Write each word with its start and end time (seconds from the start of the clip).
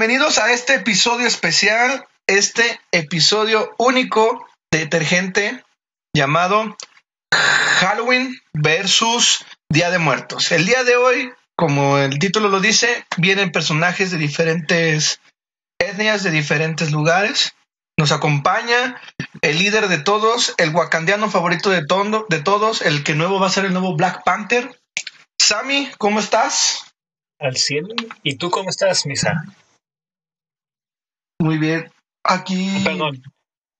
Bienvenidos 0.00 0.38
a 0.38 0.50
este 0.50 0.76
episodio 0.76 1.26
especial, 1.26 2.06
este 2.26 2.80
episodio 2.90 3.74
único 3.76 4.46
de 4.72 4.78
Detergente 4.78 5.62
llamado 6.16 6.74
Halloween 7.30 8.34
versus 8.54 9.44
Día 9.70 9.90
de 9.90 9.98
Muertos. 9.98 10.52
El 10.52 10.64
día 10.64 10.84
de 10.84 10.96
hoy, 10.96 11.30
como 11.54 11.98
el 11.98 12.18
título 12.18 12.48
lo 12.48 12.60
dice, 12.60 13.04
vienen 13.18 13.52
personajes 13.52 14.10
de 14.10 14.16
diferentes 14.16 15.20
etnias, 15.78 16.22
de 16.22 16.30
diferentes 16.30 16.92
lugares. 16.92 17.52
Nos 17.98 18.10
acompaña 18.10 18.98
el 19.42 19.58
líder 19.58 19.88
de 19.88 19.98
todos, 19.98 20.54
el 20.56 20.74
wakandiano 20.74 21.28
favorito 21.28 21.68
de, 21.68 21.82
de 21.82 22.42
todos, 22.42 22.80
el 22.80 23.04
que 23.04 23.14
nuevo 23.14 23.38
va 23.38 23.48
a 23.48 23.50
ser 23.50 23.66
el 23.66 23.74
nuevo 23.74 23.94
Black 23.96 24.24
Panther. 24.24 24.80
Sammy, 25.38 25.90
¿cómo 25.98 26.20
estás? 26.20 26.86
Al 27.38 27.58
100. 27.58 27.88
¿Y 28.22 28.36
tú 28.36 28.48
cómo 28.48 28.70
estás, 28.70 29.04
Misa? 29.04 29.44
Muy 31.40 31.58
bien. 31.58 31.90
Aquí. 32.22 32.82
Perdón. 32.84 33.22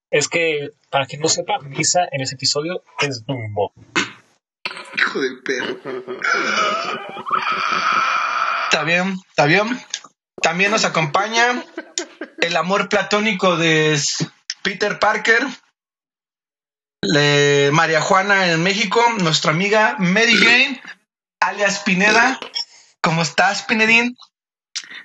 Es 0.09 0.27
que, 0.27 0.71
para 0.89 1.05
quien 1.05 1.21
no 1.21 1.29
sepa, 1.29 1.59
Misa 1.59 2.01
en 2.11 2.21
ese 2.21 2.35
episodio 2.35 2.83
es 2.99 3.23
Dumbo. 3.25 3.71
Hijo 4.97 5.21
de 5.21 5.29
perro. 5.45 5.77
Está 8.65 8.83
bien, 8.83 9.15
está 9.29 9.45
bien. 9.45 9.79
También 10.41 10.71
nos 10.71 10.85
acompaña 10.85 11.63
el 12.39 12.57
amor 12.57 12.89
platónico 12.89 13.55
de 13.57 13.97
Peter 14.63 14.97
Parker, 14.99 15.45
le- 17.03 17.69
María 17.71 18.01
Juana 18.01 18.51
en 18.51 18.63
México, 18.63 19.01
nuestra 19.19 19.51
amiga 19.51 19.95
Mary 19.99 20.35
Jane, 20.35 20.81
alias 21.39 21.79
Pineda. 21.81 22.39
¿Cómo 23.01 23.21
estás, 23.21 23.63
Pinedín? 23.63 24.17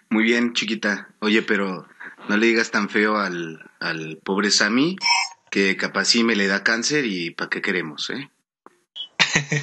Muy 0.08 0.24
bien, 0.24 0.52
chiquita. 0.54 1.08
Oye, 1.20 1.42
pero 1.42 1.86
no 2.28 2.36
le 2.36 2.46
digas 2.46 2.70
tan 2.70 2.88
feo 2.88 3.18
al, 3.18 3.70
al 3.80 4.18
pobre 4.22 4.50
Sammy 4.50 4.96
que 5.50 5.76
capaz 5.76 6.06
sí 6.06 6.24
me 6.24 6.36
le 6.36 6.46
da 6.46 6.64
cáncer 6.64 7.06
y 7.06 7.30
¿para 7.30 7.48
qué 7.48 7.62
queremos, 7.62 8.10
eh? 8.10 8.30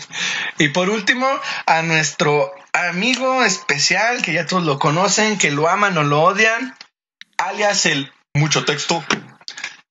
Y 0.58 0.70
por 0.70 0.90
último, 0.90 1.28
a 1.66 1.82
nuestro 1.82 2.52
amigo 2.74 3.44
especial, 3.44 4.22
que 4.22 4.34
ya 4.34 4.46
todos 4.46 4.64
lo 4.64 4.80
conocen, 4.80 5.38
que 5.38 5.52
lo 5.52 5.68
aman 5.68 5.98
o 5.98 6.04
lo 6.04 6.22
odian, 6.22 6.76
alias 7.38 7.86
el 7.86 8.12
mucho 8.34 8.66
texto. 8.66 9.04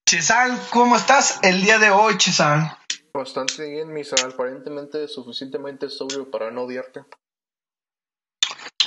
Chesal, 0.08 0.58
¿cómo 0.70 0.96
estás 0.96 1.40
el 1.42 1.62
día 1.62 1.78
de 1.78 1.90
hoy, 1.90 2.16
Chesal? 2.18 2.76
Bastante 3.14 3.68
bien, 3.68 3.92
Misa. 3.92 4.16
Aparentemente 4.24 5.06
suficientemente 5.08 5.88
sobrio 5.88 6.30
para 6.30 6.50
no 6.50 6.62
odiarte. 6.62 7.04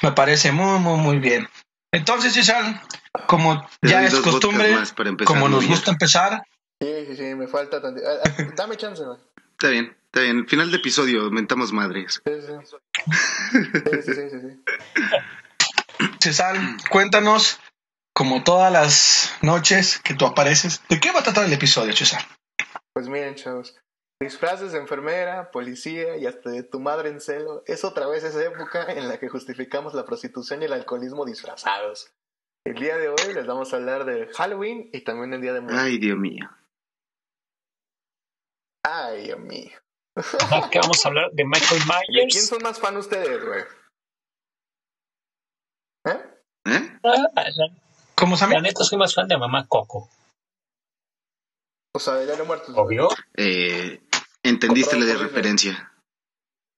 Me 0.02 0.12
parece 0.12 0.52
muy, 0.52 0.80
muy, 0.80 0.98
muy 0.98 1.20
bien. 1.20 1.48
Entonces, 1.96 2.34
Chesal, 2.34 2.82
como 3.28 3.66
Te 3.80 3.90
ya 3.90 4.04
es 4.04 4.16
costumbre, 4.16 4.76
como 5.26 5.48
nos 5.48 5.66
gusta 5.66 5.92
empezar, 5.92 6.44
Sí, 6.82 7.06
sí, 7.08 7.16
sí, 7.16 7.36
me 7.36 7.48
falta 7.48 7.82
tantito. 7.82 8.06
Ah, 8.08 8.20
ah, 8.24 8.44
dame 8.56 8.76
chance, 8.76 9.02
güey. 9.04 9.18
Está 9.52 9.70
bien, 9.70 9.96
está 10.06 10.22
bien. 10.22 10.46
Final 10.48 10.72
de 10.72 10.78
episodio, 10.78 11.32
mentamos 11.32 11.72
madres. 11.72 12.22
Sí, 12.26 12.34
sí. 12.42 12.52
Sí, 13.72 14.02
sí, 14.04 14.14
sí, 14.14 14.30
sí, 14.30 14.40
sí. 14.42 16.08
Chesal, 16.20 16.78
cuéntanos, 16.90 17.60
como 18.14 18.44
todas 18.44 18.74
las 18.74 19.34
noches 19.42 20.00
que 20.00 20.16
tú 20.16 20.26
apareces, 20.26 20.82
¿de 20.90 21.00
qué 21.00 21.14
va 21.14 21.22
a 21.22 21.24
tratar 21.24 21.46
el 21.46 21.54
episodio, 21.54 21.94
Chesal? 21.94 22.24
Pues 22.94 23.08
miren, 23.08 23.36
chavos. 23.36 23.74
Disfraces 24.22 24.72
de 24.72 24.80
enfermera, 24.80 25.52
policía 25.52 26.16
y 26.18 26.26
hasta 26.26 26.50
de 26.50 26.64
tu 26.64 26.80
madre 26.80 27.10
en 27.10 27.20
celo. 27.20 27.64
Es 27.66 27.84
otra 27.84 28.08
vez 28.08 28.24
esa 28.24 28.44
época 28.44 28.86
en 28.92 29.10
la 29.10 29.20
que 29.20 29.28
justificamos 29.28 29.94
la 29.94 30.06
prostitución 30.06 30.62
y 30.62 30.66
el 30.66 30.74
alcoholismo 30.74 31.26
disfrazados. 31.26 32.12
El 32.66 32.76
día 32.76 32.98
de 32.98 33.10
hoy 33.10 33.34
les 33.34 33.46
vamos 33.46 33.74
a 33.74 33.78
hablar 33.78 34.06
de 34.06 34.28
Halloween 34.34 34.90
y 34.94 35.02
también 35.02 35.34
el 35.34 35.42
Día 35.42 35.54
de 35.54 35.62
Muertos. 35.62 35.82
Ay, 35.84 35.98
Dios 36.00 36.18
mío. 36.18 36.50
Ay, 38.84 39.24
Dios 39.26 39.40
mío. 39.40 39.78
Que 40.72 40.80
vamos 40.80 41.06
a 41.06 41.10
hablar 41.10 41.32
de 41.34 41.44
Michael 41.44 41.82
¿De 41.88 42.04
quién 42.08 42.28
Myers. 42.28 42.48
son 42.48 42.64
más 42.64 42.80
fan 42.80 42.96
ustedes, 42.98 43.46
güey? 43.46 43.62
¿Eh? 46.06 46.22
¿Eh? 46.68 47.00
Ah, 47.04 47.46
¿Cómo 48.16 48.38
Sammy? 48.38 48.56
la 48.56 48.62
neta, 48.62 48.84
soy 48.84 48.98
más 48.98 49.14
fan 49.14 49.28
de 49.28 49.38
Mamá 49.38 49.68
Coco. 49.68 50.10
O 51.96 52.00
sea, 52.00 52.16
de 52.16 52.26
Día 52.26 52.36
de 52.36 52.44
Muertos. 52.44 52.76
güey. 52.76 52.86
Obvio, 52.86 53.10
Eh, 53.38 54.02
¿Entendiste 54.44 55.00
la 55.00 55.06
de 55.06 55.16
referencia? 55.16 55.92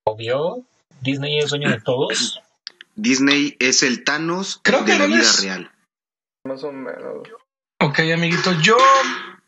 obvio. 0.06 0.64
Disney 1.02 1.40
es 1.40 1.50
dueño 1.50 1.70
de 1.72 1.82
todos. 1.82 2.40
Disney 2.96 3.56
es 3.60 3.84
el 3.84 4.04
Thanos 4.04 4.60
Creo 4.64 4.86
que 4.86 4.94
de 4.94 5.00
la 5.00 5.08
no 5.08 5.16
vida 5.16 5.24
es- 5.24 5.42
real. 5.44 5.72
Más 6.46 6.64
o 6.64 6.72
menos. 6.72 7.28
Ok, 7.82 8.00
amiguito, 8.14 8.52
yo, 8.62 8.78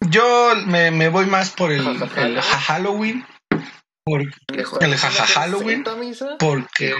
yo 0.09 0.53
me, 0.67 0.91
me 0.91 1.09
voy 1.09 1.25
más 1.27 1.51
por 1.51 1.71
el, 1.71 1.85
el 1.85 2.41
ja- 2.41 2.59
Halloween. 2.61 3.25
Por, 4.03 4.21
el 4.21 4.95
jaja 4.97 5.25
Halloween. 5.27 5.83
Porque. 6.39 6.93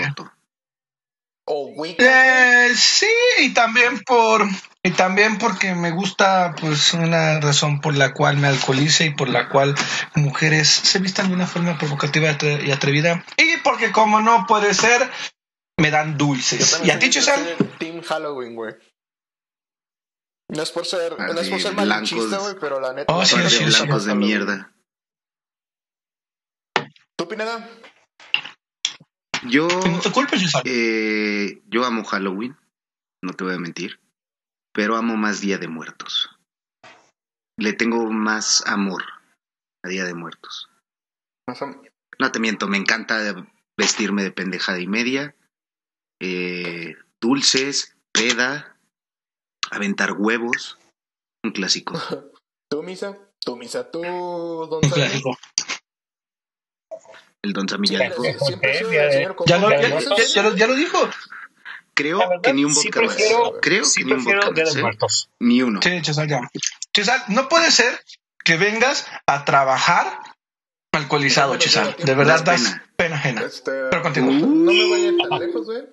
Eh, 1.98 2.74
sí, 2.76 3.08
y 3.40 3.54
también 3.54 4.00
por. 4.06 4.46
Y 4.84 4.92
también 4.92 5.38
porque 5.40 5.74
me 5.76 5.92
gusta, 5.92 6.54
pues, 6.60 6.94
una 6.94 7.40
razón 7.42 7.82
por 7.82 7.96
la 7.96 8.14
cual 8.14 8.38
me 8.38 8.48
alcoholice 8.48 9.06
y 9.06 9.10
por 9.10 9.28
la 9.30 9.50
cual 9.50 9.76
mujeres 10.16 10.70
se 10.70 11.00
vistan 11.00 11.28
de 11.30 11.34
una 11.34 11.48
forma 11.48 11.78
provocativa 11.78 12.28
y 12.30 12.34
atre- 12.36 12.66
y 12.68 12.72
atrevida. 12.72 13.26
Y 13.38 13.58
porque, 13.64 13.92
como 13.92 14.22
no 14.22 14.46
puede 14.48 14.74
ser, 14.74 15.10
me 15.78 15.92
dan 15.92 16.18
dulces. 16.18 16.80
¿Y 16.84 16.92
a 16.92 17.00
ti, 17.00 17.10
de 17.10 17.56
Team 17.78 18.02
Halloween, 18.04 18.56
güey. 18.56 18.76
No 20.50 20.64
es 20.64 20.72
por 20.72 20.86
ser, 20.86 21.14
Ah, 21.20 21.28
no 21.34 21.42
es 21.42 21.50
por 21.50 21.62
ser 21.62 21.74
malinchista, 21.74 22.38
güey, 22.38 22.56
pero 22.60 22.80
la 22.80 22.94
neta. 22.94 23.14
Oh, 23.14 23.24
sí, 23.26 23.36
sí, 23.50 23.66
blancos 23.66 24.06
de 24.06 24.12
Halloween. 24.12 24.18
mierda. 24.20 24.74
¿Tú, 27.18 27.28
Pineda? 27.28 27.68
Yo, 29.48 29.68
culpes, 30.14 30.42
Chesal. 30.42 30.64
eh, 30.66 31.62
yo 31.70 31.86
amo 31.86 32.04
Halloween, 32.04 32.58
no 33.22 33.34
te 33.34 33.44
voy 33.44 33.54
a 33.54 33.60
mentir, 33.60 34.00
pero 34.74 34.96
amo 34.96 35.16
más 35.16 35.40
Día 35.40 35.58
de 35.58 35.68
Muertos. 35.68 36.30
Le 37.58 37.74
tengo 37.74 38.10
más 38.12 38.66
amor 38.68 39.04
a 39.84 39.90
Día 39.90 40.04
de 40.06 40.14
Muertos. 40.14 40.70
Más 41.48 41.60
No 42.20 42.32
te 42.32 42.40
miento, 42.40 42.68
me 42.68 42.78
encanta 42.78 43.48
vestirme 43.78 44.24
de 44.24 44.32
pendejada 44.32 44.80
y 44.80 44.88
media, 44.88 45.36
eh, 46.20 46.96
dulces, 47.22 47.96
peda, 48.12 48.78
aventar 49.72 50.14
huevos, 50.14 50.78
un 51.44 51.52
clásico. 51.52 51.94
¿Tú, 52.70 52.84
Misa? 52.84 53.18
¿Tú, 53.40 53.56
Misa? 53.56 53.90
¿Tú, 53.90 54.02
Don 54.02 54.84
Un 54.84 54.90
clásico. 54.90 55.38
El 57.44 57.54
Don 57.54 57.68
Sammy 57.70 57.88
ya 57.88 58.00
dijo. 58.00 58.24
Ya, 58.24 58.32
el 58.62 59.12
señor 59.14 59.36
Ya 59.46 59.58
lo, 59.58 59.70
no, 59.70 60.76
dijo. 60.76 61.10
Creo 61.94 62.20
verdad, 62.20 62.42
que 62.42 62.54
ni 62.54 62.64
un 62.66 62.74
sí 62.74 62.88
vodka 62.88 63.02
más. 63.02 63.16
prefiero- 63.16 63.60
Creo 63.62 63.86
Sí 63.86 64.02
que 64.02 64.06
ni 64.06 64.12
un 64.14 64.24
vodka 64.24 64.52
más, 64.52 64.74
de 64.74 64.80
¿eh? 64.80 64.84
Muertos. 64.84 65.30
Ni 65.40 65.62
uno. 65.62 65.82
Sí, 65.82 66.02
Chesal, 66.02 66.28
ya. 66.30 66.42
Chesal, 66.94 67.22
no 67.30 67.50
puede 67.50 67.72
ser 67.72 68.00
que 68.44 68.58
vengas 68.58 69.06
a 69.26 69.44
trabajar 69.46 70.20
alcoholizado, 70.94 71.58
Chesal. 71.58 71.94
pero 71.96 72.06
De 72.08 72.16
verdad 72.16 72.42
das 72.44 72.64
das 72.64 72.82
pena 72.96 73.16
ajena. 73.16 73.42
Este, 73.42 73.72
Pero 73.90 74.02
continúa. 74.02 74.34
No 74.34 74.72
me 74.74 74.90
vayan 74.90 75.18
tan 75.18 75.40
lejos, 75.40 75.66
güey. 75.66 75.84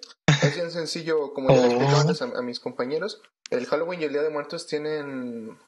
Es 0.43 0.55
bien 0.55 0.71
sencillo, 0.71 1.33
como 1.33 1.48
ya 1.51 1.57
le 1.57 1.66
explicaba 1.66 1.98
Oh. 1.98 2.01
antes 2.01 2.22
a, 2.22 2.25
a 2.25 2.43
mis 2.43 2.60
compañeros. 2.60 3.21
El 3.51 3.66
Halloween 3.66 4.01
y 4.03 4.04
el 4.04 4.13
Día 4.13 4.22
de 4.22 4.31
Muertos 4.31 4.66
tienen. 4.66 5.59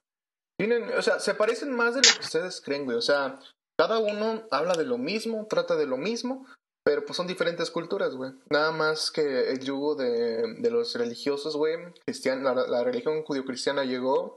Tienen, 0.58 0.84
o 0.96 1.02
sea, 1.02 1.20
se 1.20 1.34
parecen 1.34 1.72
más 1.72 1.94
de 1.94 2.02
lo 2.02 2.12
que 2.14 2.24
ustedes 2.24 2.60
creen, 2.60 2.84
güey. 2.84 2.96
O 2.96 3.02
sea, 3.02 3.38
cada 3.78 3.98
uno 3.98 4.42
habla 4.50 4.74
de 4.74 4.84
lo 4.84 4.98
mismo, 4.98 5.46
trata 5.46 5.76
de 5.76 5.86
lo 5.86 5.96
mismo, 5.96 6.46
pero 6.84 7.04
pues 7.04 7.16
son 7.16 7.26
diferentes 7.26 7.70
culturas, 7.70 8.14
güey. 8.14 8.32
Nada 8.50 8.72
más 8.72 9.10
que 9.10 9.50
el 9.50 9.60
yugo 9.60 9.94
de, 9.94 10.54
de 10.58 10.70
los 10.70 10.94
religiosos, 10.94 11.56
güey. 11.56 11.76
La, 12.24 12.54
la 12.54 12.82
religión 12.82 13.22
judío-cristiana 13.22 13.84
llegó 13.84 14.36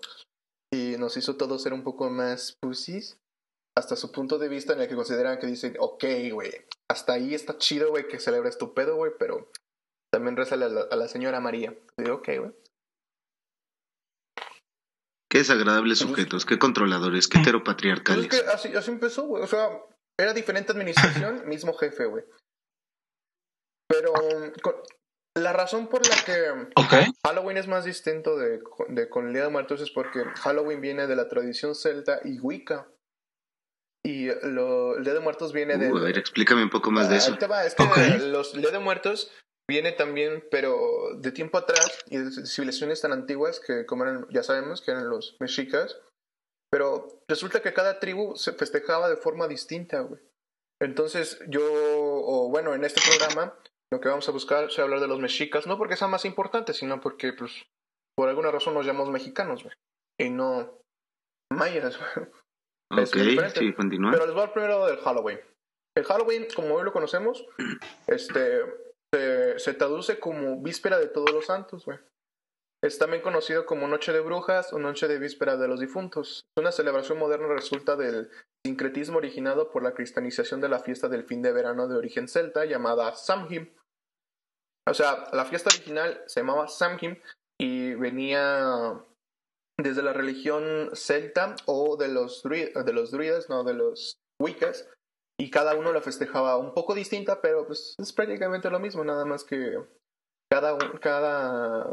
y 0.72 0.96
nos 0.98 1.18
hizo 1.18 1.38
todos 1.38 1.64
ser 1.64 1.74
un 1.74 1.84
poco 1.84 2.10
más 2.10 2.58
pussies. 2.62 3.18
Hasta 3.78 3.96
su 3.96 4.12
punto 4.12 4.38
de 4.38 4.50
vista 4.50 4.74
en 4.74 4.82
el 4.82 4.90
que 4.90 4.96
consideran 4.96 5.40
que 5.40 5.48
dicen, 5.48 5.76
ok, 5.80 6.04
güey, 6.34 6.52
hasta 6.90 7.14
ahí 7.14 7.34
está 7.34 7.58
chido, 7.58 7.90
güey, 7.90 8.08
que 8.08 8.20
celebres 8.20 8.58
tu 8.58 8.74
pedo, 8.74 8.98
güey, 8.98 9.14
pero 9.18 9.50
también 10.12 10.36
rézale 10.36 10.66
a 10.66 10.70
la, 10.70 10.82
a 10.82 10.96
la 10.98 11.08
señora 11.08 11.40
María. 11.40 11.74
Digo, 11.98 12.18
ok, 12.18 12.30
güey. 12.38 12.52
Qué 15.32 15.38
desagradables 15.38 16.00
sujetos, 16.00 16.46
qué 16.46 16.60
controladores, 16.60 17.30
qué 17.30 17.38
Pues 17.38 17.48
heteropatriarcales. 17.48 18.26
es 18.26 18.42
que 18.42 18.48
así, 18.50 18.76
así 18.76 18.92
empezó, 18.92 19.24
güey. 19.28 19.42
O 19.42 19.48
sea, 19.48 19.70
era 20.20 20.34
diferente 20.34 20.74
administración, 20.74 21.44
mismo 21.48 21.74
jefe, 21.74 22.06
güey. 22.06 22.26
Pero 23.88 24.12
con- 24.62 24.76
la 25.38 25.54
razón 25.54 25.88
por 25.88 26.06
la 26.06 26.16
que. 26.26 27.14
Halloween 27.26 27.56
es 27.56 27.68
más 27.70 27.86
distinto 27.86 28.38
de, 28.38 28.60
de 28.90 29.08
con 29.08 29.28
el 29.28 29.34
Día 29.34 29.44
de 29.44 29.50
Muertos 29.50 29.80
es 29.80 29.90
porque 29.90 30.26
Halloween 30.42 30.82
viene 30.82 31.08
de 31.08 31.16
la 31.16 31.30
tradición 31.30 31.76
celta 31.76 32.20
y 32.26 32.38
Wicca. 32.42 32.90
Y 34.04 34.28
lo, 34.44 34.98
el 34.98 35.04
Día 35.06 35.14
de 35.14 35.20
Muertos 35.22 35.54
viene 35.54 35.78
de... 35.78 35.94
Uh, 35.94 35.98
a 35.98 36.02
ver, 36.02 36.18
explícame 36.18 36.64
un 36.64 36.70
poco 36.72 36.92
más 36.92 37.08
de 37.08 37.18
eso. 37.18 37.38
Te 37.38 37.48
va, 37.48 37.66
es 37.66 37.76
que 37.76 37.84
los 38.28 38.56
el 38.56 38.62
Día 38.62 38.72
de 38.72 38.80
Muertos 38.80 39.32
viene 39.72 39.94
también, 39.94 40.46
pero 40.52 40.78
de 41.16 41.32
tiempo 41.32 41.58
atrás 41.58 42.04
y 42.08 42.18
de 42.18 42.46
civilizaciones 42.46 43.00
tan 43.00 43.14
antiguas 43.14 43.62
que, 43.62 43.86
como 43.86 44.04
eran, 44.04 44.28
ya 44.30 44.44
sabemos, 44.44 44.82
que 44.82 44.92
eran 44.92 45.10
los 45.10 45.38
mexicas. 45.40 45.98
Pero 46.70 47.24
resulta 47.30 47.62
que 47.62 47.74
cada 47.74 48.00
tribu 48.00 48.36
se 48.36 48.52
festejaba 48.52 49.10
de 49.10 49.16
forma 49.16 49.48
distinta, 49.48 50.02
güey. 50.02 50.20
Entonces 50.82 51.40
yo, 51.48 51.62
o 51.64 52.50
bueno, 52.50 52.74
en 52.74 52.84
este 52.84 53.02
programa 53.08 53.56
lo 53.94 54.02
que 54.02 54.10
vamos 54.10 54.28
a 54.28 54.34
buscar 54.34 54.66
es 54.66 54.80
hablar 54.80 55.00
de 55.00 55.08
los 55.08 55.20
mexicas, 55.20 55.68
no 55.68 55.78
porque 55.78 55.96
sean 55.96 56.12
más 56.12 56.26
importantes, 56.26 56.78
sino 56.78 57.00
porque, 57.00 57.32
pues, 57.34 57.52
por 58.16 58.28
alguna 58.28 58.52
razón 58.52 58.74
nos 58.74 58.86
llamamos 58.86 59.10
mexicanos, 59.10 59.64
güey. 59.64 59.76
Y 60.20 60.30
no 60.30 60.82
mayas, 61.52 61.98
güey. 61.98 62.28
Ok, 62.94 63.16
sí, 63.56 63.74
continúa. 63.74 64.12
Pero 64.12 64.26
les 64.26 64.34
voy 64.34 64.42
a 64.42 64.44
hablar 64.44 64.54
primero 64.54 64.86
del 64.86 64.98
Halloween. 64.98 65.40
El 65.96 66.04
Halloween, 66.06 66.48
como 66.54 66.76
hoy 66.76 66.84
lo 66.84 66.92
conocemos, 66.92 67.46
este, 68.08 68.62
se, 69.14 69.74
traduce 69.74 70.20
como 70.20 70.62
víspera 70.62 70.98
de 71.00 71.08
todos 71.08 71.32
los 71.32 71.46
santos, 71.46 71.86
güey. 71.86 72.00
Es 72.84 72.98
también 72.98 73.22
conocido 73.22 73.66
como 73.66 73.88
Noche 73.88 74.12
de 74.12 74.22
Brujas 74.22 74.74
o 74.74 74.80
Noche 74.80 75.08
de 75.08 75.20
Víspera 75.20 75.56
de 75.56 75.68
los 75.68 75.80
Difuntos. 75.80 76.42
Una 76.58 76.72
celebración 76.72 77.20
moderna 77.20 77.48
resulta 77.48 77.96
del 77.96 78.32
sincretismo 78.66 79.18
originado 79.18 79.72
por 79.72 79.84
la 79.84 79.94
cristianización 79.94 80.62
de 80.62 80.70
la 80.70 80.80
fiesta 80.80 81.08
del 81.08 81.24
fin 81.24 81.44
de 81.44 81.52
verano 81.52 81.88
de 81.88 81.96
origen 81.96 82.28
celta 82.28 82.66
llamada 82.66 83.14
Samhain. 83.14 83.72
O 84.90 84.94
sea, 84.96 85.26
la 85.32 85.46
fiesta 85.46 85.70
original 85.70 86.24
se 86.26 86.40
llamaba 86.40 86.68
Samhain 86.68 87.22
y 87.60 87.94
venía 87.94 89.06
desde 89.80 90.02
la 90.02 90.14
religión 90.14 90.90
celta 90.94 91.56
o 91.66 91.98
de 91.98 92.08
los, 92.08 92.42
de 92.44 92.94
los 92.94 93.12
druidas, 93.12 93.48
no, 93.48 93.64
de 93.64 93.76
los 93.76 94.18
wiccas, 94.42 94.90
y 95.42 95.50
cada 95.50 95.76
uno 95.76 95.92
la 95.92 96.02
festejaba 96.02 96.58
un 96.58 96.74
poco 96.74 96.94
distinta, 96.94 97.42
pero 97.42 97.66
pues 97.66 97.96
es 97.98 98.14
prácticamente 98.14 98.70
lo 98.70 98.80
mismo, 98.80 99.04
nada 99.04 99.26
más 99.26 99.44
que 99.44 99.80
cada, 100.50 100.78
cada 101.00 101.88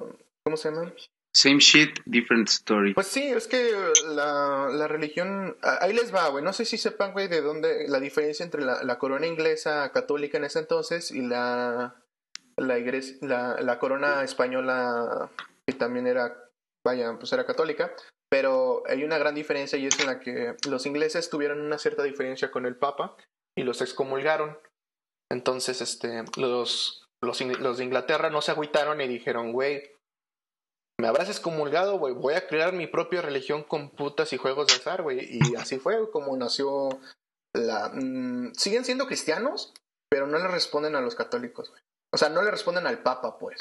¿Cómo 0.49 0.57
se 0.57 0.71
llama? 0.71 0.95
Same 1.35 1.59
shit, 1.59 2.01
different 2.07 2.49
story. 2.49 2.95
Pues 2.95 3.09
sí, 3.09 3.23
es 3.23 3.47
que 3.47 3.71
la, 4.15 4.71
la 4.73 4.89
religión. 4.89 5.59
Ahí 5.61 5.93
les 5.93 6.13
va, 6.13 6.27
güey. 6.31 6.43
No 6.43 6.55
sé 6.55 6.65
si 6.65 6.79
sepan, 6.79 7.13
güey, 7.13 7.29
de 7.29 7.43
dónde. 7.43 7.87
La 7.87 8.01
diferencia 8.01 8.45
entre 8.45 8.63
la, 8.63 8.83
la 8.83 8.99
corona 8.99 9.27
inglesa 9.27 9.93
católica 9.93 10.39
en 10.39 10.45
ese 10.45 10.61
entonces 10.61 11.11
y 11.11 11.21
la. 11.21 12.03
La, 12.57 12.79
iglesia, 12.79 13.19
la, 13.21 13.61
la 13.61 13.79
corona 13.79 14.25
española, 14.25 15.31
que 15.67 15.75
también 15.75 16.07
era. 16.07 16.49
Vaya, 16.83 17.15
pues 17.19 17.31
era 17.35 17.45
católica. 17.45 17.93
Pero 18.31 18.85
hay 18.87 19.05
una 19.05 19.19
gran 19.19 19.35
diferencia 19.35 19.79
y 19.79 19.85
es 19.85 20.01
en 20.01 20.07
la 20.07 20.21
que 20.21 20.55
los 20.67 20.87
ingleses 20.87 21.29
tuvieron 21.29 21.61
una 21.61 21.77
cierta 21.77 22.05
diferencia 22.05 22.51
con 22.51 22.65
el 22.65 22.77
Papa 22.77 23.17
y 23.59 23.65
los 23.65 23.83
excomulgaron. 23.83 24.57
Entonces, 25.31 25.81
este, 25.81 26.23
los, 26.37 27.09
los, 27.21 27.41
los 27.41 27.79
de 27.79 27.85
Inglaterra 27.85 28.31
no 28.31 28.41
se 28.41 28.53
agüitaron 28.53 29.01
y 29.01 29.09
dijeron, 29.09 29.53
güey, 29.53 29.83
me 31.01 31.09
habrás 31.09 31.29
excomulgado, 31.29 31.99
güey, 31.99 32.15
voy 32.15 32.35
a 32.35 32.47
crear 32.47 32.73
mi 32.73 32.87
propia 32.87 33.21
religión 33.21 33.65
con 33.65 33.91
putas 33.91 34.33
y 34.33 34.37
juegos 34.37 34.69
de 34.69 34.75
azar, 34.75 35.03
güey. 35.03 35.29
Y 35.29 35.57
así 35.57 35.79
fue 35.79 36.09
como 36.13 36.37
nació 36.37 37.01
la... 37.53 37.91
Mm, 37.93 38.53
siguen 38.55 38.85
siendo 38.85 39.07
cristianos, 39.07 39.75
pero 40.09 40.29
no 40.29 40.39
le 40.39 40.47
responden 40.47 40.95
a 40.95 41.01
los 41.01 41.17
católicos, 41.17 41.71
güey. 41.71 41.83
O 42.15 42.17
sea, 42.17 42.29
no 42.29 42.43
le 42.43 42.53
responden 42.53 42.87
al 42.87 43.03
Papa, 43.03 43.39
pues. 43.39 43.59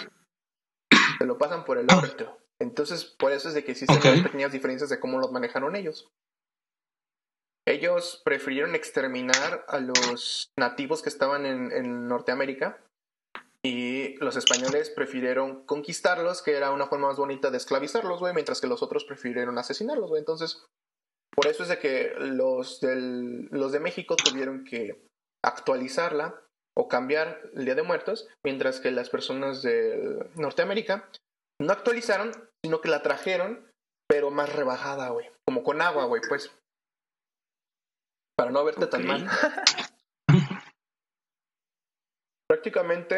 Se 1.17 1.25
lo 1.25 1.39
pasan 1.39 1.65
por 1.65 1.79
el 1.79 1.87
orto. 1.91 2.37
Entonces, 2.59 3.03
por 3.03 3.31
eso 3.31 3.49
es 3.49 3.55
de 3.55 3.63
que 3.63 3.71
existen 3.71 4.23
pequeñas 4.23 4.51
diferencias 4.51 4.89
de 4.91 4.99
cómo 4.99 5.19
los 5.19 5.31
manejaron 5.31 5.75
ellos. 5.75 6.07
Ellos 7.67 8.21
prefirieron 8.23 8.75
exterminar 8.75 9.65
a 9.67 9.79
los 9.79 10.49
nativos 10.57 11.01
que 11.01 11.09
estaban 11.09 11.45
en, 11.45 11.73
en 11.73 12.07
Norteamérica 12.07 12.81
y 13.61 14.15
los 14.23 14.37
españoles 14.37 14.89
prefirieron 14.89 15.65
conquistarlos, 15.65 16.41
que 16.41 16.55
era 16.55 16.71
una 16.71 16.87
forma 16.87 17.07
más 17.07 17.17
bonita 17.17 17.51
de 17.51 17.57
esclavizarlos, 17.57 18.21
güey, 18.21 18.33
mientras 18.33 18.61
que 18.61 18.67
los 18.67 18.81
otros 18.81 19.03
prefirieron 19.03 19.57
asesinarlos, 19.57 20.09
güey. 20.09 20.19
Entonces, 20.19 20.65
por 21.35 21.47
eso 21.47 21.63
es 21.63 21.69
de 21.69 21.77
que 21.77 22.13
los, 22.17 22.79
del, 22.79 23.47
los 23.51 23.73
de 23.73 23.81
México 23.81 24.15
tuvieron 24.15 24.63
que 24.63 25.05
actualizarla 25.43 26.41
o 26.73 26.87
cambiar 26.87 27.41
el 27.53 27.65
Día 27.65 27.75
de 27.75 27.83
Muertos, 27.83 28.29
mientras 28.45 28.79
que 28.79 28.91
las 28.91 29.09
personas 29.09 29.61
de 29.61 30.29
Norteamérica 30.35 31.09
no 31.59 31.73
actualizaron, 31.73 32.31
sino 32.63 32.79
que 32.79 32.89
la 32.89 33.01
trajeron, 33.01 33.69
pero 34.07 34.31
más 34.31 34.55
rebajada, 34.55 35.09
güey. 35.09 35.29
Como 35.45 35.63
con 35.63 35.81
agua, 35.81 36.05
güey, 36.05 36.21
pues. 36.29 36.51
Para 38.37 38.51
no 38.51 38.63
verte 38.63 38.87
tan 38.87 39.05
mal. 39.05 39.27
prácticamente 42.47 43.15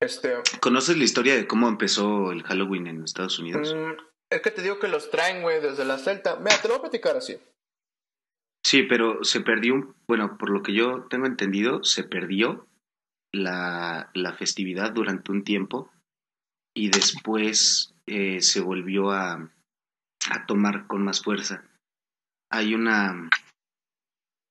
este 0.00 0.34
¿Conoces 0.60 0.96
la 0.96 1.04
historia 1.04 1.36
de 1.36 1.46
cómo 1.46 1.68
empezó 1.68 2.32
el 2.32 2.42
Halloween 2.42 2.86
en 2.86 3.04
Estados 3.04 3.38
Unidos? 3.38 3.74
Mm, 3.74 4.00
es 4.30 4.40
que 4.40 4.50
te 4.50 4.62
digo 4.62 4.78
que 4.78 4.88
los 4.88 5.10
traen, 5.10 5.42
güey, 5.42 5.60
desde 5.60 5.84
la 5.84 5.98
Celta. 5.98 6.36
Mira, 6.36 6.56
te 6.60 6.68
lo 6.68 6.74
voy 6.74 6.78
a 6.78 6.90
platicar 6.90 7.16
así. 7.16 7.38
Sí, 8.64 8.84
pero 8.84 9.22
se 9.24 9.40
perdió, 9.40 9.94
bueno, 10.08 10.38
por 10.38 10.50
lo 10.50 10.62
que 10.62 10.72
yo 10.72 11.06
tengo 11.10 11.26
entendido, 11.26 11.84
se 11.84 12.04
perdió 12.04 12.66
la, 13.32 14.10
la 14.14 14.32
festividad 14.32 14.92
durante 14.92 15.32
un 15.32 15.44
tiempo 15.44 15.90
y 16.74 16.90
después 16.90 17.94
eh, 18.06 18.40
se 18.40 18.60
volvió 18.60 19.10
a, 19.10 19.50
a 20.30 20.46
tomar 20.46 20.86
con 20.86 21.04
más 21.04 21.22
fuerza. 21.22 21.64
Hay 22.50 22.74
una 22.74 23.28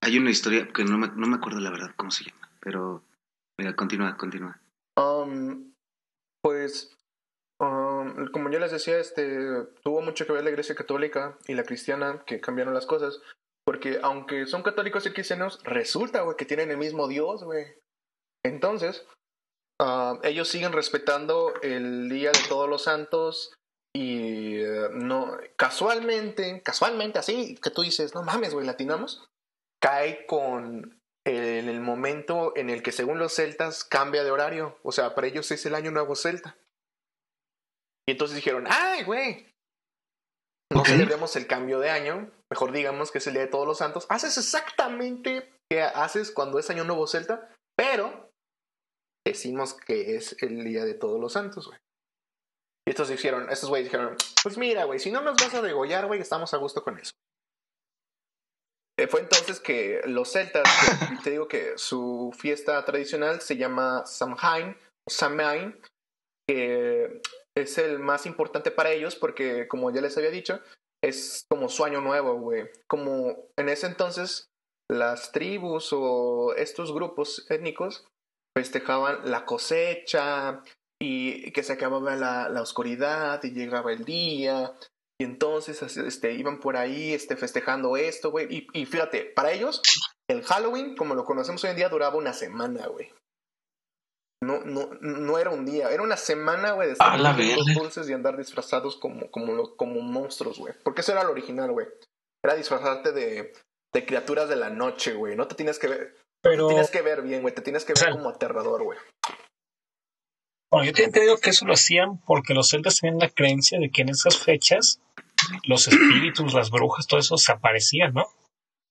hay 0.02 0.18
una 0.18 0.32
historia 0.32 0.68
que 0.74 0.84
no 0.84 0.98
me, 0.98 1.08
no 1.08 1.28
me 1.28 1.38
acuerdo 1.38 1.60
la 1.60 1.72
verdad 1.72 1.94
cómo 1.96 2.12
se 2.12 2.26
llama, 2.26 2.50
pero 2.60 3.04
Mira, 3.62 3.76
continúa, 3.76 4.18
continúa. 4.18 4.60
Um, 4.98 5.72
pues, 6.44 6.98
um, 7.60 8.26
como 8.32 8.50
yo 8.50 8.58
les 8.58 8.72
decía, 8.72 8.98
este, 8.98 9.38
tuvo 9.84 10.02
mucho 10.02 10.26
que 10.26 10.34
ver 10.34 10.44
la 10.44 10.50
Iglesia 10.50 10.74
Católica 10.74 11.38
y 11.48 11.54
la 11.54 11.64
cristiana 11.64 12.24
que 12.26 12.42
cambiaron 12.42 12.74
las 12.74 12.88
cosas. 12.88 13.22
Porque 13.64 14.00
aunque 14.02 14.48
son 14.48 14.64
católicos 14.64 15.06
y 15.06 15.14
cristianos, 15.14 15.62
resulta, 15.64 16.22
güey, 16.22 16.36
que 16.38 16.46
tienen 16.46 16.72
el 16.72 16.78
mismo 16.78 17.08
Dios, 17.08 17.44
güey. 17.44 17.68
Entonces, 18.44 19.06
uh, 19.80 20.18
ellos 20.24 20.48
siguen 20.48 20.74
respetando 20.74 21.54
el 21.62 22.10
Día 22.10 22.32
de 22.32 22.40
Todos 22.50 22.68
los 22.68 22.86
Santos 22.86 23.54
y 23.96 24.64
uh, 24.64 24.90
no, 24.94 25.38
casualmente, 25.56 26.64
casualmente, 26.64 27.20
así 27.20 27.56
que 27.62 27.70
tú 27.70 27.84
dices, 27.84 28.16
no 28.16 28.24
mames, 28.24 28.56
güey, 28.56 28.66
latinamos, 28.66 29.30
cae 29.82 30.26
con 30.26 31.02
el 31.26 31.80
momento 31.82 32.54
en 32.56 32.70
el 32.70 32.82
que 32.84 32.92
según 32.92 33.20
los 33.20 33.36
celtas 33.36 33.84
cambia 33.84 34.24
de 34.24 34.32
horario. 34.32 34.78
O 34.84 34.92
sea, 34.92 35.16
para 35.16 35.28
ellos 35.28 35.52
es 35.52 35.66
el 35.66 35.76
año 35.76 35.92
nuevo 35.92 36.16
celta. 36.16 36.58
Y 38.08 38.14
entonces 38.14 38.36
dijeron, 38.36 38.66
¡ay, 38.70 39.04
güey! 39.04 39.48
No 40.72 40.86
celebremos 40.86 41.36
el 41.36 41.48
cambio 41.48 41.80
de 41.80 41.90
año, 41.90 42.32
mejor 42.50 42.72
digamos 42.72 43.12
que 43.12 43.18
es 43.18 43.28
el 43.28 43.34
Día 43.34 43.44
de 43.44 43.50
Todos 43.50 43.68
los 43.68 43.80
Santos. 43.80 44.06
Haces 44.10 44.38
exactamente 44.38 45.52
que 45.70 45.82
haces 45.82 46.32
cuando 46.32 46.60
es 46.60 46.70
año 46.70 46.86
nuevo 46.86 47.08
celta, 47.08 47.54
pero 47.78 48.32
decimos 49.28 49.74
que 49.74 50.16
es 50.16 50.42
el 50.42 50.64
Día 50.64 50.86
de 50.86 50.94
Todos 50.94 51.20
los 51.20 51.34
Santos, 51.34 51.68
güey. 51.68 51.80
Y 52.88 52.92
estos 52.92 53.10
dijeron, 53.10 53.50
estos 53.50 53.70
güeyes 53.70 53.88
dijeron, 53.88 54.16
pues 54.42 54.58
mira, 54.58 54.86
güey, 54.86 55.00
si 55.00 55.12
no 55.12 55.22
nos 55.22 55.36
vas 55.36 55.54
a 55.54 55.62
degollar, 55.62 56.08
güey, 56.08 56.22
estamos 56.22 56.54
a 56.54 56.58
gusto 56.58 56.84
con 56.84 56.98
eso. 56.98 57.12
Eh, 59.02 59.08
fue 59.08 59.22
entonces 59.22 59.60
que 59.60 60.02
los 60.06 60.32
celtas, 60.32 60.64
te 61.24 61.32
digo 61.32 61.48
que 61.48 61.76
su 61.76 62.32
fiesta 62.38 62.86
tradicional 62.86 63.42
se 63.42 63.58
llama 63.58 64.06
Samhain, 64.06 64.78
Samhain, 65.10 65.76
que 66.48 67.20
es 67.58 67.80
el 67.80 67.98
más 67.98 68.28
importante 68.28 68.70
para 68.70 68.92
ellos 68.92 69.16
porque, 69.16 69.68
como 69.68 69.90
ya 69.90 70.02
les 70.02 70.16
había 70.18 70.30
dicho, 70.30 70.60
es 71.04 71.46
como 71.50 71.68
su 71.68 71.84
año 71.84 72.00
nuevo, 72.02 72.36
güey. 72.36 72.70
Como 72.88 73.50
en 73.58 73.70
ese 73.70 73.88
entonces 73.88 74.52
las 74.88 75.32
tribus 75.32 75.90
o 75.94 76.54
estos 76.56 76.94
grupos 76.94 77.48
étnicos 77.50 78.06
festejaban 78.56 79.32
la 79.32 79.46
cosecha 79.46 80.62
y 81.02 81.52
que 81.54 81.64
se 81.64 81.74
acababa 81.74 82.16
la, 82.16 82.50
la 82.50 82.62
oscuridad 82.62 83.44
y 83.44 83.50
llegaba 83.50 83.94
el 83.94 84.06
día 84.06 84.76
y 85.22 85.24
entonces 85.24 85.84
este, 85.98 86.34
iban 86.34 86.60
por 86.60 86.76
ahí 86.76 87.14
este, 87.14 87.36
festejando 87.36 87.96
esto, 87.96 88.32
güey. 88.32 88.48
Y, 88.50 88.68
y, 88.74 88.88
fíjate, 88.88 89.26
para 89.36 89.52
ellos, 89.52 89.80
el 90.28 90.42
Halloween, 90.42 90.96
como 90.96 91.14
lo 91.14 91.26
conocemos 91.26 91.64
hoy 91.64 91.70
en 91.70 91.76
día, 91.76 91.90
duraba 91.90 92.16
una 92.16 92.34
semana, 92.34 92.88
güey. 92.88 93.14
No, 94.44 94.62
no, 94.62 94.90
no 95.00 95.38
era 95.38 95.52
un 95.52 95.64
día, 95.64 95.92
era 95.92 96.02
una 96.02 96.18
semana, 96.18 96.72
güey, 96.72 96.88
de 96.88 96.94
estar 96.94 97.20
los 97.20 97.76
dulces 97.76 98.10
y 98.10 98.14
andar 98.14 98.36
disfrazados 98.36 98.96
como, 98.96 99.30
como, 99.30 99.76
como 99.76 100.02
monstruos, 100.02 100.58
güey. 100.58 100.74
Porque 100.84 101.02
eso 101.02 101.12
era 101.12 101.24
lo 101.24 101.34
original, 101.34 101.72
güey. 101.72 101.86
Era 102.44 102.56
disfrazarte 102.56 103.12
de, 103.12 103.54
de 103.94 104.06
criaturas 104.08 104.50
de 104.50 104.56
la 104.56 104.72
noche, 104.72 105.14
güey. 105.14 105.36
No 105.36 105.48
te 105.48 105.54
tienes 105.54 105.78
que 105.78 105.88
ver. 105.88 106.16
Pero... 106.42 106.66
Te 106.66 106.74
tienes 106.74 106.90
que 106.90 107.04
ver 107.04 107.22
bien, 107.22 107.44
güey. 107.44 107.54
Te 107.54 107.62
tienes 107.62 107.86
que 107.86 107.94
ver 107.94 108.14
como 108.14 108.30
aterrador, 108.30 108.84
güey. 108.84 108.98
Bueno, 110.72 110.86
yo 110.86 110.94
te 110.94 111.04
entendido 111.04 111.38
que 111.38 111.50
eso 111.50 111.66
lo 111.66 111.74
hacían 111.74 112.18
porque 112.26 112.54
los 112.54 112.70
celtas 112.70 113.00
tenían 113.00 113.20
la 113.20 113.30
creencia 113.30 113.78
de 113.80 113.90
que 113.92 114.04
en 114.04 114.10
esas 114.10 114.38
fechas 114.38 115.02
los 115.66 115.88
espíritus, 115.88 116.54
las 116.54 116.72
brujas, 116.72 117.08
todo 117.08 117.20
eso 117.20 117.38
se 117.38 117.52
aparecían, 117.52 118.14
¿no? 118.14 118.26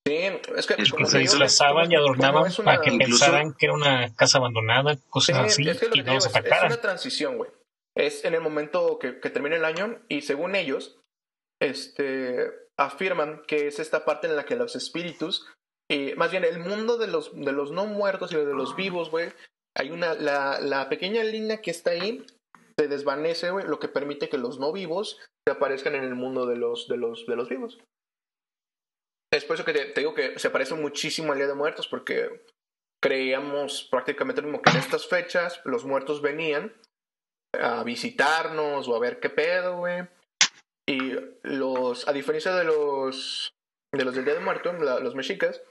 Sí, 0.06 0.14
es 0.56 0.66
que, 0.66 0.76
como 0.90 1.06
se 1.06 1.18
disfrazaban 1.18 1.90
y 1.92 1.94
adornaban 1.94 2.44
una- 2.44 2.64
para 2.64 2.80
que 2.82 2.90
Incluso- 2.90 3.24
pensaran 3.24 3.54
que 3.54 3.66
era 3.66 3.74
una 3.74 4.14
casa 4.14 4.38
abandonada, 4.38 4.94
Sí, 4.94 5.00
cosas 5.08 5.38
así, 5.38 5.68
es 5.68 5.78
que 5.78 5.86
y 5.94 6.02
no 6.02 6.14
los 6.14 6.26
es, 6.26 6.34
es 6.36 6.62
una 6.64 6.80
transición, 6.80 7.36
güey. 7.36 7.50
Es 7.96 8.24
en 8.24 8.34
el 8.34 8.40
momento 8.40 8.98
que, 8.98 9.20
que 9.20 9.30
termina 9.30 9.56
el 9.56 9.64
año 9.64 9.98
y 10.08 10.22
según 10.22 10.54
ellos, 10.56 10.98
este, 11.60 12.46
afirman 12.78 13.42
que 13.46 13.66
es 13.68 13.78
esta 13.78 14.04
parte 14.04 14.26
en 14.26 14.36
la 14.36 14.44
que 14.44 14.56
los 14.56 14.74
espíritus, 14.76 15.46
eh, 15.90 16.14
más 16.16 16.30
bien 16.30 16.44
el 16.44 16.60
mundo 16.60 16.96
de 16.96 17.06
los, 17.08 17.34
de 17.34 17.52
los 17.52 17.70
no 17.70 17.86
muertos 17.86 18.32
y 18.32 18.36
de 18.36 18.54
los 18.54 18.76
vivos, 18.76 19.10
güey, 19.10 19.32
hay 19.76 19.90
una, 19.90 20.14
la, 20.14 20.60
la 20.60 20.88
pequeña 20.88 21.22
línea 21.24 21.60
que 21.60 21.70
está 21.70 21.90
ahí 21.90 22.24
se 22.78 22.88
desvanece, 22.88 23.50
güey, 23.50 23.66
lo 23.66 23.78
que 23.78 23.88
permite 23.88 24.28
que 24.28 24.38
los 24.38 24.58
no 24.58 24.72
vivos 24.72 25.18
se 25.46 25.52
aparezcan 25.52 25.94
en 25.94 26.04
el 26.04 26.14
mundo 26.14 26.46
de 26.46 26.56
los, 26.56 26.88
de 26.88 26.96
los, 26.96 27.26
de 27.26 27.36
los 27.36 27.48
vivos. 27.48 27.78
Es 29.32 29.44
por 29.44 29.54
eso 29.54 29.64
que 29.64 29.72
te, 29.72 30.00
digo 30.00 30.14
que 30.14 30.38
se 30.38 30.50
parece 30.50 30.74
muchísimo 30.74 31.32
al 31.32 31.38
Día 31.38 31.46
de 31.46 31.54
Muertos, 31.54 31.86
porque 31.88 32.44
creíamos 33.02 33.84
prácticamente 33.90 34.40
lo 34.42 34.48
mismo 34.48 34.62
que 34.62 34.70
en 34.70 34.76
estas 34.78 35.06
fechas 35.06 35.60
los 35.64 35.84
muertos 35.84 36.20
venían 36.20 36.74
a 37.58 37.82
visitarnos 37.84 38.88
o 38.88 38.96
a 38.96 39.00
ver 39.00 39.20
qué 39.20 39.30
pedo, 39.30 39.76
güey. 39.78 40.06
Y 40.88 41.12
los, 41.42 42.08
a 42.08 42.12
diferencia 42.12 42.54
de 42.54 42.64
los 42.64 43.50
de 43.94 44.04
los 44.04 44.14
del 44.14 44.24
Día 44.24 44.34
de 44.34 44.40
Muerto, 44.40 44.72
la- 44.72 45.00
los 45.00 45.14
mexicas, 45.14 45.62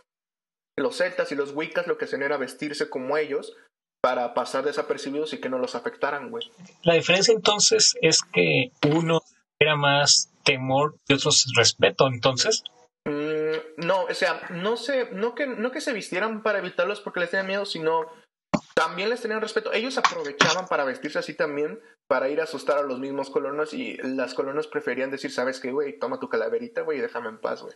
los 0.78 0.96
celtas 0.98 1.32
y 1.32 1.36
los 1.36 1.54
wiccas 1.54 1.88
lo 1.88 1.98
que 1.98 2.06
hacían 2.06 2.24
era 2.24 2.38
vestirse 2.38 2.90
como 2.90 3.18
ellos 3.18 3.56
para 4.02 4.34
pasar 4.34 4.64
desapercibidos 4.64 5.34
y 5.34 5.40
que 5.40 5.50
no 5.50 5.58
los 5.58 5.76
afectaran, 5.76 6.30
güey. 6.30 6.50
La 6.84 6.94
diferencia 6.94 7.34
entonces 7.34 7.98
es 8.02 8.22
que 8.24 8.72
uno 8.88 9.22
era 9.60 9.76
más 9.76 10.32
temor 10.44 10.96
y 11.08 11.14
otros 11.14 11.52
respeto, 11.56 12.08
entonces. 12.08 12.64
Mm, 13.06 13.86
no, 13.86 14.04
o 14.04 14.14
sea, 14.14 14.42
no 14.52 14.78
sé, 14.78 15.10
no 15.12 15.36
que, 15.36 15.48
no 15.48 15.72
que 15.72 15.82
se 15.82 15.94
vistieran 15.94 16.44
para 16.44 16.60
evitarlos 16.60 17.02
porque 17.02 17.20
les 17.20 17.32
tenían 17.32 17.48
miedo, 17.48 17.66
sino 17.66 18.06
también 18.74 19.10
les 19.10 19.22
tenían 19.22 19.42
respeto. 19.42 19.74
Ellos 19.74 19.98
aprovechaban 19.98 20.68
para 20.68 20.86
vestirse 20.86 21.20
así 21.20 21.34
también, 21.34 21.80
para 22.08 22.30
ir 22.30 22.40
a 22.40 22.46
asustar 22.46 22.78
a 22.78 22.84
los 22.84 23.00
mismos 23.00 23.30
colonos 23.30 23.74
y 23.74 23.98
las 23.98 24.34
colonos 24.34 24.68
preferían 24.68 25.12
decir, 25.12 25.32
¿sabes 25.32 25.60
qué, 25.60 25.72
güey? 25.72 26.00
Toma 26.00 26.20
tu 26.20 26.30
calaverita, 26.30 26.82
güey, 26.82 27.00
y 27.00 27.02
déjame 27.02 27.30
en 27.30 27.40
paz, 27.40 27.62
güey. 27.62 27.76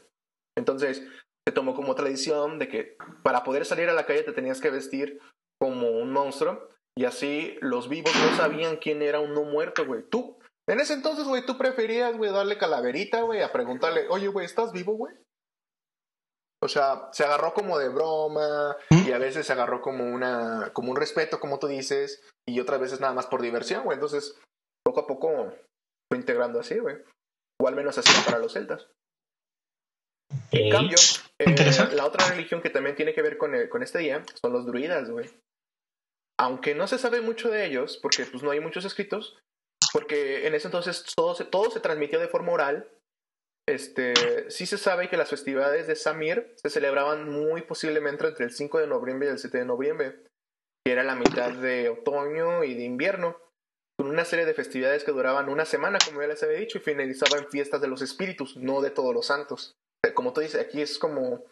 Entonces, 0.57 1.03
se 1.45 1.53
tomó 1.53 1.75
como 1.75 1.95
tradición 1.95 2.57
de 2.59 2.69
que 2.69 2.97
para 3.21 3.43
poder 3.43 3.65
salir 3.65 3.89
a 3.89 3.93
la 3.93 4.05
calle 4.05 4.23
te 4.23 4.31
tenías 4.31 4.61
que 4.61 4.69
vestir 4.69 5.19
como 5.63 5.89
un 5.91 6.11
monstruo 6.11 6.67
y 6.97 7.05
así 7.05 7.57
los 7.61 7.87
vivos 7.87 8.11
no 8.13 8.35
sabían 8.35 8.75
quién 8.75 9.01
era 9.01 9.21
un 9.21 9.33
no 9.33 9.43
muerto, 9.43 9.85
güey. 9.85 10.03
Tú, 10.09 10.37
en 10.69 10.81
ese 10.81 10.93
entonces, 10.93 11.23
güey, 11.25 11.45
tú 11.45 11.57
preferías, 11.57 12.17
güey, 12.17 12.31
darle 12.31 12.57
calaverita, 12.57 13.21
güey, 13.21 13.41
a 13.41 13.53
preguntarle, 13.53 14.07
oye, 14.09 14.27
güey, 14.27 14.45
¿estás 14.45 14.73
vivo, 14.73 14.91
güey? 14.93 15.15
O 16.61 16.67
sea, 16.67 17.07
se 17.13 17.23
agarró 17.23 17.53
como 17.53 17.77
de 17.79 17.87
broma 17.87 18.75
y 18.89 19.13
a 19.13 19.17
veces 19.19 19.47
se 19.47 19.53
agarró 19.53 19.81
como 19.81 20.03
una 20.03 20.71
como 20.73 20.91
un 20.91 20.97
respeto, 20.97 21.39
como 21.39 21.59
tú 21.59 21.67
dices, 21.67 22.21
y 22.45 22.59
otras 22.59 22.81
veces 22.81 22.99
nada 22.99 23.13
más 23.13 23.27
por 23.27 23.41
diversión, 23.41 23.85
güey. 23.85 23.95
Entonces, 23.95 24.37
poco 24.85 24.99
a 25.01 25.07
poco 25.07 25.53
fue 26.11 26.17
integrando 26.17 26.59
así, 26.59 26.77
güey. 26.77 26.97
O 27.61 27.67
al 27.69 27.75
menos 27.75 27.97
así 27.97 28.11
para 28.25 28.39
los 28.39 28.51
celtas. 28.51 28.87
En 30.51 30.67
eh, 30.67 30.69
cambio, 30.69 30.97
eh, 31.39 31.55
la 31.93 32.05
otra 32.05 32.27
religión 32.29 32.61
que 32.61 32.69
también 32.69 32.95
tiene 32.95 33.13
que 33.13 33.21
ver 33.21 33.37
con, 33.37 33.55
el- 33.55 33.69
con 33.69 33.81
este 33.81 33.99
día 33.99 34.23
son 34.41 34.51
los 34.51 34.65
druidas, 34.65 35.09
güey. 35.09 35.29
Aunque 36.39 36.75
no 36.75 36.87
se 36.87 36.97
sabe 36.97 37.21
mucho 37.21 37.49
de 37.49 37.65
ellos, 37.65 37.97
porque 38.01 38.25
pues 38.25 38.43
no 38.43 38.51
hay 38.51 38.59
muchos 38.59 38.85
escritos, 38.85 39.37
porque 39.91 40.47
en 40.47 40.55
ese 40.55 40.67
entonces 40.67 41.05
todo 41.15 41.35
se, 41.35 41.45
todo 41.45 41.69
se 41.69 41.79
transmitió 41.79 42.19
de 42.19 42.27
forma 42.27 42.51
oral. 42.51 42.89
Este, 43.67 44.49
sí 44.49 44.65
se 44.65 44.77
sabe 44.77 45.09
que 45.09 45.17
las 45.17 45.29
festividades 45.29 45.87
de 45.87 45.95
Samir 45.95 46.53
se 46.57 46.69
celebraban 46.69 47.29
muy 47.29 47.61
posiblemente 47.61 48.27
entre 48.27 48.45
el 48.45 48.51
5 48.51 48.79
de 48.79 48.87
noviembre 48.87 49.27
y 49.27 49.31
el 49.31 49.39
7 49.39 49.59
de 49.59 49.65
noviembre, 49.65 50.23
que 50.85 50.91
era 50.91 51.03
la 51.03 51.15
mitad 51.15 51.51
de 51.51 51.89
otoño 51.89 52.63
y 52.63 52.73
de 52.73 52.83
invierno, 52.83 53.37
con 53.97 54.09
una 54.09 54.25
serie 54.25 54.45
de 54.45 54.53
festividades 54.53 55.03
que 55.03 55.11
duraban 55.11 55.49
una 55.49 55.65
semana, 55.65 55.99
como 56.03 56.21
ya 56.21 56.27
les 56.27 56.43
había 56.43 56.57
dicho, 56.57 56.79
y 56.79 56.81
finalizaba 56.81 57.37
en 57.37 57.49
fiestas 57.49 57.79
de 57.79 57.87
los 57.87 58.01
espíritus, 58.01 58.57
no 58.57 58.81
de 58.81 58.89
todos 58.89 59.13
los 59.13 59.27
santos. 59.27 59.75
Como 60.13 60.33
tú 60.33 60.41
dices, 60.41 60.59
aquí 60.59 60.81
es 60.81 60.99
como 60.99 61.45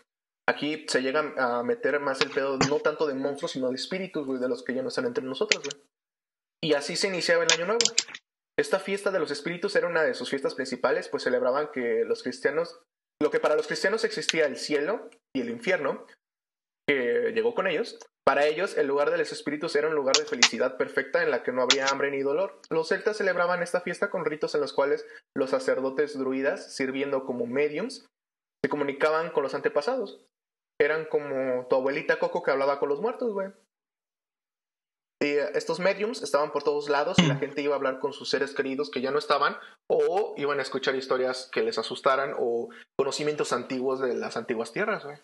aquí 0.48 0.86
se 0.88 1.02
llega 1.02 1.34
a 1.38 1.64
meter 1.64 2.00
más 2.00 2.22
el 2.22 2.32
pedo 2.32 2.58
no 2.70 2.80
tanto 2.80 3.08
de 3.08 3.14
monstruos, 3.14 3.52
sino 3.52 3.70
de 3.70 3.76
espíritus, 3.76 4.40
de 4.40 4.50
los 4.50 4.64
que 4.64 4.74
ya 4.74 4.82
no 4.82 4.90
están 4.90 5.06
entre 5.06 5.24
nosotros, 5.24 5.64
güey. 5.64 5.84
Y 6.64 6.74
así 6.74 6.96
se 6.96 7.08
iniciaba 7.08 7.44
el 7.44 7.52
año 7.52 7.66
nuevo. 7.66 7.80
Esta 8.58 8.80
fiesta 8.80 9.12
de 9.12 9.20
los 9.20 9.32
espíritus 9.32 9.76
era 9.76 9.88
una 9.88 10.04
de 10.04 10.14
sus 10.14 10.30
fiestas 10.30 10.56
principales, 10.56 11.08
pues 11.10 11.24
celebraban 11.24 11.72
que 11.72 12.04
los 12.06 12.22
cristianos, 12.22 12.80
lo 13.20 13.32
que 13.32 13.40
para 13.40 13.56
los 13.56 13.68
cristianos 13.68 14.04
existía 14.04 14.46
el 14.46 14.58
cielo 14.58 15.10
y 15.34 15.42
el 15.42 15.50
infierno, 15.50 16.06
que 16.88 17.32
llegó 17.34 17.56
con 17.56 17.68
ellos, 17.68 17.98
para 18.24 18.46
ellos 18.46 18.78
el 18.78 18.88
lugar 18.88 19.10
de 19.10 19.18
los 19.18 19.32
espíritus 19.32 19.76
era 19.76 19.88
un 19.88 19.96
lugar 19.96 20.16
de 20.16 20.26
felicidad 20.26 20.78
perfecta 20.78 21.24
en 21.24 21.32
la 21.32 21.42
que 21.42 21.52
no 21.52 21.64
habría 21.64 21.88
hambre 21.88 22.12
ni 22.12 22.22
dolor. 22.22 22.62
Los 22.70 22.90
celtas 22.90 23.18
celebraban 23.18 23.64
esta 23.64 23.82
fiesta 23.82 24.10
con 24.10 24.26
ritos 24.26 24.54
en 24.54 24.62
los 24.62 24.74
cuales 24.74 25.06
los 25.36 25.50
sacerdotes 25.50 26.18
druidas, 26.18 26.76
sirviendo 26.76 27.26
como 27.26 27.48
mediums, 27.48 28.06
se 28.64 28.70
comunicaban 28.70 29.32
con 29.32 29.44
los 29.44 29.54
antepasados. 29.54 30.22
Eran 30.80 31.06
como 31.06 31.68
tu 31.68 31.76
abuelita 31.76 32.20
Coco 32.20 32.44
que 32.44 32.52
hablaba 32.52 32.80
con 32.80 32.90
los 32.90 33.02
muertos, 33.02 33.34
güey. 33.34 33.50
Y 35.22 35.28
eh, 35.28 35.52
estos 35.54 35.80
mediums 35.80 36.24
estaban 36.24 36.52
por 36.52 36.64
todos 36.64 36.90
lados 36.90 37.20
y 37.20 37.28
la 37.28 37.36
gente 37.36 37.62
iba 37.62 37.74
a 37.74 37.78
hablar 37.78 38.00
con 38.00 38.12
sus 38.12 38.30
seres 38.30 38.56
queridos 38.56 38.90
que 38.90 39.02
ya 39.02 39.12
no 39.12 39.20
estaban 39.20 39.56
o 39.88 40.34
iban 40.38 40.58
a 40.58 40.64
escuchar 40.64 40.96
historias 40.96 41.50
que 41.52 41.62
les 41.62 41.78
asustaran 41.78 42.34
o 42.40 42.70
conocimientos 42.98 43.54
antiguos 43.54 44.00
de 44.00 44.16
las 44.16 44.36
antiguas 44.36 44.72
tierras, 44.72 45.04
güey. 45.04 45.18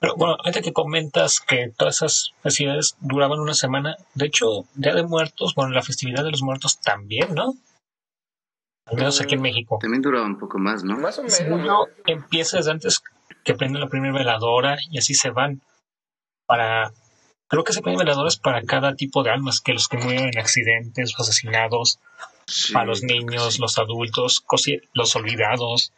Pero 0.00 0.14
bueno, 0.16 0.36
ahorita 0.38 0.62
que 0.62 0.72
comentas 0.72 1.40
que 1.40 1.72
todas 1.76 1.96
esas 1.96 2.30
festividades 2.42 2.96
duraban 3.00 3.40
una 3.40 3.54
semana, 3.54 3.96
de 4.14 4.26
hecho, 4.26 4.64
Día 4.74 4.94
de 4.94 5.02
Muertos, 5.02 5.54
bueno, 5.54 5.72
la 5.72 5.82
festividad 5.82 6.24
de 6.24 6.30
los 6.30 6.42
muertos 6.42 6.80
también, 6.80 7.34
¿no? 7.34 7.54
Al 8.90 8.96
menos 8.96 9.20
aquí 9.20 9.34
en 9.34 9.42
México. 9.42 9.78
También 9.80 10.02
duraba 10.02 10.24
un 10.26 10.38
poco 10.38 10.58
más, 10.58 10.82
¿no? 10.84 10.96
Más 10.98 11.18
o 11.18 11.22
menos. 11.22 11.64
Yo, 11.64 11.86
empieza 12.06 12.56
desde 12.58 12.70
antes 12.70 13.02
que 13.44 13.54
prenden 13.54 13.80
la 13.80 13.88
primera 13.88 14.12
veladora 14.16 14.76
y 14.90 14.98
así 14.98 15.14
se 15.14 15.30
van. 15.30 15.60
Para. 16.46 16.92
Creo 17.50 17.64
que 17.64 17.72
se 17.72 17.80
prenden 17.80 18.04
veladoras 18.04 18.36
para 18.38 18.62
cada 18.62 18.94
tipo 18.94 19.22
de 19.22 19.30
almas, 19.30 19.60
que 19.60 19.72
los 19.72 19.88
que 19.88 19.96
mueren 19.98 20.28
en 20.32 20.38
accidentes, 20.38 21.12
los 21.18 21.28
asesinados, 21.28 21.98
Sí, 22.46 22.72
para 22.72 22.86
los 22.86 23.02
niños, 23.02 23.54
sí. 23.54 23.60
los 23.60 23.78
adultos, 23.78 24.44
los 24.94 25.16
olvidados. 25.16 25.92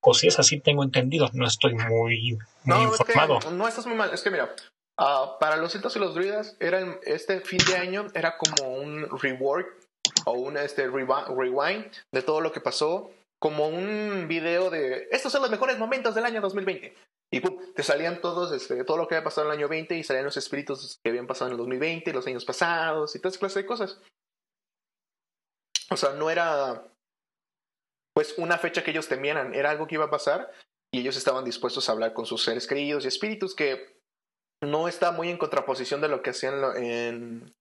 Cosillas 0.00 0.38
así 0.38 0.60
tengo 0.60 0.82
entendido, 0.84 1.30
no 1.32 1.46
estoy 1.46 1.74
muy, 1.74 1.88
muy 1.90 2.38
No, 2.64 2.82
informado. 2.82 3.38
es 3.38 3.44
que 3.46 3.50
no 3.52 3.66
estás 3.68 3.86
muy 3.86 3.96
mal. 3.96 4.10
Es 4.12 4.22
que 4.22 4.30
mira, 4.30 4.54
ah, 4.98 5.36
para 5.40 5.56
los 5.56 5.72
celtas 5.72 5.96
y 5.96 5.98
los 5.98 6.14
druidas, 6.14 6.56
era 6.60 6.78
el- 6.78 6.98
este 7.04 7.40
fin 7.40 7.58
de 7.66 7.76
año 7.76 8.06
era 8.14 8.36
como 8.36 8.76
un 8.76 9.08
reward 9.20 9.64
o 10.26 10.32
un 10.32 10.56
este, 10.56 10.88
rewi- 10.88 11.26
rewind 11.36 11.92
de 12.12 12.22
todo 12.22 12.40
lo 12.40 12.52
que 12.52 12.60
pasó, 12.60 13.10
como 13.40 13.68
un 13.68 14.26
video 14.28 14.70
de 14.70 15.08
estos 15.10 15.30
son 15.32 15.42
los 15.42 15.50
mejores 15.50 15.78
momentos 15.78 16.14
del 16.14 16.24
año 16.24 16.40
2020. 16.40 16.94
Y 17.32 17.40
pum, 17.40 17.58
te 17.74 17.82
salían 17.82 18.20
todos, 18.20 18.52
este, 18.52 18.84
todo 18.84 18.96
lo 18.96 19.08
que 19.08 19.16
había 19.16 19.24
pasado 19.24 19.46
en 19.48 19.52
el 19.52 19.58
año 19.58 19.68
20 19.68 19.96
y 19.96 20.04
salían 20.04 20.24
los 20.24 20.36
espíritus 20.36 20.98
que 21.02 21.10
habían 21.10 21.26
pasado 21.26 21.48
en 21.48 21.52
el 21.52 21.58
2020, 21.58 22.12
los 22.12 22.26
años 22.26 22.44
pasados 22.44 23.14
y 23.16 23.18
toda 23.18 23.30
esa 23.30 23.40
clase 23.40 23.60
de 23.60 23.66
cosas. 23.66 24.00
O 25.90 25.96
sea, 25.96 26.12
no 26.12 26.30
era 26.30 26.86
pues 28.14 28.34
una 28.38 28.58
fecha 28.58 28.84
que 28.84 28.92
ellos 28.92 29.08
temieran, 29.08 29.54
era 29.54 29.70
algo 29.70 29.86
que 29.86 29.96
iba 29.96 30.04
a 30.04 30.10
pasar 30.10 30.50
y 30.92 31.00
ellos 31.00 31.16
estaban 31.16 31.44
dispuestos 31.44 31.88
a 31.88 31.92
hablar 31.92 32.12
con 32.14 32.26
sus 32.26 32.44
seres 32.44 32.66
queridos 32.66 33.04
y 33.04 33.08
espíritus 33.08 33.54
que 33.54 33.98
no 34.62 34.86
está 34.86 35.10
muy 35.10 35.28
en 35.28 35.36
contraposición 35.38 36.00
de 36.00 36.08
lo 36.08 36.22
que 36.22 36.30
hacían 36.30 36.62
en, 36.76 37.52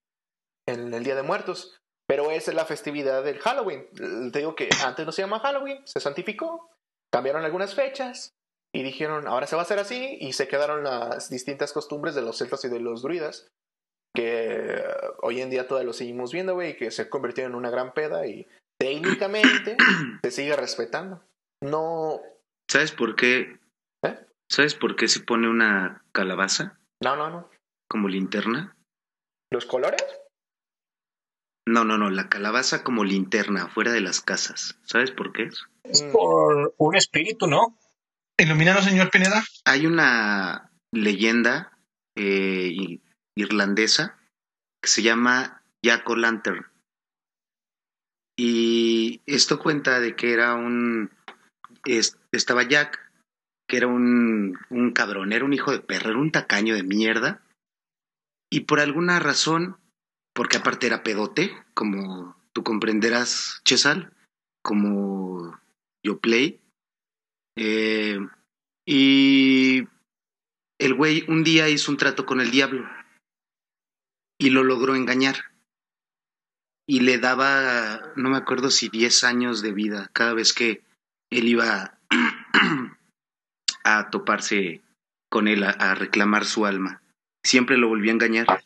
en 0.67 0.93
el 0.93 1.03
Día 1.03 1.15
de 1.15 1.23
Muertos. 1.23 1.81
Pero 2.13 2.29
esa 2.29 2.51
es 2.51 2.55
la 2.55 2.65
festividad 2.65 3.23
del 3.23 3.39
Halloween. 3.39 3.87
Te 4.31 4.37
digo 4.37 4.55
que 4.55 4.69
antes 4.85 5.03
no 5.03 5.11
se 5.11 5.23
llama 5.23 5.39
Halloween, 5.39 5.79
se 5.83 5.99
santificó, 5.99 6.69
cambiaron 7.11 7.43
algunas 7.43 7.73
fechas 7.73 8.35
y 8.71 8.83
dijeron, 8.83 9.27
ahora 9.27 9.47
se 9.47 9.55
va 9.55 9.63
a 9.63 9.65
hacer 9.65 9.79
así 9.79 10.19
y 10.21 10.33
se 10.33 10.47
quedaron 10.47 10.83
las 10.83 11.31
distintas 11.31 11.73
costumbres 11.73 12.13
de 12.13 12.21
los 12.21 12.37
celtas 12.37 12.63
y 12.65 12.69
de 12.69 12.79
los 12.79 13.01
druidas 13.01 13.47
que 14.15 14.75
eh, 14.75 14.83
hoy 15.23 15.41
en 15.41 15.49
día 15.49 15.67
todavía 15.67 15.87
lo 15.87 15.93
seguimos 15.93 16.31
viendo, 16.31 16.53
güey, 16.53 16.73
y 16.73 16.77
que 16.77 16.91
se 16.91 17.09
convirtió 17.09 17.45
en 17.45 17.55
una 17.55 17.71
gran 17.71 17.95
peda 17.95 18.27
y 18.27 18.47
técnicamente 18.79 19.75
se 20.23 20.29
sigue 20.29 20.55
respetando. 20.55 21.23
No, 21.63 22.21
¿Sabes 22.69 22.91
por 22.91 23.15
qué? 23.15 23.57
¿Eh? 24.05 24.19
¿Sabes 24.51 24.75
por 24.75 24.95
qué 24.95 25.07
se 25.07 25.21
pone 25.21 25.49
una 25.49 26.05
calabaza 26.11 26.77
no, 27.01 27.15
no, 27.15 27.31
no. 27.31 27.49
como 27.89 28.07
linterna? 28.07 28.77
¿Los 29.51 29.65
colores? 29.65 30.05
No, 31.65 31.85
no, 31.85 31.97
no, 31.97 32.09
la 32.09 32.27
calabaza 32.29 32.83
como 32.83 33.03
linterna 33.03 33.67
fuera 33.69 33.91
de 33.91 34.01
las 34.01 34.21
casas. 34.21 34.77
¿Sabes 34.83 35.11
por 35.11 35.31
qué 35.31 35.43
es? 35.43 35.65
Es 35.83 36.03
por 36.03 36.73
un 36.77 36.95
espíritu, 36.95 37.47
¿no? 37.47 37.77
Ilumínanos, 38.37 38.83
señor 38.85 39.09
Pineda. 39.11 39.43
Hay 39.65 39.85
una 39.85 40.71
leyenda 40.91 41.77
eh, 42.17 42.99
irlandesa 43.35 44.17
que 44.81 44.89
se 44.89 45.03
llama 45.03 45.63
Jack 45.83 46.09
O'Lantern. 46.09 46.67
Y 48.37 49.21
esto 49.25 49.59
cuenta 49.59 49.99
de 49.99 50.15
que 50.15 50.33
era 50.33 50.55
un... 50.55 51.11
es- 51.85 52.17
estaba 52.31 52.63
Jack, 52.63 52.99
que 53.69 53.77
era 53.77 53.87
un, 53.87 54.57
un 54.69 54.91
cabrón, 54.91 55.31
era 55.33 55.45
un 55.45 55.53
hijo 55.53 55.71
de 55.71 55.79
perro, 55.79 56.09
era 56.09 56.19
un 56.19 56.31
tacaño 56.31 56.75
de 56.75 56.83
mierda. 56.83 57.41
Y 58.51 58.61
por 58.61 58.79
alguna 58.79 59.19
razón, 59.19 59.77
porque 60.33 60.57
aparte 60.57 60.87
era 60.87 61.03
pedote, 61.03 61.55
como 61.73 62.35
tú 62.53 62.63
comprenderás, 62.63 63.61
Chesal, 63.63 64.13
como 64.63 65.59
yo 66.03 66.19
play. 66.19 66.59
Eh, 67.55 68.19
y 68.85 69.87
el 70.79 70.93
güey 70.95 71.23
un 71.27 71.43
día 71.43 71.69
hizo 71.69 71.91
un 71.91 71.97
trato 71.97 72.25
con 72.25 72.41
el 72.41 72.51
diablo 72.51 72.89
y 74.39 74.49
lo 74.49 74.63
logró 74.63 74.95
engañar. 74.95 75.37
Y 76.85 76.99
le 77.01 77.17
daba, 77.17 78.11
no 78.17 78.29
me 78.29 78.37
acuerdo 78.37 78.69
si 78.69 78.89
10 78.89 79.23
años 79.23 79.61
de 79.61 79.71
vida 79.71 80.09
cada 80.11 80.33
vez 80.33 80.51
que 80.51 80.83
él 81.29 81.47
iba 81.47 81.97
a 83.85 84.09
toparse 84.09 84.81
con 85.29 85.47
él, 85.47 85.63
a, 85.63 85.69
a 85.69 85.95
reclamar 85.95 86.43
su 86.43 86.65
alma. 86.65 87.01
Siempre 87.45 87.77
lo 87.77 87.87
volvió 87.87 88.11
a 88.11 88.15
engañar. 88.15 88.63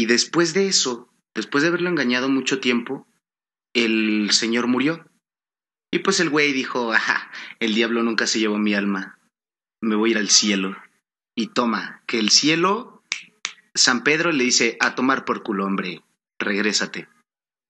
Y 0.00 0.06
después 0.06 0.54
de 0.54 0.66
eso, 0.66 1.12
después 1.34 1.60
de 1.60 1.68
haberlo 1.68 1.90
engañado 1.90 2.30
mucho 2.30 2.58
tiempo, 2.58 3.06
el 3.74 4.30
señor 4.30 4.66
murió. 4.66 5.06
Y 5.92 5.98
pues 5.98 6.20
el 6.20 6.30
güey 6.30 6.54
dijo, 6.54 6.94
ajá, 6.94 7.30
el 7.58 7.74
diablo 7.74 8.02
nunca 8.02 8.26
se 8.26 8.38
llevó 8.38 8.56
mi 8.56 8.72
alma, 8.72 9.18
me 9.82 9.96
voy 9.96 10.08
a 10.08 10.12
ir 10.12 10.18
al 10.18 10.30
cielo. 10.30 10.74
Y 11.36 11.48
toma, 11.48 12.02
que 12.06 12.18
el 12.18 12.30
cielo, 12.30 13.04
San 13.74 14.02
Pedro 14.02 14.32
le 14.32 14.42
dice, 14.42 14.78
a 14.80 14.94
tomar 14.94 15.26
por 15.26 15.42
culo, 15.42 15.66
hombre, 15.66 16.02
regrésate. 16.38 17.06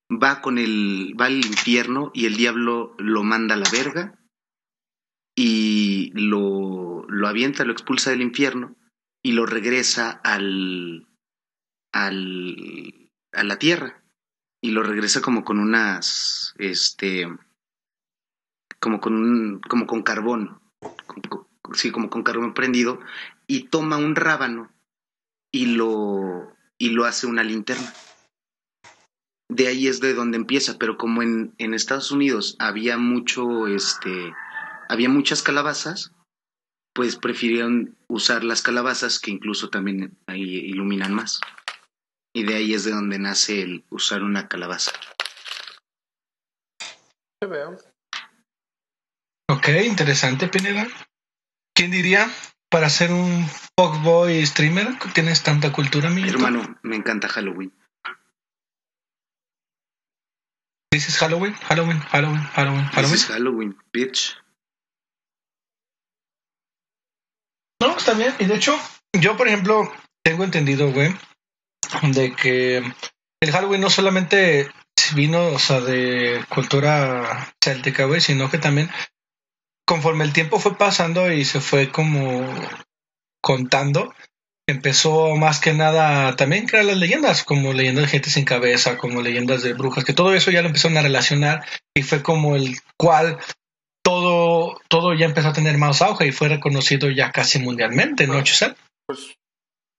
Va 0.09 0.41
con 0.41 0.59
el, 0.59 1.17
va 1.21 1.27
al 1.27 1.45
infierno 1.45 2.13
y 2.15 2.27
el 2.27 2.37
diablo 2.37 2.95
lo 2.99 3.25
manda 3.25 3.57
a 3.57 3.59
la 3.59 3.71
verga 3.73 4.21
y 5.35 6.13
lo, 6.15 7.07
lo 7.09 7.27
avienta, 7.27 7.65
lo 7.65 7.73
expulsa 7.73 8.11
del 8.11 8.23
infierno 8.23 8.77
y 9.21 9.33
lo 9.33 9.47
regresa 9.47 10.13
al, 10.23 11.09
al, 11.93 13.11
a 13.33 13.45
la 13.45 13.59
tierra 13.59 14.03
y 14.61 14.71
lo 14.71 14.83
regresa 14.83 15.21
como 15.21 15.45
con 15.45 15.59
unas, 15.59 16.55
este, 16.59 17.27
como 18.79 19.01
con 19.01 19.15
un, 19.15 19.61
como 19.61 19.87
con 19.87 20.03
carbón, 20.03 20.61
como, 21.07 21.49
sí, 21.73 21.91
como 21.91 22.11
con 22.11 22.23
carbón 22.23 22.55
prendido 22.55 23.01
y 23.47 23.65
toma 23.65 23.97
un 23.97 24.17
rábano 24.17 24.71
y 25.53 25.67
lo, 25.67 26.55
y 26.79 26.91
lo 26.91 27.05
hace 27.05 27.27
una 27.27 27.43
linterna. 27.43 27.93
De 29.49 29.67
ahí 29.67 29.89
es 29.89 30.01
de 30.01 30.15
donde 30.15 30.37
empieza, 30.37 30.79
pero 30.79 30.97
como 30.97 31.23
en, 31.23 31.55
en 31.59 31.75
Estados 31.75 32.13
Unidos 32.13 32.55
había 32.61 32.99
mucho, 32.99 33.67
este, 33.67 34.33
había 34.89 35.09
muchas 35.09 35.43
calabazas, 35.43 36.13
pues 36.95 37.17
prefirieron 37.17 37.97
usar 38.09 38.45
las 38.45 38.63
calabazas 38.63 39.19
que 39.19 39.31
incluso 39.31 39.69
también 39.71 40.17
iluminan 40.29 41.15
más. 41.15 41.41
Y 42.33 42.45
de 42.45 42.57
ahí 42.57 42.75
es 42.75 42.85
de 42.85 42.93
donde 42.93 43.19
nace 43.19 43.63
el 43.63 43.85
usar 43.91 44.23
una 44.23 44.49
calabaza. 44.49 44.93
Te 47.41 47.47
veo. 47.47 47.77
Ok, 49.51 49.69
interesante, 49.85 50.49
Pineda. 50.49 50.87
¿Quién 51.75 51.91
diría 51.91 52.31
para 52.71 52.89
ser 52.89 53.13
un 53.13 53.47
fuckboy 53.77 54.47
streamer 54.47 54.97
que 54.99 55.09
tienes 55.09 55.43
tanta 55.43 55.73
cultura, 55.73 56.09
mi 56.09 56.23
Hermano, 56.23 56.79
me 56.83 56.97
encanta 56.97 57.29
Halloween. 57.29 57.73
¿Dices 60.93 61.19
Halloween? 61.19 61.55
Halloween, 61.55 61.99
Halloween, 62.01 62.43
Halloween, 62.43 62.85
Halloween. 62.85 63.13
This 63.13 63.25
is 63.25 63.29
Halloween, 63.29 63.77
bitch. 63.93 64.37
No, 67.81 67.97
está 67.97 68.15
bien. 68.15 68.35
Y 68.39 68.45
de 68.45 68.57
hecho, 68.57 68.79
yo, 69.19 69.37
por 69.37 69.49
ejemplo, 69.49 69.93
tengo 70.23 70.45
entendido, 70.45 70.93
güey, 70.93 71.15
de 72.13 72.35
que 72.35 72.79
el 73.43 73.53
Halloween 73.53 73.81
no 73.81 73.91
solamente 73.91 74.69
vino, 75.15 75.49
o 75.49 75.59
sea, 75.59 75.81
de 75.81 76.45
cultura 76.49 77.55
céltica, 77.63 78.05
güey, 78.05 78.21
sino 78.21 78.51
que 78.51 78.59
también 78.59 78.91
conforme 79.87 80.25
el 80.25 80.33
tiempo 80.33 80.59
fue 80.59 80.77
pasando 80.77 81.33
y 81.33 81.45
se 81.45 81.61
fue 81.61 81.91
como 81.91 82.47
contando, 83.43 84.15
empezó 84.69 85.35
más 85.37 85.61
que 85.61 85.73
nada 85.73 86.37
también 86.37 86.67
crear 86.67 86.85
las 86.85 86.97
leyendas, 86.97 87.43
como 87.45 87.73
leyendas 87.73 88.05
de 88.05 88.11
gente 88.11 88.31
sin 88.31 88.45
cabeza, 88.45 88.99
como 88.99 89.23
leyendas 89.23 89.63
de 89.63 89.73
brujas, 89.73 90.05
que 90.05 90.13
todo 90.13 90.35
eso 90.35 90.51
ya 90.51 90.63
lo 90.63 90.69
empezaron 90.69 90.99
a 90.99 91.03
relacionar 91.03 91.65
y 91.97 92.03
fue 92.03 92.23
como 92.23 92.55
el 92.57 92.77
cual 92.97 93.39
todo, 94.03 94.77
todo 94.89 95.15
ya 95.15 95.27
empezó 95.27 95.49
a 95.49 95.53
tener 95.53 95.77
más 95.77 96.03
auge 96.03 96.27
y 96.27 96.33
fue 96.33 96.49
reconocido 96.49 97.11
ya 97.11 97.33
casi 97.33 97.59
mundialmente, 97.59 98.27
¿no, 98.27 98.43
Chisel? 98.43 98.77
Pues, 99.07 99.37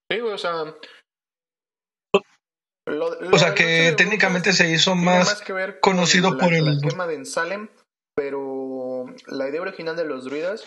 sí, 0.10 0.20
o 0.20 0.38
sea. 0.38 0.52
Lo- 2.88 3.20
lo 3.22 3.36
O 3.36 3.40
sea 3.40 3.54
que 3.54 3.94
técnicamente 3.98 4.54
se 4.54 4.70
hizo 4.70 4.96
más 4.96 5.42
que 5.42 5.54
ver 5.54 5.80
conocido 5.80 6.30
con 6.30 6.38
la- 6.38 6.44
por 6.44 6.54
el- 6.54 6.82
tema 6.82 7.08
de 7.08 7.24
Salem, 7.26 7.70
pero 8.16 9.06
la 9.28 9.48
idea 9.50 9.62
original 9.62 9.96
de 9.96 10.06
los 10.06 10.26
druidas 10.26 10.66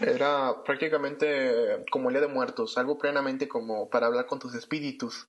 era 0.00 0.62
prácticamente 0.64 1.84
como 1.90 2.08
el 2.08 2.14
Día 2.14 2.26
de 2.26 2.32
Muertos, 2.32 2.76
algo 2.78 2.98
plenamente 2.98 3.48
como 3.48 3.88
para 3.90 4.06
hablar 4.06 4.26
con 4.26 4.38
tus 4.38 4.54
espíritus. 4.54 5.28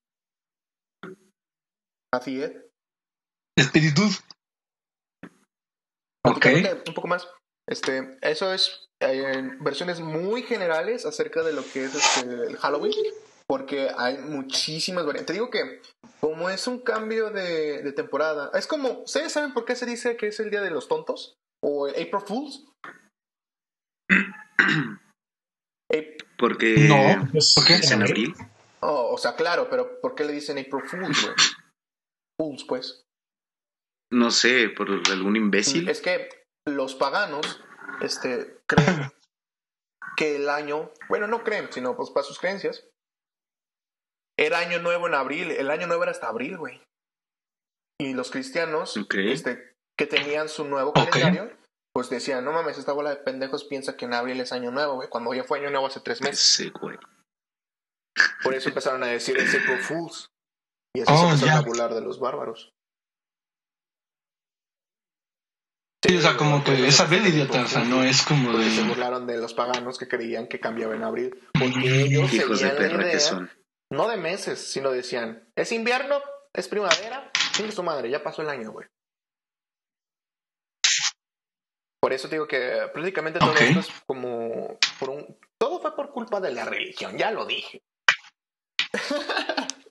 Así 2.13 2.41
es. 2.41 2.52
espíritus. 3.58 4.24
Ok. 6.26 6.46
Un 6.88 6.93
poco 6.93 7.08
más. 7.08 7.28
Este, 7.67 8.17
eso 8.22 8.54
es 8.54 8.88
eh, 9.02 9.32
en 9.36 9.63
versiones 9.63 10.00
muy 10.00 10.43
generales 10.43 11.06
acerca 11.06 11.43
de 11.43 11.54
lo 11.54 11.63
que 11.63 11.86
es 11.86 11.96
este, 11.96 12.30
el 12.48 12.58
Halloween, 12.58 12.93
porque 13.47 13.89
hay 13.97 14.17
muchísimas 14.17 15.05
variantes. 15.05 15.27
Te 15.27 15.33
digo 15.33 15.49
que 15.49 15.81
como 16.19 16.49
es 16.49 16.67
un 16.67 16.79
cambio 16.79 17.29
de, 17.29 17.81
de 17.83 17.91
temporada, 17.93 18.51
es 18.53 18.67
como, 18.67 19.01
¿ustedes 19.03 19.31
saben 19.31 19.53
por 19.53 19.65
qué 19.65 19.75
se 19.75 19.86
dice 19.86 20.17
que 20.17 20.27
es 20.27 20.39
el 20.39 20.49
día 20.49 20.62
de 20.62 20.71
los 20.71 20.88
tontos? 20.88 21.36
¿O 21.63 21.88
April 21.88 22.21
Fools? 22.25 22.65
Porque 26.38 26.75
No. 26.88 27.27
Es- 27.33 27.53
¿Por 27.55 27.65
qué? 27.65 27.75
es 27.75 27.91
en 27.91 28.03
abril. 28.03 28.36
oh, 28.81 29.13
o 29.13 29.17
sea, 29.17 29.36
claro, 29.36 29.69
pero 29.71 29.99
¿por 30.01 30.13
qué 30.13 30.23
le 30.23 30.33
dicen 30.33 30.57
April 30.60 30.83
Fools, 30.88 31.21
güey? 31.23 31.36
Fools, 32.39 32.63
pues. 32.65 33.03
No 34.12 34.29
sé, 34.31 34.69
por 34.69 34.88
algún 35.12 35.36
imbécil. 35.36 35.89
Es 35.89 35.99
que 36.01 36.29
los 36.67 36.93
paganos 36.95 37.60
este, 38.01 38.60
creen 38.67 39.10
que 40.17 40.36
el 40.36 40.49
año, 40.49 40.91
bueno, 41.10 41.25
no 41.27 41.43
creen, 41.43 41.69
sino 41.71 41.95
pues 41.97 42.12
para 42.12 42.23
sus 42.25 42.38
creencias, 42.39 42.86
era 44.38 44.60
año 44.60 44.80
nuevo 44.80 45.08
en 45.08 45.15
abril, 45.15 45.52
el 45.52 45.69
año 45.71 45.88
nuevo 45.88 46.04
era 46.04 46.12
hasta 46.12 46.28
abril, 46.28 46.58
güey. 46.58 46.82
Y 48.00 48.13
los 48.13 48.30
cristianos, 48.32 48.95
Ok. 48.97 49.15
este, 49.15 49.76
que 49.97 50.06
tenían 50.06 50.50
su 50.50 50.65
nuevo 50.65 50.93
calendario, 50.93 51.52
pues 51.93 52.10
decían, 52.12 52.45
no 52.45 52.52
mames, 52.52 52.78
esta 52.78 52.93
bola 52.93 53.10
de 53.10 53.15
pendejos 53.17 53.63
piensa 53.65 53.97
que 53.97 54.06
en 54.06 54.13
abril 54.13 54.39
es 54.39 54.52
año 54.52 54.69
nuevo, 54.71 54.95
güey, 54.95 55.10
cuando 55.10 55.34
ya 55.34 55.43
fue 55.43 55.60
año 55.60 55.71
nuevo 55.71 55.88
hace 55.88 56.00
tres 56.02 56.21
meses. 56.21 56.60
Ese 56.60 56.69
güey. 56.69 56.97
Por 58.43 58.54
eso 58.54 58.69
empezaron 58.69 59.04
a 59.04 59.08
decir 59.08 59.38
es 59.38 59.54
April 59.56 59.80
Fools. 59.80 60.28
Y 60.95 61.02
así 61.02 61.12
Oh, 61.12 61.17
se 61.17 61.34
empezaron 61.34 61.63
a 61.63 61.67
burlar 61.67 61.93
de 61.93 62.02
los 62.02 62.19
bárbaros. 62.19 62.71
Sí, 66.06 66.15
o 66.15 66.21
sea, 66.21 66.38
como 66.38 66.63
que 66.63 66.88
es 66.88 67.00
abril, 67.02 67.26
idiota, 67.28 67.63
o 67.63 67.67
sea, 67.67 67.84
no 67.84 68.04
es 68.04 68.21
como 68.21 68.52
Porque 68.52 68.69
se 68.69 68.82
de... 68.84 68.88
burlaron 68.88 69.26
de 69.28 69.38
los 69.38 69.54
paganos 69.54 69.97
que 69.97 70.08
creían 70.08 70.47
que 70.47 70.60
cambiaba 70.60 70.95
en 70.95 71.04
abril. 71.04 71.41
Porque 71.54 72.02
ellos 72.04 72.32
Hijos 72.34 72.60
de 72.62 72.69
perra 72.69 73.10
que 73.10 73.19
son. 73.19 73.50
No 73.91 74.08
de 74.08 74.17
meses, 74.17 74.60
sino 74.71 74.91
decían, 74.91 75.50
es 75.56 75.71
invierno, 75.71 76.21
es 76.54 76.67
primavera, 76.67 77.32
chingue 77.54 77.71
su 77.71 77.84
madre, 77.84 78.10
ya 78.10 78.23
pasó 78.23 78.41
el 78.41 78.50
año, 78.50 78.71
güey. 78.71 78.88
Por 82.02 82.13
eso 82.13 82.28
digo 82.28 82.47
que 82.47 82.89
prácticamente 82.93 83.39
todo 83.39 83.54
esto 83.56 83.80
es 83.80 83.88
como 84.06 84.78
por 85.00 85.10
un 85.10 85.39
todo 85.60 85.80
fue 85.82 85.95
por 85.95 86.12
culpa 86.12 86.39
de 86.39 86.52
la 86.52 86.63
religión, 86.65 87.17
ya 87.17 87.32
lo 87.32 87.45
dije. 87.45 87.82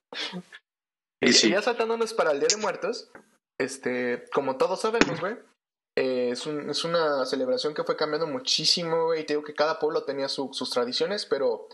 Y 1.22 1.30
y 1.30 1.32
sí. 1.32 1.48
ya 1.50 1.62
saltándonos 1.62 2.12
para 2.12 2.30
el 2.32 2.40
Día 2.40 2.48
de 2.50 2.58
Muertos, 2.58 3.10
este, 3.58 4.24
como 4.34 4.58
todos 4.58 4.82
sabemos, 4.82 5.18
güey, 5.18 5.34
eh, 5.98 6.28
es, 6.30 6.46
un- 6.46 6.68
es 6.68 6.84
una 6.84 7.24
celebración 7.24 7.72
que 7.72 7.84
fue 7.84 7.96
cambiando 7.96 8.26
muchísimo, 8.26 9.06
güey, 9.06 9.22
y 9.22 9.24
te 9.24 9.32
digo 9.32 9.42
que 9.42 9.54
cada 9.54 9.78
pueblo 9.78 10.04
tenía 10.04 10.28
su- 10.28 10.50
sus 10.52 10.68
tradiciones, 10.70 11.24
pero 11.24 11.68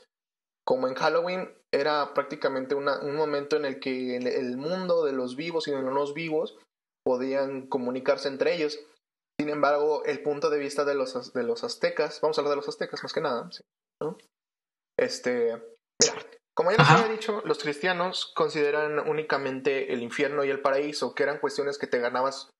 como 0.65 0.89
en 0.89 0.95
Halloween 0.95 1.53
era 1.73 2.15
prácticamente 2.15 2.75
una- 2.75 3.01
un 3.01 3.17
momento 3.17 3.57
en 3.57 3.65
el 3.65 3.81
que 3.81 4.17
el, 4.17 4.27
el 4.27 4.57
mundo 4.57 5.05
de 5.05 5.13
los 5.13 5.37
vivos 5.37 5.67
y 5.69 5.71
de 5.73 5.83
los 5.83 5.93
no 5.93 6.15
vivos 6.15 6.59
podían 7.05 7.67
comunicarse 7.67 8.29
entre 8.29 8.55
ellos. 8.55 8.79
Sin 9.41 9.49
embargo, 9.49 10.05
el 10.05 10.23
punto 10.23 10.51
de 10.51 10.59
vista 10.59 10.85
de 10.85 10.95
los, 10.95 11.33
de 11.33 11.43
los 11.43 11.65
aztecas, 11.65 12.21
vamos 12.21 12.37
a 12.39 12.43
hablar 12.43 12.53
de 12.53 12.57
los 12.57 12.69
aztecas 12.69 13.03
más 13.03 13.13
que 13.13 13.21
nada, 13.21 13.51
¿sí? 13.51 13.63
¿no? 14.01 14.17
Este, 14.99 15.57
mira, 16.01 16.15
como 16.55 16.71
ya 16.71 16.77
les 16.79 16.87
Ajá. 16.87 17.03
había 17.03 17.13
dicho, 17.13 17.43
los 17.45 17.59
cristianos 17.59 18.33
consideran 18.37 18.99
únicamente 19.09 19.93
el 19.93 20.03
infierno 20.03 20.45
y 20.45 20.51
el 20.51 20.61
paraíso, 20.61 21.15
que 21.15 21.23
eran 21.23 21.39
cuestiones 21.41 21.79
que 21.79 21.87
te 21.87 21.99
ganabas 21.99 22.51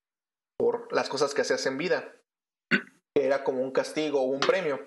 por 0.59 0.93
las 0.93 1.09
cosas 1.09 1.35
que 1.35 1.43
hacías 1.43 1.65
en 1.67 1.77
vida, 1.79 2.17
que 2.71 3.27
era 3.27 3.45
como 3.45 3.63
un 3.63 3.71
castigo 3.73 4.21
o 4.23 4.25
un 4.25 4.41
premio. 4.41 4.81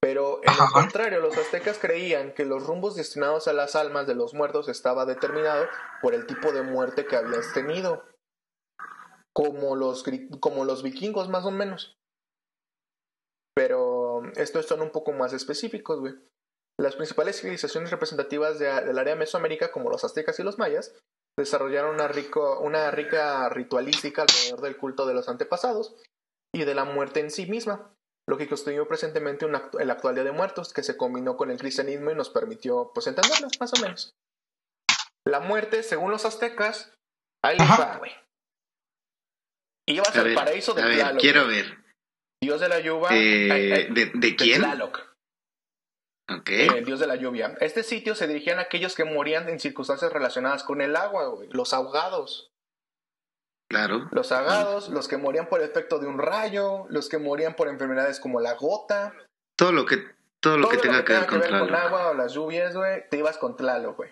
Pero 0.00 0.40
en 0.44 0.56
lo 0.58 0.66
contrario, 0.72 1.20
los 1.20 1.36
aztecas 1.36 1.78
creían 1.78 2.32
que 2.34 2.44
los 2.44 2.66
rumbos 2.66 2.94
destinados 2.96 3.48
a 3.48 3.52
las 3.52 3.74
almas 3.76 4.06
de 4.06 4.14
los 4.14 4.34
muertos 4.34 4.68
estaba 4.68 5.06
determinado 5.06 5.66
por 6.02 6.14
el 6.14 6.26
tipo 6.26 6.52
de 6.52 6.62
muerte 6.62 7.06
que 7.06 7.16
habías 7.16 7.52
tenido. 7.54 8.04
Como 9.32 9.76
los, 9.76 10.04
como 10.40 10.64
los 10.64 10.82
vikingos, 10.82 11.28
más 11.28 11.44
o 11.44 11.50
menos. 11.50 11.96
Pero 13.54 14.22
estos 14.36 14.66
son 14.66 14.82
un 14.82 14.90
poco 14.90 15.12
más 15.12 15.32
específicos, 15.32 16.00
güey. 16.00 16.14
Las 16.78 16.94
principales 16.96 17.40
civilizaciones 17.40 17.90
representativas 17.90 18.58
de- 18.58 18.66
del 18.66 18.98
área 18.98 19.16
Mesoamérica, 19.16 19.72
como 19.72 19.90
los 19.90 20.04
aztecas 20.04 20.38
y 20.38 20.42
los 20.42 20.58
mayas, 20.58 20.94
desarrollaron 21.38 21.94
una, 21.94 22.08
rico, 22.08 22.60
una 22.60 22.90
rica 22.90 23.48
ritualística 23.48 24.22
alrededor 24.22 24.60
del 24.60 24.76
culto 24.76 25.06
de 25.06 25.14
los 25.14 25.28
antepasados 25.28 25.96
y 26.54 26.64
de 26.64 26.74
la 26.74 26.84
muerte 26.84 27.20
en 27.20 27.30
sí 27.30 27.46
misma, 27.46 27.94
lo 28.28 28.36
que 28.36 28.48
constituyó 28.48 28.88
presentemente 28.88 29.44
un 29.46 29.54
actu- 29.54 29.80
el 29.80 29.90
actual 29.90 30.14
Día 30.14 30.24
de 30.24 30.32
Muertos, 30.32 30.72
que 30.72 30.82
se 30.82 30.96
combinó 30.96 31.36
con 31.36 31.50
el 31.50 31.58
cristianismo 31.58 32.10
y 32.10 32.14
nos 32.14 32.30
permitió 32.30 32.90
pues 32.94 33.06
entenderlo, 33.06 33.48
más 33.60 33.72
o 33.74 33.82
menos. 33.82 34.14
La 35.26 35.40
muerte, 35.40 35.82
según 35.82 36.10
los 36.10 36.24
aztecas, 36.24 36.92
ahí 37.44 37.56
va, 37.58 37.96
güey. 37.98 38.12
Ibas 39.88 40.16
al 40.16 40.24
ver, 40.24 40.34
paraíso 40.34 40.74
de 40.74 40.82
a 40.82 40.86
ver, 40.86 40.98
Tlaloc, 40.98 41.20
quiero 41.20 41.46
ver. 41.46 41.84
Dios 42.42 42.60
de 42.60 42.68
la 42.68 42.80
lluvia. 42.80 43.08
Eh, 43.12 43.50
ay, 43.52 43.72
ay, 43.72 43.92
¿de, 43.92 44.06
de 44.06 44.12
de 44.14 44.36
quién? 44.36 44.62
Tlaloc. 44.62 44.98
Ok. 46.28 46.48
eh, 46.50 46.66
el 46.78 46.84
dios 46.84 46.98
de 46.98 47.06
la 47.06 47.14
lluvia. 47.14 47.56
Este 47.60 47.84
sitio 47.84 48.16
se 48.16 48.26
dirigían 48.26 48.58
a 48.58 48.62
aquellos 48.62 48.96
que 48.96 49.04
morían 49.04 49.48
en 49.48 49.60
circunstancias 49.60 50.12
relacionadas 50.12 50.64
con 50.64 50.80
el 50.80 50.96
agua, 50.96 51.28
güey. 51.28 51.48
Los 51.50 51.72
ahogados. 51.72 52.50
Claro. 53.68 54.08
Los 54.12 54.30
ahogados, 54.30 54.88
los 54.90 55.08
que 55.08 55.16
morían 55.16 55.48
por 55.48 55.60
efecto 55.60 55.98
de 55.98 56.06
un 56.06 56.18
rayo, 56.18 56.86
los 56.88 57.08
que 57.08 57.18
morían 57.18 57.56
por 57.56 57.68
enfermedades 57.68 58.20
como 58.20 58.40
la 58.40 58.54
gota. 58.54 59.12
Todo 59.56 59.72
lo 59.72 59.86
que, 59.86 60.04
todo 60.40 60.56
lo 60.56 60.68
Todo 60.68 60.76
que 60.76 60.82
tenga 60.82 61.04
que 61.04 61.14
ver 61.14 61.26
con 61.26 61.40
con 61.40 61.74
agua 61.74 62.10
o 62.10 62.14
las 62.14 62.32
lluvias, 62.32 62.76
güey, 62.76 63.08
te 63.10 63.18
ibas 63.18 63.38
con 63.38 63.56
Tlaloc, 63.56 63.96
güey. 63.96 64.10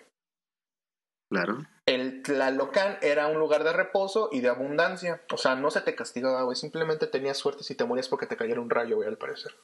Claro. 1.31 1.65
El 1.85 2.23
Tlalocan 2.23 2.97
era 3.01 3.27
un 3.27 3.39
lugar 3.39 3.63
de 3.63 3.71
reposo 3.71 4.29
y 4.31 4.41
de 4.41 4.49
abundancia. 4.49 5.23
O 5.31 5.37
sea, 5.37 5.55
no 5.55 5.71
se 5.71 5.81
te 5.81 5.95
castigaba, 5.95 6.43
güey. 6.43 6.55
Simplemente 6.55 7.07
tenías 7.07 7.37
suerte 7.37 7.63
si 7.63 7.75
te 7.75 7.85
morías 7.85 8.09
porque 8.09 8.25
te 8.25 8.37
cayera 8.37 8.61
un 8.61 8.69
rayo, 8.69 8.97
güey, 8.97 9.07
al 9.07 9.17
parecer. 9.17 9.55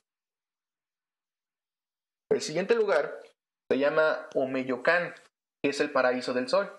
El 2.31 2.41
siguiente 2.41 2.75
lugar 2.75 3.19
se 3.69 3.77
llama 3.77 4.29
Omeyocan, 4.35 5.13
que 5.63 5.69
es 5.69 5.79
el 5.81 5.91
paraíso 5.91 6.33
del 6.33 6.47
sol, 6.47 6.71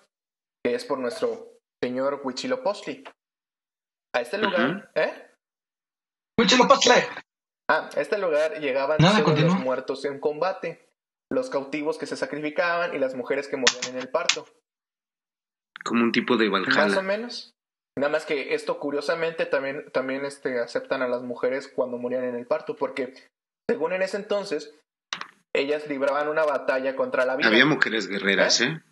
que 0.65 0.75
es 0.75 0.85
por 0.85 0.99
nuestro 0.99 1.52
señor 1.83 2.21
Huitzilopochtli. 2.23 3.05
A 4.15 4.21
este 4.21 4.39
lugar. 4.39 4.91
¿eh? 4.95 5.31
Ah, 7.69 7.89
a 7.95 8.01
este 8.01 8.19
lugar 8.19 8.61
llegaban 8.61 8.99
Nada, 9.01 9.21
los 9.21 9.61
muertos 9.61 10.05
en 10.05 10.21
combate, 10.21 10.89
los 11.31 11.51
cautivos 11.51 11.99
que 11.99 12.07
se 12.07 12.17
sacrificaban 12.17 12.95
y 12.95 12.99
las 12.99 13.15
mujeres 13.15 13.49
que 13.49 13.57
morían 13.57 13.85
en 13.95 13.99
el 13.99 14.09
parto. 14.09 14.47
Como 15.85 16.05
un 16.05 16.13
tipo 16.13 16.37
de 16.37 16.49
Más 16.51 16.69
o 16.69 16.71
Valhalla. 16.71 17.03
menos. 17.03 17.55
Nada 17.99 18.11
más 18.11 18.25
que 18.25 18.55
esto 18.55 18.79
curiosamente 18.79 19.47
también, 19.47 19.91
también 19.93 20.25
este, 20.25 20.61
aceptan 20.61 21.03
a 21.03 21.09
las 21.09 21.23
mujeres 21.23 21.69
cuando 21.69 21.99
morían 21.99 22.25
en 22.25 22.37
el 22.37 22.47
parto, 22.47 22.77
porque 22.77 23.15
según 23.69 23.93
en 23.93 24.03
ese 24.03 24.17
entonces, 24.17 24.75
ellas 25.55 25.87
libraban 25.89 26.29
una 26.29 26.45
batalla 26.45 26.97
contra 26.97 27.27
la 27.27 27.37
vida. 27.37 27.49
Había 27.49 27.67
mujeres 27.67 28.09
guerreras, 28.09 28.61
¿eh? 28.61 28.83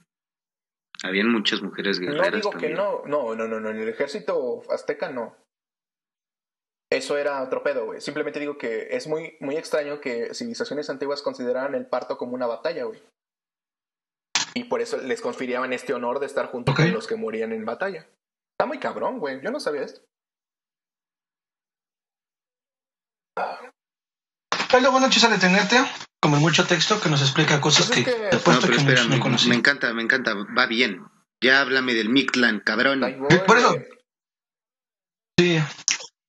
Habían 1.03 1.31
muchas 1.31 1.63
mujeres 1.63 1.99
no 1.99 2.07
guerreras 2.13 2.33
digo 2.35 2.51
que 2.51 2.71
no, 2.71 3.03
no, 3.07 3.35
no, 3.35 3.49
no, 3.49 3.59
no, 3.61 3.71
en 3.71 3.79
el 3.79 3.89
ejército 3.89 4.63
azteca 4.71 5.11
no. 5.11 5.37
Eso 6.93 7.17
era 7.17 7.43
otro 7.43 7.63
pedo, 7.63 7.87
güey. 7.87 8.01
Simplemente 8.01 8.41
digo 8.41 8.59
que 8.59 8.89
es 8.97 9.07
muy, 9.07 9.37
muy 9.41 9.57
extraño 9.57 10.01
que 10.01 10.35
civilizaciones 10.35 10.91
antiguas 10.91 11.23
consideraran 11.23 11.75
el 11.75 11.87
parto 11.87 12.19
como 12.19 12.35
una 12.35 12.47
batalla, 12.47 12.85
güey. 12.85 13.01
Y 14.55 14.65
por 14.65 14.81
eso 14.81 14.97
les 14.99 15.21
confiriaban 15.21 15.73
este 15.73 15.95
honor 15.95 16.19
de 16.19 16.27
estar 16.27 16.47
junto 16.47 16.73
Ok. 16.73 16.79
con 16.79 16.93
los 16.93 17.07
que 17.07 17.15
morían 17.15 17.53
en 17.53 17.65
batalla. 17.65 18.09
Está 18.53 18.67
muy 18.67 18.79
cabrón, 18.79 19.21
güey. 19.21 19.41
Yo 19.41 19.53
no 19.53 19.61
sabía 19.61 19.83
esto. 19.83 20.03
Es 24.75 24.83
lo 24.83 24.93
bueno, 24.93 25.09
Chisa, 25.09 25.29
de 25.29 25.39
tenerte, 25.39 25.77
como 26.21 26.37
en 26.37 26.43
mucho 26.43 26.67
texto, 26.67 27.01
que 27.01 27.09
nos 27.09 27.23
explica 27.23 27.61
cosas 27.61 27.87
Pues 27.89 28.05
que 28.05 28.11
es 28.11 28.17
que- 28.17 28.23
No, 28.37 28.61
pero 28.61 28.61
que 28.61 29.29
no 29.29 29.39
me 29.49 29.55
encanta, 29.55 29.93
me 29.95 30.03
encanta, 30.03 30.35
va 30.35 30.67
bien. 30.67 31.05
Ya 31.43 31.63
háblame 31.63 31.95
del 31.95 32.11
Mictlan, 32.11 32.61
cabrón. 32.61 33.01
Voy, 33.01 33.39
Por 33.47 33.57
eso-. 33.59 33.75
Sí, 35.39 35.59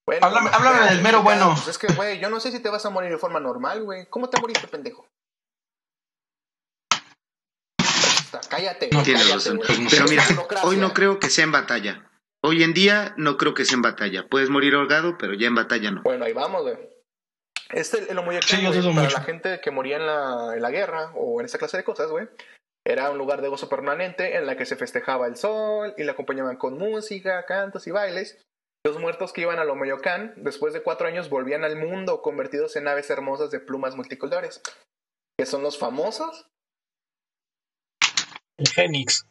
Bueno, 0.05 0.25
Háblame- 0.25 0.49
pues, 0.49 0.53
háblame 0.53 0.89
del 0.91 1.01
mero 1.01 1.21
bueno. 1.21 1.53
Pues 1.53 1.67
es 1.67 1.77
que, 1.77 1.87
güey, 1.93 2.19
yo 2.19 2.29
no 2.29 2.39
sé 2.39 2.51
si 2.51 2.59
te 2.59 2.69
vas 2.69 2.85
a 2.85 2.89
morir 2.89 3.11
de 3.11 3.17
forma 3.17 3.39
normal, 3.39 3.83
güey. 3.83 4.07
¿Cómo 4.09 4.29
te 4.29 4.39
moriste, 4.41 4.67
pendejo? 4.67 5.07
Cállate, 8.49 8.89
No, 8.91 9.03
cállate, 9.03 9.33
razón. 9.33 9.57
Pues 9.57 9.79
Pero 9.89 10.05
mira, 10.07 10.23
hoy 10.63 10.77
no 10.77 10.93
creo 10.93 11.19
que 11.19 11.29
sea 11.29 11.43
en 11.43 11.51
batalla. 11.51 12.09
Hoy 12.41 12.63
en 12.63 12.73
día 12.73 13.13
no 13.17 13.37
creo 13.37 13.53
que 13.53 13.65
sea 13.65 13.75
en 13.75 13.81
batalla. 13.81 14.27
Puedes 14.27 14.49
morir 14.49 14.73
ahogado, 14.75 15.17
pero 15.17 15.33
ya 15.33 15.47
en 15.47 15.55
batalla 15.55 15.91
no. 15.91 16.01
Bueno, 16.03 16.25
ahí 16.25 16.33
vamos, 16.33 16.61
güey. 16.63 16.77
Este, 17.73 18.11
el 18.11 18.17
Omoyacán, 18.17 18.59
Sí, 18.59 18.65
para 18.65 18.81
mucho. 18.81 19.17
la 19.17 19.23
gente 19.23 19.59
que 19.61 19.71
moría 19.71 19.97
en 19.97 20.05
la, 20.05 20.51
en 20.55 20.61
la 20.61 20.71
guerra 20.71 21.11
o 21.15 21.39
en 21.39 21.45
esa 21.45 21.57
clase 21.57 21.77
de 21.77 21.83
cosas, 21.83 22.09
güey, 22.09 22.27
era 22.85 23.09
un 23.11 23.17
lugar 23.17 23.41
de 23.41 23.47
gozo 23.47 23.69
permanente 23.69 24.35
en 24.35 24.45
la 24.45 24.57
que 24.57 24.65
se 24.65 24.75
festejaba 24.75 25.27
el 25.27 25.35
sol 25.37 25.93
y 25.97 26.03
le 26.03 26.11
acompañaban 26.11 26.57
con 26.57 26.77
música, 26.77 27.45
cantos 27.45 27.87
y 27.87 27.91
bailes. 27.91 28.41
Los 28.83 28.99
muertos 28.99 29.31
que 29.31 29.41
iban 29.41 29.59
al 29.59 29.69
Omoyocán, 29.69 30.33
después 30.37 30.73
de 30.73 30.81
cuatro 30.81 31.07
años, 31.07 31.29
volvían 31.29 31.63
al 31.63 31.75
mundo 31.75 32.21
convertidos 32.23 32.75
en 32.75 32.87
aves 32.87 33.09
hermosas 33.11 33.51
de 33.51 33.59
plumas 33.59 33.95
multicolores, 33.95 34.61
que 35.37 35.45
son 35.45 35.61
los 35.61 35.77
famosos. 35.77 36.47
El 38.57 38.67
Fénix. 38.67 39.25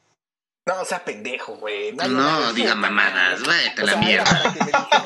No, 0.66 0.80
o 0.82 0.84
sea, 0.84 1.04
pendejo, 1.04 1.56
güey. 1.56 1.92
No, 1.92 2.52
diga 2.52 2.74
mamadas, 2.74 3.40
a 3.40 3.82
O 3.82 3.86
la 3.86 3.92
sea, 3.92 3.96
mierda. 4.00 4.54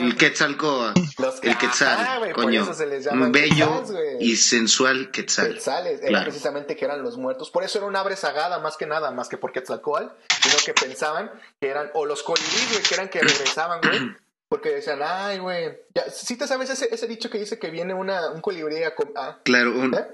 El 0.00 0.16
Quetzalcoatl, 0.16 1.00
Los 1.18 1.40
que- 1.40 1.50
el 1.50 1.56
Quetzal, 1.58 2.18
güey, 2.18 2.32
por 2.34 2.44
coño. 2.44 2.62
eso 2.64 2.74
se 2.74 2.86
les 2.86 3.04
llama 3.04 3.26
Un 3.26 3.32
bello 3.32 3.54
Quetzals, 3.68 3.92
güey. 3.92 4.16
y 4.20 4.36
sensual 4.36 5.10
Quetzal. 5.12 5.54
Quetzales, 5.54 6.00
era 6.02 6.22
precisamente 6.22 6.76
que 6.76 6.84
eran 6.84 7.02
los 7.02 7.16
muertos. 7.16 7.50
Por 7.50 7.62
eso 7.64 7.78
era 7.78 7.86
una 7.86 8.00
abre 8.00 8.16
sagada, 8.16 8.58
más 8.58 8.76
que 8.76 8.86
nada, 8.86 9.10
más 9.12 9.28
que 9.28 9.38
por 9.38 9.52
Quetzalcoatl, 9.52 10.08
sino 10.42 10.56
que 10.66 10.74
pensaban 10.74 11.30
que 11.60 11.68
eran, 11.68 11.90
o 11.94 12.04
los 12.04 12.22
colibríes, 12.24 12.70
güey, 12.72 12.82
que 12.82 12.94
eran 12.94 13.08
que 13.08 13.20
regresaban, 13.20 13.80
güey. 13.80 14.00
Porque 14.48 14.68
decían, 14.70 15.00
ay, 15.02 15.38
güey. 15.38 15.78
Ya, 15.94 16.04
¿Sí 16.10 16.36
te 16.36 16.46
sabes 16.46 16.68
ese, 16.70 16.88
ese 16.92 17.06
dicho 17.08 17.30
que 17.30 17.38
dice 17.38 17.58
que 17.58 17.70
viene 17.70 17.94
una, 17.94 18.30
un 18.30 18.40
colibrí 18.40 18.82
a. 18.84 18.92
ah, 19.16 19.38
Claro, 19.44 19.70
un, 19.72 19.94
¿eh? 19.94 20.06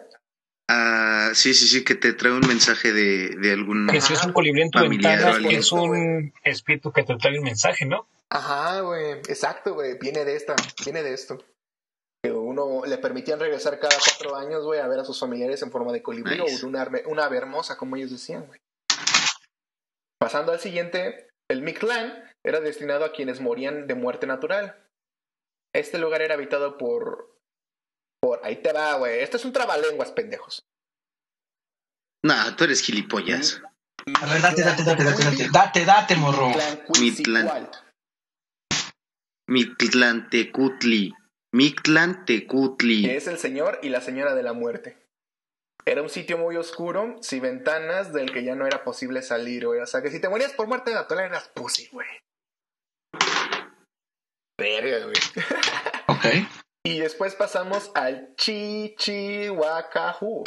Ah, 0.71 1.31
sí, 1.35 1.55
sí, 1.55 1.67
sí, 1.67 1.85
que 1.85 1.95
te 1.95 2.13
trae 2.13 2.33
un 2.33 2.47
mensaje 2.47 2.93
de, 2.93 3.37
de 3.37 3.53
algún... 3.53 3.89
Que 3.89 4.01
si 4.01 4.13
es 4.13 4.25
un 4.25 4.33
colibrí 4.33 4.63
en 4.63 4.71
tu 4.71 4.81
ventana, 4.81 5.37
es 5.51 5.73
un 5.73 6.33
espíritu 6.45 6.93
que 6.93 7.03
te 7.03 7.17
trae 7.17 7.39
un 7.39 7.45
mensaje, 7.45 7.87
¿no? 7.87 8.07
Ajá, 8.31 8.81
güey. 8.81 9.13
Exacto, 9.29 9.75
güey. 9.75 9.99
Viene 9.99 10.25
de 10.25 10.37
esta, 10.37 10.55
viene 10.85 11.03
de 11.03 11.13
esto. 11.13 11.43
Que 12.23 12.31
uno 12.31 12.83
le 12.87 12.99
permitían 12.99 13.41
regresar 13.41 13.81
cada 13.81 13.97
cuatro 13.99 14.37
años, 14.37 14.65
güey, 14.65 14.81
a 14.81 14.87
ver 14.87 15.01
a 15.01 15.05
sus 15.05 15.19
familiares 15.19 15.63
en 15.63 15.71
forma 15.71 15.93
de 15.93 16.03
colibrí 16.03 16.39
Nice. 16.39 16.57
o 16.57 16.59
de 16.59 16.67
una, 16.67 16.89
una 17.07 17.25
ave 17.25 17.39
hermosa, 17.39 17.77
como 17.77 17.97
ellos 17.97 18.11
decían, 18.11 18.47
güey. 18.47 18.61
Pasando 20.19 20.53
al 20.53 20.61
siguiente, 20.61 21.29
el 21.51 21.63
Mictlán 21.63 22.31
era 22.45 22.61
destinado 22.61 23.05
a 23.05 23.13
quienes 23.13 23.41
morían 23.41 23.87
de 23.87 23.95
muerte 23.95 24.27
natural. 24.27 24.77
Este 25.75 25.99
lugar 25.99 26.23
era 26.23 26.35
habitado 26.35 26.79
por. 26.79 27.37
Por 28.21 28.45
ahí 28.45 28.57
te 28.57 28.73
va, 28.73 28.95
güey. 28.95 29.21
Esto 29.21 29.37
es 29.37 29.45
un 29.45 29.53
trabalenguas, 29.53 30.13
pendejos. 30.13 30.63
Nah, 32.23 32.55
tú 32.57 32.65
eres 32.65 32.83
gilipollas. 32.83 33.63
A 34.21 34.27
ver, 34.27 34.43
date, 34.43 34.63
date, 34.63 34.85
date, 34.85 35.05
date, 35.05 35.25
date, 35.25 35.49
date, 35.51 35.85
date, 35.85 36.17
morro. 36.17 36.53
Cuitzicualt. 36.87 37.77
Mictlantecutli. 39.49 41.13
Mictlantecutli. 41.53 43.03
que 43.03 43.17
es 43.17 43.27
el 43.27 43.39
señor 43.39 43.81
y 43.83 43.89
la 43.89 44.01
señora 44.01 44.35
de 44.35 44.43
la 44.43 44.53
muerte. 44.53 44.97
Era 45.87 46.03
un 46.03 46.11
sitio 46.11 46.39
muy 46.39 46.57
oscuro, 46.57 47.17
sin 47.23 47.43
ventanas, 47.43 48.13
del 48.13 48.33
que 48.33 48.45
ya 48.45 48.55
no 48.55 48.67
era 48.67 48.85
posible 48.85 49.23
salir, 49.23 49.67
güey. 49.67 49.81
O 49.81 49.87
sea, 49.87 50.03
que 50.03 50.11
si 50.11 50.21
te 50.21 50.29
morías 50.29 50.53
por 50.53 50.69
muerte 50.69 50.93
natural 50.93 51.25
eras 51.25 51.51
pussy, 51.55 51.89
güey. 51.89 52.07
Verga, 54.59 55.07
güey. 55.07 55.17
Ok. 56.07 56.60
Y 56.85 56.99
después 56.99 57.35
pasamos 57.35 57.91
al 57.95 58.35
Chichihuacaju. 58.37 60.45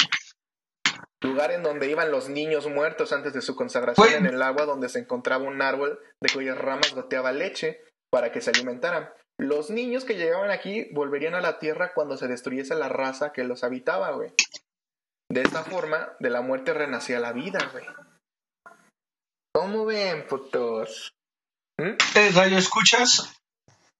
Lugar 1.22 1.52
en 1.52 1.62
donde 1.62 1.88
iban 1.88 2.10
los 2.10 2.28
niños 2.28 2.66
muertos 2.66 3.12
antes 3.12 3.32
de 3.32 3.40
su 3.40 3.56
consagración 3.56 4.12
en 4.12 4.26
el 4.26 4.42
agua, 4.42 4.66
donde 4.66 4.88
se 4.88 4.98
encontraba 4.98 5.44
un 5.44 5.62
árbol 5.62 5.98
de 6.20 6.32
cuyas 6.32 6.58
ramas 6.58 6.94
goteaba 6.94 7.32
leche 7.32 7.80
para 8.10 8.30
que 8.30 8.40
se 8.40 8.50
alimentaran. 8.50 9.08
Los 9.38 9.70
niños 9.70 10.04
que 10.04 10.16
llegaban 10.16 10.50
aquí 10.50 10.88
volverían 10.92 11.34
a 11.34 11.40
la 11.40 11.58
tierra 11.58 11.92
cuando 11.94 12.16
se 12.16 12.28
destruyese 12.28 12.74
la 12.74 12.88
raza 12.88 13.32
que 13.32 13.44
los 13.44 13.64
habitaba, 13.64 14.10
güey. 14.10 14.32
De 15.30 15.42
esta 15.42 15.64
forma, 15.64 16.14
de 16.20 16.30
la 16.30 16.42
muerte 16.42 16.74
renacía 16.74 17.18
la 17.20 17.32
vida, 17.32 17.58
güey. 17.72 17.86
¿Cómo 19.54 19.86
ven, 19.86 20.26
putos? 20.26 21.14
¿Mm? 21.78 21.96
Radio 22.34 22.58
escuchas. 22.58 23.32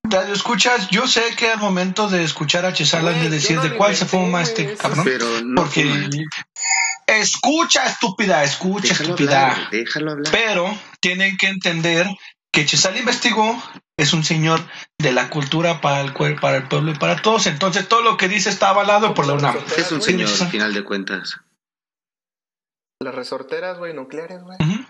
Radio 0.07 0.35
escuchas, 0.35 0.89
yo 0.91 1.07
sé 1.09 1.23
que 1.37 1.51
al 1.51 1.59
momento 1.59 2.09
de 2.09 2.23
escuchar 2.25 2.67
a 2.67 2.73
Chesalan 2.73 3.21
de 3.21 3.31
decir 3.31 3.57
no 3.57 3.63
de 3.63 3.75
cuál 3.77 3.97
se 3.97 4.05
inventé, 4.05 4.27
fuma 4.27 4.43
este 4.43 4.75
cabrón. 4.77 5.05
Pero 5.05 5.27
no 5.43 5.63
Porque 5.63 5.85
fuma. 5.85 6.09
escucha, 7.07 7.87
estúpida, 7.87 8.45
escucha, 8.45 8.89
Déjalo 8.89 9.11
estúpida. 9.15 9.51
hablar, 9.53 9.71
déjalo 9.71 10.13
hablar. 10.13 10.33
Pero 10.33 10.79
tienen 11.01 11.37
que 11.39 11.49
entender 11.49 12.07
que 12.53 12.67
Chesal 12.67 12.97
investigó, 12.99 13.61
es 13.97 14.13
un 14.13 14.25
señor 14.25 14.61
de 14.99 15.13
la 15.13 15.31
cultura 15.31 15.81
para 15.81 16.03
el 16.03 16.13
cuerpo, 16.13 16.43
para 16.43 16.59
el 16.59 16.69
pueblo 16.69 16.93
y 16.93 16.95
para 16.99 17.23
todos. 17.23 17.47
Entonces 17.47 17.89
todo 17.89 18.03
lo 18.03 18.17
que 18.19 18.29
dice 18.29 18.51
está 18.51 18.69
avalado 18.69 19.15
por 19.15 19.27
la 19.27 19.33
UNAM. 19.33 19.57
Es 19.77 19.91
un 19.91 20.03
señor, 20.03 20.29
al 20.29 20.49
final 20.49 20.75
de 20.75 20.85
cuentas. 20.85 21.41
Las 23.01 23.15
resorteras, 23.15 23.79
güey, 23.79 23.95
nucleares, 23.95 24.43
güey. 24.43 24.57
Ujú. 24.61 24.85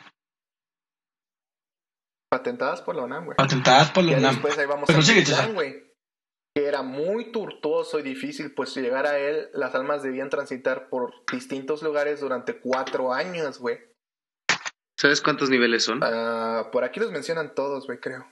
Patentadas 2.38 2.82
por 2.82 2.96
la 2.96 3.02
UNAM, 3.04 3.26
güey. 3.26 3.36
Patentadas 3.36 3.92
por 3.92 4.02
la 4.02 4.10
Ya 4.12 4.18
UNAM. 4.18 4.32
después 4.34 4.58
ahí 4.58 4.66
vamos 4.66 4.88
Pero 4.88 5.02
sigue, 5.02 5.24
güey. 5.52 5.94
Que 6.52 6.66
era 6.66 6.82
muy 6.82 7.30
tortuoso 7.30 8.00
y 8.00 8.02
difícil, 8.02 8.52
pues 8.54 8.74
llegar 8.74 9.06
a 9.06 9.18
él, 9.18 9.50
las 9.54 9.72
almas 9.76 10.02
debían 10.02 10.30
transitar 10.30 10.88
por 10.88 11.12
distintos 11.30 11.84
lugares 11.84 12.20
durante 12.20 12.58
cuatro 12.58 13.12
años, 13.12 13.60
güey. 13.60 13.78
¿Sabes 14.98 15.20
cuántos 15.20 15.48
niveles 15.48 15.84
son? 15.84 16.00
Ah, 16.02 16.70
por 16.72 16.82
aquí 16.82 16.98
los 16.98 17.12
mencionan 17.12 17.54
todos, 17.54 17.86
güey, 17.86 18.00
creo. 18.00 18.26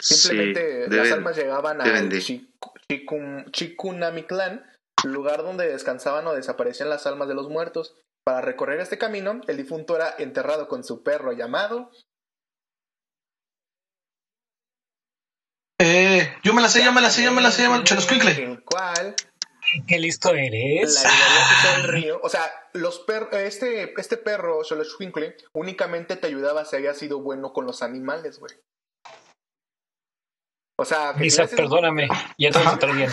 Sí, 0.00 0.14
Simplemente 0.14 0.88
las 0.90 1.10
almas 1.10 1.36
llegaban 1.36 1.80
a 1.80 1.84
deben 1.84 2.08
de. 2.08 2.20
Chikunamictlán, 3.50 4.64
lugar 5.02 5.42
donde 5.42 5.66
descansaban 5.66 6.24
o 6.28 6.34
desaparecían 6.34 6.88
las 6.88 7.06
almas 7.08 7.26
de 7.26 7.34
los 7.34 7.48
muertos. 7.48 7.96
Para 8.24 8.40
recorrer 8.40 8.80
este 8.80 8.96
camino, 8.98 9.40
el 9.46 9.56
difunto 9.58 9.96
era 9.96 10.14
enterrado 10.18 10.66
con 10.66 10.82
su 10.82 11.02
perro 11.02 11.32
llamado 11.32 11.90
Eh, 15.80 16.32
yo 16.42 16.54
me 16.54 16.62
la 16.62 16.68
sé, 16.68 16.82
yo 16.84 16.92
me 16.92 17.00
la 17.02 17.10
sé, 17.10 17.24
yo 17.24 17.32
me 17.32 17.42
la 17.42 17.50
sé, 17.50 17.64
yo 17.64 17.70
me 17.70 17.78
la 17.80 17.84
sé. 17.86 18.42
El 18.44 18.62
cual 18.64 19.14
Qué 19.88 19.98
listo 19.98 20.32
eres. 20.32 21.02
la 21.02 21.74
el 21.76 21.82
río. 21.88 22.20
O 22.22 22.28
sea, 22.28 22.50
los 22.74 23.00
per 23.00 23.28
este, 23.32 23.92
este 24.00 24.16
perro, 24.16 24.62
Xoloitzcuincle, 24.62 25.36
únicamente 25.52 26.16
te 26.16 26.28
ayudaba 26.28 26.64
si 26.64 26.76
había 26.76 26.94
sido 26.94 27.20
bueno 27.20 27.52
con 27.52 27.66
los 27.66 27.82
animales, 27.82 28.38
güey. 28.38 28.54
O 30.78 30.84
sea, 30.84 31.12
que 31.14 31.20
si 31.20 31.26
Isa, 31.26 31.42
hubieras 31.42 31.50
sido- 31.50 31.62
perdóname. 31.62 32.08
Ya 32.38 32.50
te 32.50 32.86
lo 32.86 32.94
bien. 32.94 33.10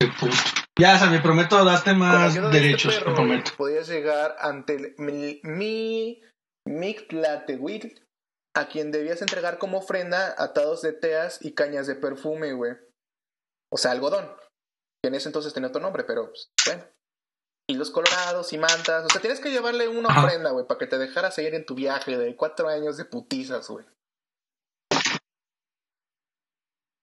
Ya, 0.78 0.98
me 1.10 1.20
prometo 1.20 1.62
darte 1.64 1.92
más 1.92 2.34
este 2.34 2.48
derechos, 2.48 2.94
perro, 2.94 3.10
te 3.10 3.14
prometo. 3.14 3.50
podías 3.56 3.88
llegar 3.88 4.36
ante 4.38 4.76
el, 4.76 4.94
mi, 4.98 5.40
mi 5.44 6.22
Mictlatehuitl, 6.66 8.00
a 8.54 8.68
quien 8.68 8.90
debías 8.90 9.22
entregar 9.22 9.58
como 9.58 9.78
ofrenda 9.78 10.34
atados 10.38 10.82
de 10.82 10.92
teas 10.92 11.38
y 11.42 11.54
cañas 11.54 11.86
de 11.86 11.94
perfume, 11.94 12.52
güey. 12.52 12.72
O 13.70 13.76
sea, 13.76 13.90
algodón. 13.90 14.26
Que 15.02 15.08
en 15.08 15.14
ese 15.14 15.28
entonces 15.28 15.52
tenía 15.52 15.68
otro 15.68 15.82
nombre, 15.82 16.04
pero 16.04 16.28
pues, 16.28 16.50
bueno. 16.66 16.84
Hilos 17.68 17.90
colorados 17.90 18.52
y 18.52 18.58
mantas. 18.58 19.04
O 19.04 19.08
sea, 19.08 19.20
tienes 19.20 19.40
que 19.40 19.50
llevarle 19.50 19.88
una 19.88 20.08
ofrenda, 20.08 20.50
güey, 20.50 20.66
para 20.66 20.78
que 20.78 20.86
te 20.86 20.98
dejara 20.98 21.30
seguir 21.30 21.54
en 21.54 21.64
tu 21.64 21.74
viaje 21.74 22.18
de 22.18 22.36
cuatro 22.36 22.68
años 22.68 22.96
de 22.96 23.04
putizas, 23.04 23.68
güey. 23.68 23.84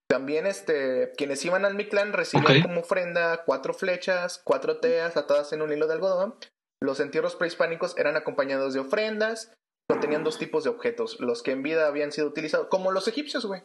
También, 0.09 0.47
este, 0.47 1.11
quienes 1.17 1.43
iban 1.45 1.65
al 1.65 1.75
Mictlán 1.75 2.13
recibían 2.13 2.45
como 2.63 2.81
ofrenda 2.81 3.43
cuatro 3.45 3.73
flechas, 3.73 4.41
cuatro 4.43 4.79
teas 4.79 5.15
atadas 5.17 5.53
en 5.53 5.61
un 5.61 5.71
hilo 5.71 5.85
de 5.87 5.93
algodón. 5.93 6.35
Los 6.81 6.99
entierros 6.99 7.35
prehispánicos 7.35 7.95
eran 7.97 8.15
acompañados 8.15 8.73
de 8.73 8.79
ofrendas, 8.79 9.53
contenían 9.89 10.23
dos 10.23 10.39
tipos 10.39 10.63
de 10.63 10.71
objetos, 10.71 11.19
los 11.19 11.43
que 11.43 11.51
en 11.51 11.61
vida 11.61 11.87
habían 11.87 12.11
sido 12.11 12.27
utilizados, 12.27 12.67
como 12.69 12.91
los 12.91 13.07
egipcios, 13.07 13.45
güey. 13.45 13.61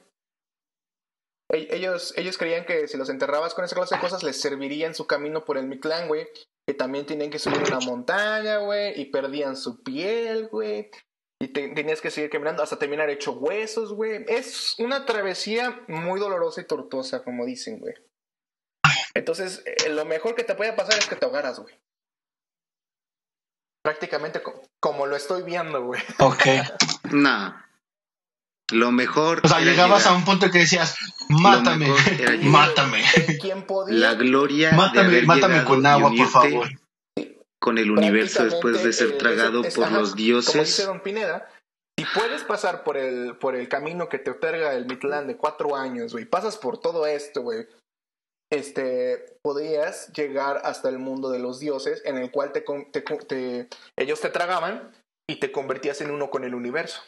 E- 1.51 1.69
Ellos, 1.71 2.13
ellos 2.17 2.37
creían 2.37 2.67
que 2.67 2.89
si 2.89 2.99
los 2.99 3.09
enterrabas 3.09 3.55
con 3.55 3.65
esa 3.65 3.77
clase 3.77 3.95
de 3.95 4.01
cosas, 4.01 4.23
les 4.23 4.41
serviría 4.41 4.87
en 4.87 4.95
su 4.95 5.07
camino 5.07 5.45
por 5.45 5.57
el 5.57 5.67
Mictlán, 5.67 6.09
güey. 6.09 6.27
Que 6.67 6.75
también 6.75 7.07
tenían 7.07 7.31
que 7.31 7.39
subir 7.39 7.63
una 7.63 7.81
montaña, 7.81 8.59
güey, 8.59 8.99
y 9.01 9.07
perdían 9.07 9.57
su 9.57 9.83
piel, 9.83 10.49
güey. 10.49 10.91
Y 11.41 11.49
te- 11.49 11.69
tenías 11.75 12.01
que 12.01 12.11
seguir 12.11 12.31
caminando 12.31 12.63
hasta 12.63 12.79
terminar 12.79 13.11
hecho 13.11 13.33
huesos, 13.33 13.93
güey. 13.93 14.25
Es 14.29 14.77
una 14.79 15.05
travesía 15.05 15.83
muy 15.89 16.19
dolorosa 16.21 16.61
y 16.61 16.67
tortuosa, 16.67 17.23
como 17.25 17.45
dicen, 17.45 17.79
güey. 17.81 17.95
Entonces, 19.15 19.63
eh, 19.67 19.89
lo 19.91 20.05
mejor 20.05 20.35
que 20.35 20.45
te 20.45 20.55
puede 20.55 20.73
pasar 20.73 20.99
es 20.99 21.07
que 21.07 21.17
te 21.17 21.25
ahogaras, 21.27 21.59
güey. 21.61 21.75
Prácticamente 23.83 24.43
co- 24.43 24.63
como 24.81 25.07
lo 25.07 25.17
estoy 25.17 25.43
viendo, 25.43 25.83
güey. 25.85 26.01
Ok. 26.21 26.43
No. 27.13 27.55
Lo 28.73 28.91
mejor. 28.91 29.43
O 29.45 29.49
sea, 29.49 29.61
llegabas 29.61 30.07
a 30.07 30.15
un 30.15 30.25
punto 30.25 30.51
que 30.51 30.61
decías, 30.61 30.97
mátame, 31.29 31.89
mátame. 32.43 33.05
En 33.15 33.37
quien 33.39 33.67
podía. 33.67 33.95
La 33.99 34.15
gloria. 34.15 34.71
de 34.71 34.77
Mátame, 34.77 35.09
haber 35.09 35.27
mátame 35.27 35.65
con 35.65 35.85
agua, 35.85 36.11
por 36.17 36.29
favor. 36.29 36.69
Con 37.65 37.79
el 37.79 37.91
universo 37.91 38.45
después 38.45 38.85
de 38.85 38.93
ser 38.93 39.17
tragado 39.17 39.65
eh, 39.65 39.69
es- 39.69 39.75
por 39.75 39.85
ajá, 39.85 39.99
los 40.01 40.11
Como 40.11 40.21
dice 40.21 40.53
dioses. 40.53 40.87
Don 40.87 41.01
Pineda, 41.01 41.49
si 41.99 42.05
puedes 42.15 42.43
pasar 42.45 42.85
por 42.85 42.99
el, 42.99 43.39
por 43.39 43.55
el 43.57 43.71
camino 43.71 44.11
que 44.11 44.19
te 44.19 44.31
otorga 44.33 44.75
el 44.75 44.85
Mitlán 44.85 45.27
de 45.27 45.39
cuatro 45.39 45.75
años, 45.75 46.13
güey, 46.13 46.27
pasas 46.27 46.59
por 46.59 46.79
todo 46.79 47.07
esto, 47.07 47.41
güey, 47.41 47.67
este, 48.53 49.39
podrías 49.43 50.13
llegar 50.13 50.61
hasta 50.65 50.91
el 50.91 50.99
mundo 50.99 51.31
de 51.31 51.39
los 51.39 51.59
dioses, 51.59 52.03
en 52.05 52.19
el 52.19 52.31
cual 52.31 52.53
te, 52.53 52.65
con- 52.65 52.93
te 52.93 53.69
ellos 53.97 54.21
te 54.21 54.29
tragaban 54.29 54.93
y 55.27 55.37
te 55.37 55.51
convertías 55.51 56.03
en 56.03 56.11
uno 56.11 56.29
con 56.29 56.45
el 56.45 56.55
universo. 56.55 57.01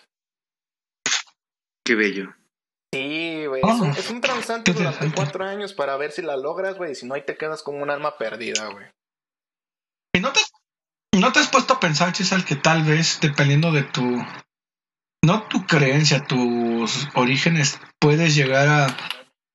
Qué 1.84 1.94
bello. 1.94 2.34
Sí, 2.94 3.44
güey, 3.46 3.60
Oh, 3.64 3.68
es, 3.70 3.80
un, 3.80 3.90
es 3.90 4.10
un 4.10 4.20
transante 4.22 4.72
durante 4.72 5.12
cuatro 5.14 5.44
años 5.44 5.74
para 5.74 5.96
ver 5.98 6.12
si 6.12 6.22
la 6.22 6.36
logras, 6.36 6.76
güey, 6.78 6.92
y 6.92 6.94
si 6.94 7.06
no, 7.06 7.14
ahí 7.14 7.22
te 7.26 7.36
quedas 7.36 7.62
como 7.62 7.82
un 7.82 7.90
alma 7.90 8.16
perdida, 8.16 8.68
güey. 8.68 8.86
¿Y 10.16 10.20
no 10.20 10.32
te, 10.32 10.40
no 11.18 11.30
te 11.32 11.40
has 11.40 11.48
puesto 11.48 11.74
a 11.74 11.80
pensar, 11.80 12.12
Chisal, 12.12 12.44
que 12.44 12.56
tal 12.56 12.82
vez, 12.84 13.18
dependiendo 13.20 13.70
de 13.72 13.82
tu, 13.82 14.24
no 15.22 15.42
tu 15.48 15.66
creencia, 15.66 16.24
tus 16.24 17.08
orígenes, 17.14 17.78
puedes 18.00 18.34
llegar 18.34 18.66
a, 18.68 18.96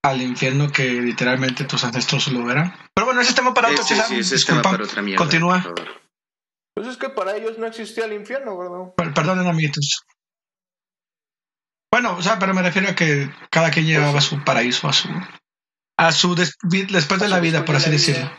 al 0.04 0.22
infierno 0.22 0.70
que 0.72 0.84
literalmente 1.02 1.64
tus 1.66 1.84
ancestros 1.84 2.28
lo 2.32 2.50
eran? 2.52 2.76
Pero 2.94 3.06
bueno, 3.06 3.22
ese 3.22 3.34
tema 3.34 3.54
para 3.54 3.70
otro, 3.70 3.84
Chisal. 3.84 4.06
sí, 4.08 4.20
ese 4.20 4.36
es 4.36 4.46
tema 4.46 4.60
Disculpa. 4.60 4.72
para 4.78 4.84
otra 4.90 5.02
mierda. 5.02 5.18
Continúa. 5.18 5.74
Pues 6.76 6.88
es 6.88 6.98
que 6.98 7.10
para 7.10 7.36
ellos 7.36 7.58
no 7.58 7.66
existía 7.68 8.06
el 8.06 8.14
infierno, 8.14 8.58
¿verdad? 8.58 8.94
Per- 8.96 9.14
Perdonen, 9.14 9.48
amiguitos. 9.48 10.04
Bueno, 11.92 12.16
o 12.18 12.22
sea, 12.22 12.40
pero 12.40 12.54
me 12.54 12.62
refiero 12.62 12.88
a 12.90 12.96
que 12.96 13.30
cada 13.50 13.70
quien 13.72 13.86
llevaba 13.86 14.20
a 14.20 14.22
su 14.22 14.44
paraíso, 14.44 14.88
a 14.88 14.94
su, 14.94 15.10
a 15.98 16.12
su 16.12 16.36
des- 16.36 16.56
después 16.64 17.20
de 17.20 17.28
la 17.28 17.40
vida, 17.40 17.66
por 17.66 17.76
así 17.76 17.90
decirlo. 17.90 18.32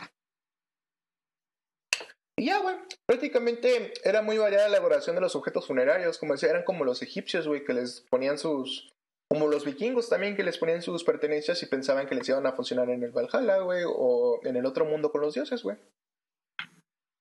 Y 2.37 2.45
ya, 2.45 2.59
güey. 2.59 2.75
Prácticamente 3.07 3.93
era 4.03 4.21
muy 4.21 4.37
variada 4.37 4.67
la 4.67 4.77
elaboración 4.77 5.15
de 5.15 5.21
los 5.21 5.35
objetos 5.35 5.67
funerarios. 5.67 6.17
Como 6.17 6.33
decía, 6.33 6.49
eran 6.49 6.63
como 6.63 6.83
los 6.83 7.01
egipcios, 7.01 7.47
güey, 7.47 7.63
que 7.63 7.73
les 7.73 8.01
ponían 8.09 8.37
sus. 8.37 8.91
Como 9.29 9.47
los 9.47 9.65
vikingos 9.65 10.09
también, 10.09 10.35
que 10.35 10.43
les 10.43 10.57
ponían 10.57 10.81
sus 10.81 11.03
pertenencias 11.03 11.61
y 11.63 11.65
pensaban 11.65 12.07
que 12.07 12.15
les 12.15 12.29
iban 12.29 12.45
a 12.45 12.53
funcionar 12.53 12.89
en 12.89 13.03
el 13.03 13.11
Valhalla, 13.11 13.59
güey, 13.59 13.83
o 13.87 14.39
en 14.43 14.55
el 14.57 14.65
otro 14.65 14.85
mundo 14.85 15.11
con 15.11 15.21
los 15.21 15.33
dioses, 15.33 15.63
güey. 15.63 15.77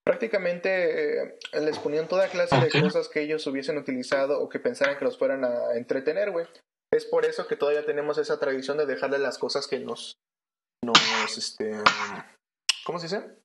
Prácticamente 0.05 1.22
eh, 1.22 1.38
les 1.61 1.79
ponían 1.79 2.09
toda 2.09 2.29
clase 2.29 2.57
de 2.57 2.83
cosas 2.83 3.09
que 3.09 3.22
ellos 3.22 3.46
hubiesen 3.46 3.79
utilizado 3.79 4.40
o 4.40 4.48
que 4.48 4.59
pensaran 4.59 4.98
que 4.98 5.05
los 5.05 5.16
fueran 5.16 5.44
a 5.44 5.75
entretener, 5.75 6.33
güey. 6.33 6.46
Es 6.92 7.07
por 7.07 7.25
eso 7.25 7.46
que 7.46 7.57
todavía 7.57 7.87
tenemos 7.87 8.18
esa 8.18 8.38
tradición 8.38 8.77
de 8.77 8.87
dejarle 8.87 9.18
las 9.18 9.38
cosas 9.38 9.66
que 9.66 9.79
nos. 9.79 10.18
nos. 10.85 11.38
este. 11.38 11.72
¿Cómo 12.85 12.98
se 12.98 13.07
dice? 13.07 13.41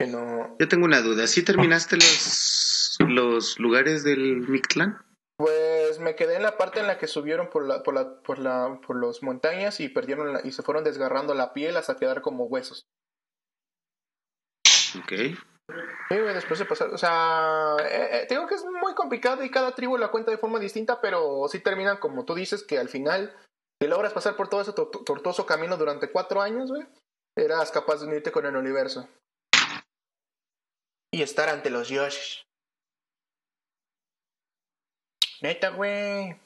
Que 0.00 0.06
no. 0.06 0.56
Yo 0.58 0.66
tengo 0.66 0.86
una 0.86 1.02
duda. 1.02 1.26
¿Sí 1.26 1.44
terminaste 1.44 1.96
los, 1.96 2.96
los 3.06 3.58
lugares 3.58 4.02
del 4.02 4.48
Mictlán? 4.48 4.98
Pues 5.36 5.98
me 6.00 6.14
quedé 6.16 6.36
en 6.36 6.42
la 6.42 6.56
parte 6.56 6.80
en 6.80 6.86
la 6.86 6.96
que 6.96 7.06
subieron 7.06 7.50
por 7.50 7.66
la, 7.66 7.82
por 7.82 7.92
la, 7.92 8.22
por 8.22 8.38
la, 8.38 8.80
por 8.86 8.96
las 9.04 9.22
montañas 9.22 9.78
y 9.80 9.90
perdieron 9.90 10.32
la- 10.32 10.40
y 10.42 10.52
se 10.52 10.62
fueron 10.62 10.84
desgarrando 10.84 11.34
la 11.34 11.52
piel 11.52 11.76
hasta 11.76 11.96
quedar 11.98 12.22
como 12.22 12.44
huesos. 12.44 12.86
Ok. 14.98 15.12
Sí, 15.12 16.18
güey, 16.18 16.34
después 16.34 16.58
de 16.58 16.64
pasar, 16.64 16.88
o 16.88 16.98
sea, 16.98 17.76
eh, 17.84 18.22
eh, 18.22 18.26
te 18.26 18.34
digo 18.34 18.46
que 18.46 18.54
es 18.54 18.64
muy 18.64 18.94
complicado 18.94 19.44
y 19.44 19.50
cada 19.50 19.74
tribu 19.74 19.98
la 19.98 20.10
cuenta 20.10 20.30
de 20.30 20.38
forma 20.38 20.58
distinta, 20.58 21.00
pero 21.02 21.46
sí 21.48 21.60
terminan 21.60 21.98
como 21.98 22.24
tú 22.24 22.34
dices 22.34 22.64
que 22.64 22.78
al 22.78 22.88
final, 22.88 23.36
si 23.80 23.86
logras 23.86 24.12
pasar 24.14 24.34
por 24.34 24.48
todo 24.48 24.62
ese 24.62 24.72
tor- 24.72 25.04
tortuoso 25.04 25.44
camino 25.46 25.76
durante 25.76 26.10
cuatro 26.10 26.40
años, 26.42 26.70
güey, 26.70 26.86
eras 27.38 27.70
capaz 27.70 28.00
de 28.00 28.06
unirte 28.06 28.32
con 28.32 28.46
el 28.46 28.56
universo. 28.56 29.08
Y 31.12 31.22
estar 31.22 31.48
ante 31.48 31.70
los 31.70 31.88
dioses. 31.88 32.42
Neta, 35.42 35.70
güey. 35.70 36.36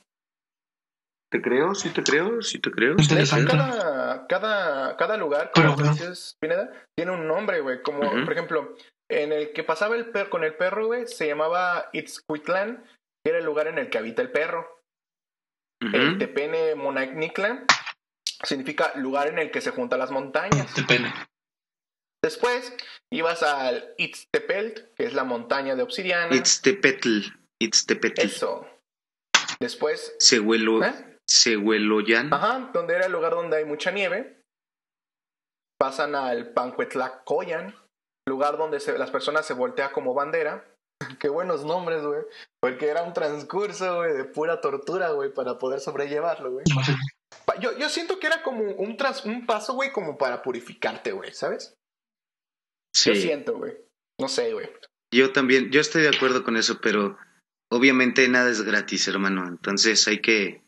¿Te 1.31 1.43
creo? 1.43 1.75
Sí, 1.75 1.91
te 1.91 2.03
creo. 2.03 2.41
Sí, 2.43 2.61
te 2.61 2.71
creo. 2.71 2.93
Interesante. 2.97 3.51
cada, 3.51 4.27
cada, 4.29 4.97
cada 4.97 5.17
lugar, 5.17 5.51
Pero 5.53 5.71
como 5.75 5.77
bueno. 5.83 5.93
dices, 5.93 6.37
Pineda, 6.41 6.71
tiene 6.97 7.11
un 7.13 7.27
nombre, 7.27 7.61
güey. 7.61 7.83
Como, 7.83 8.01
por 8.25 8.33
ejemplo, 8.33 8.77
en 9.11 9.33
el 9.33 9.53
que 9.53 9.65
pasaba 9.65 9.97
el 9.97 10.11
per 10.11 10.29
con 10.29 10.45
el 10.45 10.55
perro, 10.55 10.87
güey, 10.87 11.07
se 11.09 11.27
llamaba 11.27 11.91
Itzcuitlán. 11.93 12.85
que 13.25 13.31
era 13.31 13.39
el 13.39 13.45
lugar 13.45 13.67
en 13.67 13.79
el 13.79 13.91
que 13.91 13.99
habita 13.99 14.23
el 14.23 14.31
perro. 14.31 14.81
El. 15.81 16.19
Tepene 16.19 16.77
Monacniclan 16.77 17.67
significa 18.45 18.93
lugar 18.97 19.27
en 19.27 19.39
el 19.39 19.51
que 19.51 19.61
se 19.61 19.71
juntan 19.71 19.99
las 19.99 20.11
montañas. 20.11 20.75
Depende. 20.75 21.11
Después 22.25 22.73
ibas 23.13 23.43
al 23.43 23.95
Itztepelt, 23.99 24.95
que 24.95 25.05
es 25.05 25.13
la 25.13 25.25
montaña 25.25 25.77
de 25.77 25.83
obsidiana. 25.83 26.35
The 27.87 27.97
petal. 27.97 28.25
Eso. 28.25 28.67
Después, 29.61 30.17
Sehuelo, 30.19 30.83
¿eh? 30.83 31.19
Sehueloyan. 31.29 32.33
Ajá, 32.33 32.71
donde 32.73 32.95
era 32.95 33.07
el 33.07 33.13
lugar 33.13 33.33
donde 33.33 33.59
hay 33.59 33.67
mucha 33.67 33.91
nieve. 33.91 34.41
Pasan 35.79 36.15
al 36.15 36.53
Pancuetlacoyan, 36.55 37.75
lugar 38.27 38.57
donde 38.57 38.81
se- 38.81 38.97
las 38.99 39.11
personas 39.11 39.45
se 39.45 39.53
voltean 39.55 39.93
como 39.93 40.15
bandera. 40.15 40.65
Qué 41.21 41.29
buenos 41.29 41.65
nombres, 41.65 42.03
güey. 42.03 42.23
Porque 42.61 42.89
era 42.89 43.03
un 43.03 43.13
transcurso, 43.13 43.97
güey, 43.97 44.15
de 44.15 44.25
pura 44.25 44.61
tortura, 44.63 45.11
güey, 45.11 45.31
para 45.33 45.59
poder 45.59 45.81
sobrellevarlo, 45.81 46.53
güey. 46.53 46.65
Yo, 47.61 47.77
yo 47.77 47.89
siento 47.91 48.19
que 48.19 48.29
era 48.29 48.43
como 48.43 48.63
un, 48.65 48.97
tras, 48.97 49.25
un 49.27 49.45
paso, 49.45 49.75
güey, 49.75 49.93
como 49.93 50.17
para 50.17 50.43
purificarte, 50.43 51.13
güey, 51.13 51.33
¿sabes? 51.35 51.75
Yo 53.05 53.15
Sí, 53.15 53.23
siento, 53.23 53.57
güey. 53.59 53.77
No 54.21 54.29
sé, 54.29 54.53
güey. 54.53 54.71
yo 55.13 55.33
también, 55.33 55.71
yo 55.71 55.81
estoy 55.81 56.03
de 56.03 56.09
acuerdo 56.17 56.45
con 56.45 56.57
eso, 56.57 56.81
pero 56.81 57.19
obviamente 57.71 58.29
nada 58.29 58.51
es 58.51 58.63
gratis, 58.63 59.07
hermano. 59.09 59.47
Entonces 59.47 60.07
hay 60.09 60.21
que 60.21 60.63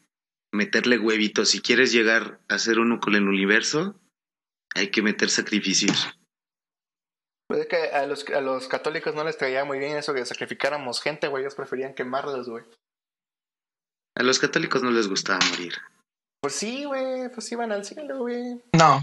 meterle 0.52 0.98
huevitos. 0.98 1.50
Si 1.50 1.60
quieres 1.60 1.92
llegar 1.92 2.40
a 2.48 2.58
ser 2.58 2.78
uno 2.78 2.98
con 3.00 3.14
el 3.14 3.28
universo, 3.28 4.00
hay 4.74 4.90
que 4.90 5.02
meter 5.02 5.30
sacrificios. 5.30 6.10
Pues 7.48 7.60
es 7.60 7.66
que 7.68 7.76
a 7.76 8.06
los, 8.06 8.28
a 8.30 8.40
los 8.40 8.66
católicos 8.66 9.14
no 9.14 9.22
les 9.22 9.38
traía 9.38 9.64
muy 9.64 9.78
bien 9.78 9.96
eso 9.96 10.12
de 10.12 10.26
sacrificáramos 10.26 11.00
gente, 11.00 11.28
güey. 11.28 11.44
Ellos 11.44 11.54
preferían 11.54 11.94
quemarlos, 11.94 12.48
güey. 12.48 12.64
A 14.16 14.22
los 14.22 14.38
católicos 14.38 14.82
no 14.82 14.90
les 14.90 15.08
gustaba 15.08 15.38
morir. 15.50 15.74
Pues 16.40 16.54
sí, 16.54 16.84
güey. 16.84 17.28
Pues 17.32 17.50
iban 17.52 17.70
al 17.70 17.84
cielo, 17.84 18.18
güey. 18.18 18.60
No. 18.72 19.00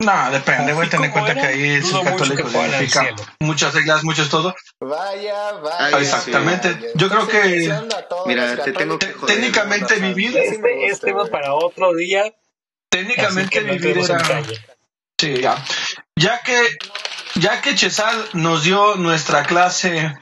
No, 0.00 0.30
depende, 0.30 0.72
güey. 0.74 0.88
Ten 0.88 1.02
en 1.04 1.10
cuenta 1.10 1.34
que 1.34 1.40
ahí 1.40 1.80
mucho 1.80 2.02
católico 2.04 2.48
significa 2.48 3.00
cielo. 3.02 3.16
muchas 3.40 3.74
reglas, 3.74 4.04
muchos 4.04 4.28
todo. 4.28 4.54
Vaya, 4.80 5.52
vaya. 5.54 5.76
Ah, 5.96 6.00
exactamente. 6.00 6.72
vaya. 6.72 6.86
Yo 6.94 7.08
creo 7.08 7.26
que- 7.26 7.72
Mira, 8.26 8.62
te 8.62 8.72
tengo 8.72 8.98
que 8.98 9.12
joder. 9.12 9.34
Técnicamente 9.34 9.96
me 9.96 10.14
vivir- 10.14 10.32
gusta, 10.32 10.54
Este 10.54 10.86
es 10.86 11.00
tema 11.00 11.26
para 11.26 11.52
otro 11.54 11.94
día. 11.94 12.22
Técnicamente 12.90 13.60
no 13.62 13.72
vivir 13.72 13.98
era. 13.98 14.18
calle. 14.18 14.64
Sí, 15.20 15.34
ya. 15.40 15.56
Ya 16.16 16.40
que, 16.42 16.60
ya 17.34 17.60
que 17.60 17.74
Chesal 17.74 18.24
nos 18.34 18.62
dio 18.62 18.94
nuestra 18.94 19.42
clase 19.42 20.14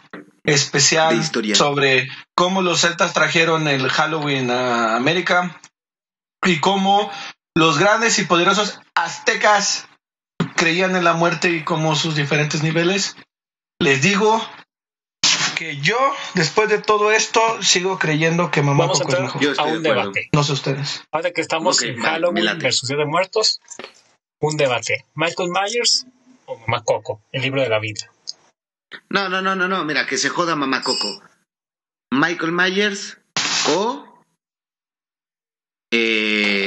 especial 0.44 1.22
sobre 1.54 2.08
cómo 2.34 2.62
los 2.62 2.80
celtas 2.80 3.12
trajeron 3.12 3.68
el 3.68 3.88
Halloween 3.90 4.50
a 4.50 4.96
América 4.96 5.60
y 6.44 6.60
cómo 6.60 7.10
los 7.56 7.78
grandes 7.78 8.18
y 8.18 8.24
poderosos 8.24 8.78
aztecas 8.94 9.88
creían 10.56 10.94
en 10.94 11.04
la 11.04 11.14
muerte 11.14 11.48
y 11.48 11.64
cómo 11.64 11.96
sus 11.96 12.14
diferentes 12.14 12.62
niveles, 12.62 13.16
les 13.80 14.02
digo 14.02 14.46
que 15.56 15.78
yo, 15.78 15.96
después 16.34 16.68
de 16.68 16.82
todo 16.82 17.12
esto, 17.12 17.40
sigo 17.62 17.98
creyendo 17.98 18.50
que 18.50 18.60
Mamá 18.60 18.84
Vamos 18.84 19.00
a 19.00 19.04
Coco 19.04 19.16
es 19.16 19.22
mejor. 19.22 19.54
A 19.58 19.64
un 19.64 19.82
de 19.82 19.88
debate. 19.88 20.28
No 20.32 20.44
sé 20.44 20.52
ustedes. 20.52 21.02
Ahora 21.10 21.30
que 21.30 21.40
estamos 21.40 21.78
Ok, 21.78 21.84
en 21.84 22.02
Halloween 22.02 22.58
versus 22.58 22.90
Día 22.90 22.98
de 22.98 23.06
Muertos, 23.06 23.62
un 24.38 24.58
debate. 24.58 25.06
Michael 25.14 25.48
Myers 25.48 26.06
o 26.44 26.58
Mamá 26.58 26.84
Coco, 26.84 27.22
el 27.32 27.40
libro 27.40 27.62
de 27.62 27.70
la 27.70 27.78
vida. 27.78 28.12
No, 29.08 29.30
no, 29.30 29.40
no, 29.40 29.56
no, 29.56 29.66
no. 29.66 29.82
Mira, 29.86 30.06
que 30.06 30.18
se 30.18 30.28
joda 30.28 30.56
mamá 30.56 30.82
Coco. 30.82 31.22
Michael 32.12 32.52
Myers 32.52 33.18
o. 33.74 34.04
Eh, 35.90 36.65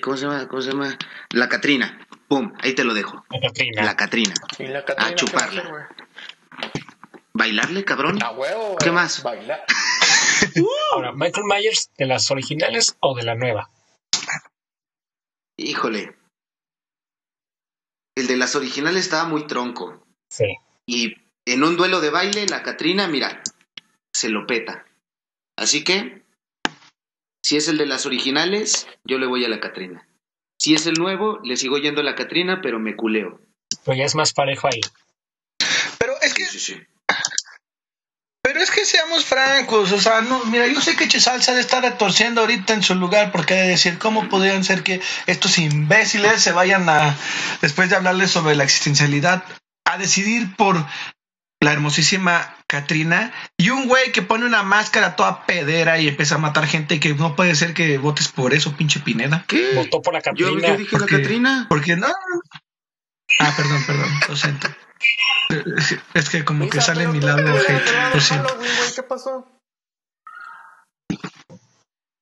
¿Cómo 0.00 0.16
se 0.16 0.26
llama? 0.26 0.48
¿Cómo 0.48 0.62
se 0.62 0.70
llama? 0.70 0.96
La 1.30 1.48
Catrina. 1.48 2.06
Pum, 2.28 2.52
ahí 2.60 2.74
te 2.74 2.84
lo 2.84 2.94
dejo. 2.94 3.24
La 3.30 3.40
Catrina. 3.40 3.84
La 3.84 3.96
Catrina. 3.96 4.34
Y 4.58 4.66
la 4.66 4.84
Catrina, 4.84 5.10
A 5.10 5.14
chuparla. 5.14 5.88
¿Bailarle, 7.32 7.84
cabrón? 7.84 8.22
A 8.22 8.32
huevo, 8.32 8.76
¿Qué 8.78 8.90
más? 8.90 9.22
Bailar. 9.22 9.64
Ahora, 10.92 11.12
Michael 11.12 11.46
Myers, 11.46 11.90
¿de 11.96 12.06
las 12.06 12.30
originales 12.30 12.96
o 13.00 13.14
de 13.14 13.24
la 13.24 13.34
nueva? 13.34 13.70
Híjole. 15.56 16.16
El 18.16 18.26
de 18.26 18.36
las 18.36 18.56
originales 18.56 19.04
estaba 19.04 19.28
muy 19.28 19.46
tronco. 19.46 20.06
Sí. 20.28 20.56
Y 20.86 21.16
en 21.46 21.64
un 21.64 21.76
duelo 21.76 22.00
de 22.00 22.10
baile, 22.10 22.46
la 22.46 22.62
Catrina, 22.62 23.08
mira, 23.08 23.42
se 24.12 24.28
lo 24.28 24.46
peta. 24.46 24.86
Así 25.56 25.84
que, 25.84 26.22
si 27.48 27.56
es 27.56 27.66
el 27.66 27.78
de 27.78 27.86
las 27.86 28.04
originales, 28.04 28.86
yo 29.04 29.16
le 29.16 29.24
voy 29.24 29.42
a 29.42 29.48
la 29.48 29.58
Catrina. 29.58 30.06
Si 30.58 30.74
es 30.74 30.84
el 30.84 30.96
nuevo, 30.96 31.40
le 31.42 31.56
sigo 31.56 31.78
yendo 31.78 32.02
a 32.02 32.04
la 32.04 32.14
Catrina, 32.14 32.60
pero 32.62 32.78
me 32.78 32.94
culeo. 32.94 33.40
Pero 33.86 33.96
ya 33.96 34.04
es 34.04 34.14
más 34.14 34.34
parejo 34.34 34.66
ahí. 34.66 34.82
Pero 35.98 36.12
es 36.20 36.34
que 36.34 36.44
Sí, 36.44 36.58
sí, 36.58 36.74
sí. 36.74 36.82
Pero 38.42 38.60
es 38.60 38.70
que 38.70 38.84
seamos 38.84 39.24
francos, 39.24 39.92
o 39.92 39.98
sea, 39.98 40.20
no, 40.20 40.44
mira, 40.44 40.66
yo 40.66 40.82
sé 40.82 40.94
que 40.94 41.08
Chesal 41.08 41.42
se 41.42 41.52
ha 41.52 41.54
de 41.54 41.62
estar 41.62 41.82
retorciendo 41.82 42.42
ahorita 42.42 42.74
en 42.74 42.82
su 42.82 42.94
lugar 42.94 43.32
porque 43.32 43.54
ha 43.54 43.62
de 43.62 43.68
decir 43.68 43.98
cómo 43.98 44.28
podrían 44.28 44.62
ser 44.62 44.82
que 44.82 45.00
estos 45.26 45.56
imbéciles 45.56 46.42
se 46.42 46.52
vayan 46.52 46.86
a, 46.90 47.16
después 47.62 47.88
de 47.88 47.96
hablarles 47.96 48.30
sobre 48.30 48.56
la 48.56 48.64
existencialidad, 48.64 49.42
a 49.86 49.96
decidir 49.96 50.54
por 50.54 50.84
la 51.60 51.72
hermosísima 51.72 52.56
Katrina 52.68 53.32
y 53.56 53.70
un 53.70 53.88
güey 53.88 54.12
que 54.12 54.22
pone 54.22 54.46
una 54.46 54.62
máscara 54.62 55.16
toda 55.16 55.44
pedera 55.46 55.98
y 55.98 56.08
empieza 56.08 56.36
a 56.36 56.38
matar 56.38 56.66
gente 56.66 56.96
y 56.96 57.00
que 57.00 57.14
no 57.14 57.34
puede 57.34 57.54
ser 57.54 57.74
que 57.74 57.98
votes 57.98 58.28
por 58.28 58.54
eso, 58.54 58.76
pinche 58.76 59.00
Pineda. 59.00 59.44
¿Qué? 59.48 59.74
Votó 59.74 60.00
por 60.02 60.14
la 60.14 60.20
Yo, 60.34 60.54
Catrina. 60.54 60.68
yo 60.68 60.76
dije 60.76 60.96
la. 60.98 61.66
Porque 61.68 61.96
no. 61.96 62.06
Ah, 63.40 63.54
perdón, 63.56 63.82
perdón, 63.86 64.10
lo 64.28 64.36
siento. 64.36 64.68
Es 66.14 66.28
que 66.28 66.44
como 66.44 66.68
que 66.68 66.80
sale 66.80 67.08
mi 67.08 67.20
lado 67.20 67.42
hate, 67.56 68.14
lo 68.14 68.20
siento. 68.20 68.58
¿Qué 68.94 69.02
pasó? 69.02 69.46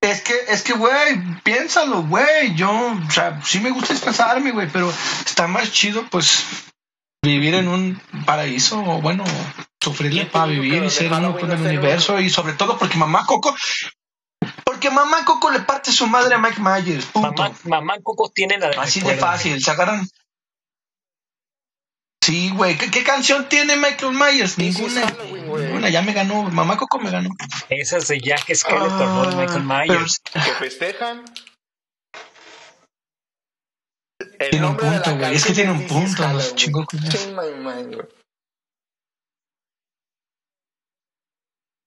Es 0.01 0.21
que, 0.21 0.35
es 0.49 0.63
que, 0.63 0.75
güey, 0.75 1.43
piénsalo, 1.43 2.03
güey. 2.05 2.55
Yo, 2.55 2.71
o 2.71 3.11
sea, 3.11 3.43
sí 3.43 3.59
me 3.59 3.71
gusta 3.71 3.93
expresarme, 3.93 4.53
güey, 4.53 4.69
pero 4.73 4.93
está 5.25 5.49
más 5.49 5.73
chido, 5.73 6.07
pues, 6.11 6.45
vivir 7.27 7.55
en 7.55 7.69
un 7.69 8.01
paraíso, 8.25 8.81
o 8.81 9.01
bueno, 9.01 9.25
sufrirle 9.81 10.27
para 10.27 10.47
vivir 10.47 10.85
y 10.85 10.91
ser 10.91 11.13
uno 11.13 11.37
con 11.39 11.49
no 11.49 11.55
el 11.55 11.61
universo, 11.61 12.21
y 12.21 12.31
sobre 12.31 12.55
todo 12.55 12.79
porque 12.79 12.97
mamá 12.97 13.25
Coco. 13.27 13.55
Porque 14.65 14.91
mamá 14.91 15.25
Coco 15.25 15.51
le 15.51 15.61
parte 15.61 15.93
su 15.93 16.07
madre 16.07 16.35
a 16.35 16.39
Mike 16.39 16.61
Myers, 16.61 17.07
punto. 17.07 17.43
Mamá, 17.43 17.55
Mamá 17.65 17.95
Coco 18.03 18.31
tiene 18.35 18.59
la 18.59 18.69
de 18.69 18.77
Así 18.77 19.01
de 19.01 19.17
fácil, 19.17 19.63
se 19.63 19.71
agarran. 19.71 20.09
Sí, 22.27 22.51
güey, 22.51 22.77
¿qué, 22.77 22.91
qué 22.91 23.05
canción 23.05 23.49
tiene 23.49 23.77
Michael 23.77 24.13
Myers? 24.13 24.59
Ninguna. 24.59 25.07
Ninguna, 25.33 25.89
ya 25.89 26.03
me 26.03 26.13
ganó. 26.13 26.43
Mamá 26.43 26.77
Coco 26.77 26.99
me 26.99 27.11
ganó. 27.11 27.31
Esa 27.69 27.99
es 27.99 28.09
de 28.09 28.21
Jack 28.21 28.53
Skeleton, 28.53 28.99
no 28.99 29.31
de 29.31 29.37
Michael 29.37 29.65
Ah, 29.69 29.85
pero 29.87 30.01
Myers. 30.01 30.21
Que 30.33 30.41
festejan. 30.41 31.25
El 34.39 34.51
Tiene 34.51 34.67
un 34.67 34.77
punto, 34.77 35.17
güey. 35.17 35.35
Es 35.35 35.45
que 35.45 35.53
tiene 35.53 35.73
un 35.73 35.87
punto, 35.87 36.23
Halloween. 36.23 37.65
mind, 37.65 37.95
güey. 37.95 38.09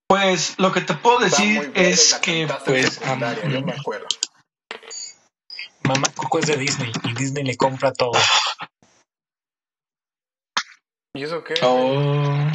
Pues 0.08 0.58
lo 0.58 0.72
que 0.72 0.82
te 0.82 0.96
puedo 0.96 1.20
decir 1.20 1.72
es 1.76 2.16
que, 2.16 2.48
pues, 2.66 3.00
yo 3.00 3.62
me 3.62 3.74
acuerdo. 3.74 4.08
Mamá 5.84 6.08
Coco 6.16 6.40
es 6.40 6.48
de 6.48 6.58
Disney 6.58 6.92
y 7.04 7.14
Disney 7.14 7.44
le 7.44 7.56
compra 7.56 7.94
todo. 7.94 8.20
¿Y 11.14 11.24
eso 11.24 11.44
qué? 11.44 11.56
Oh. 11.62 12.48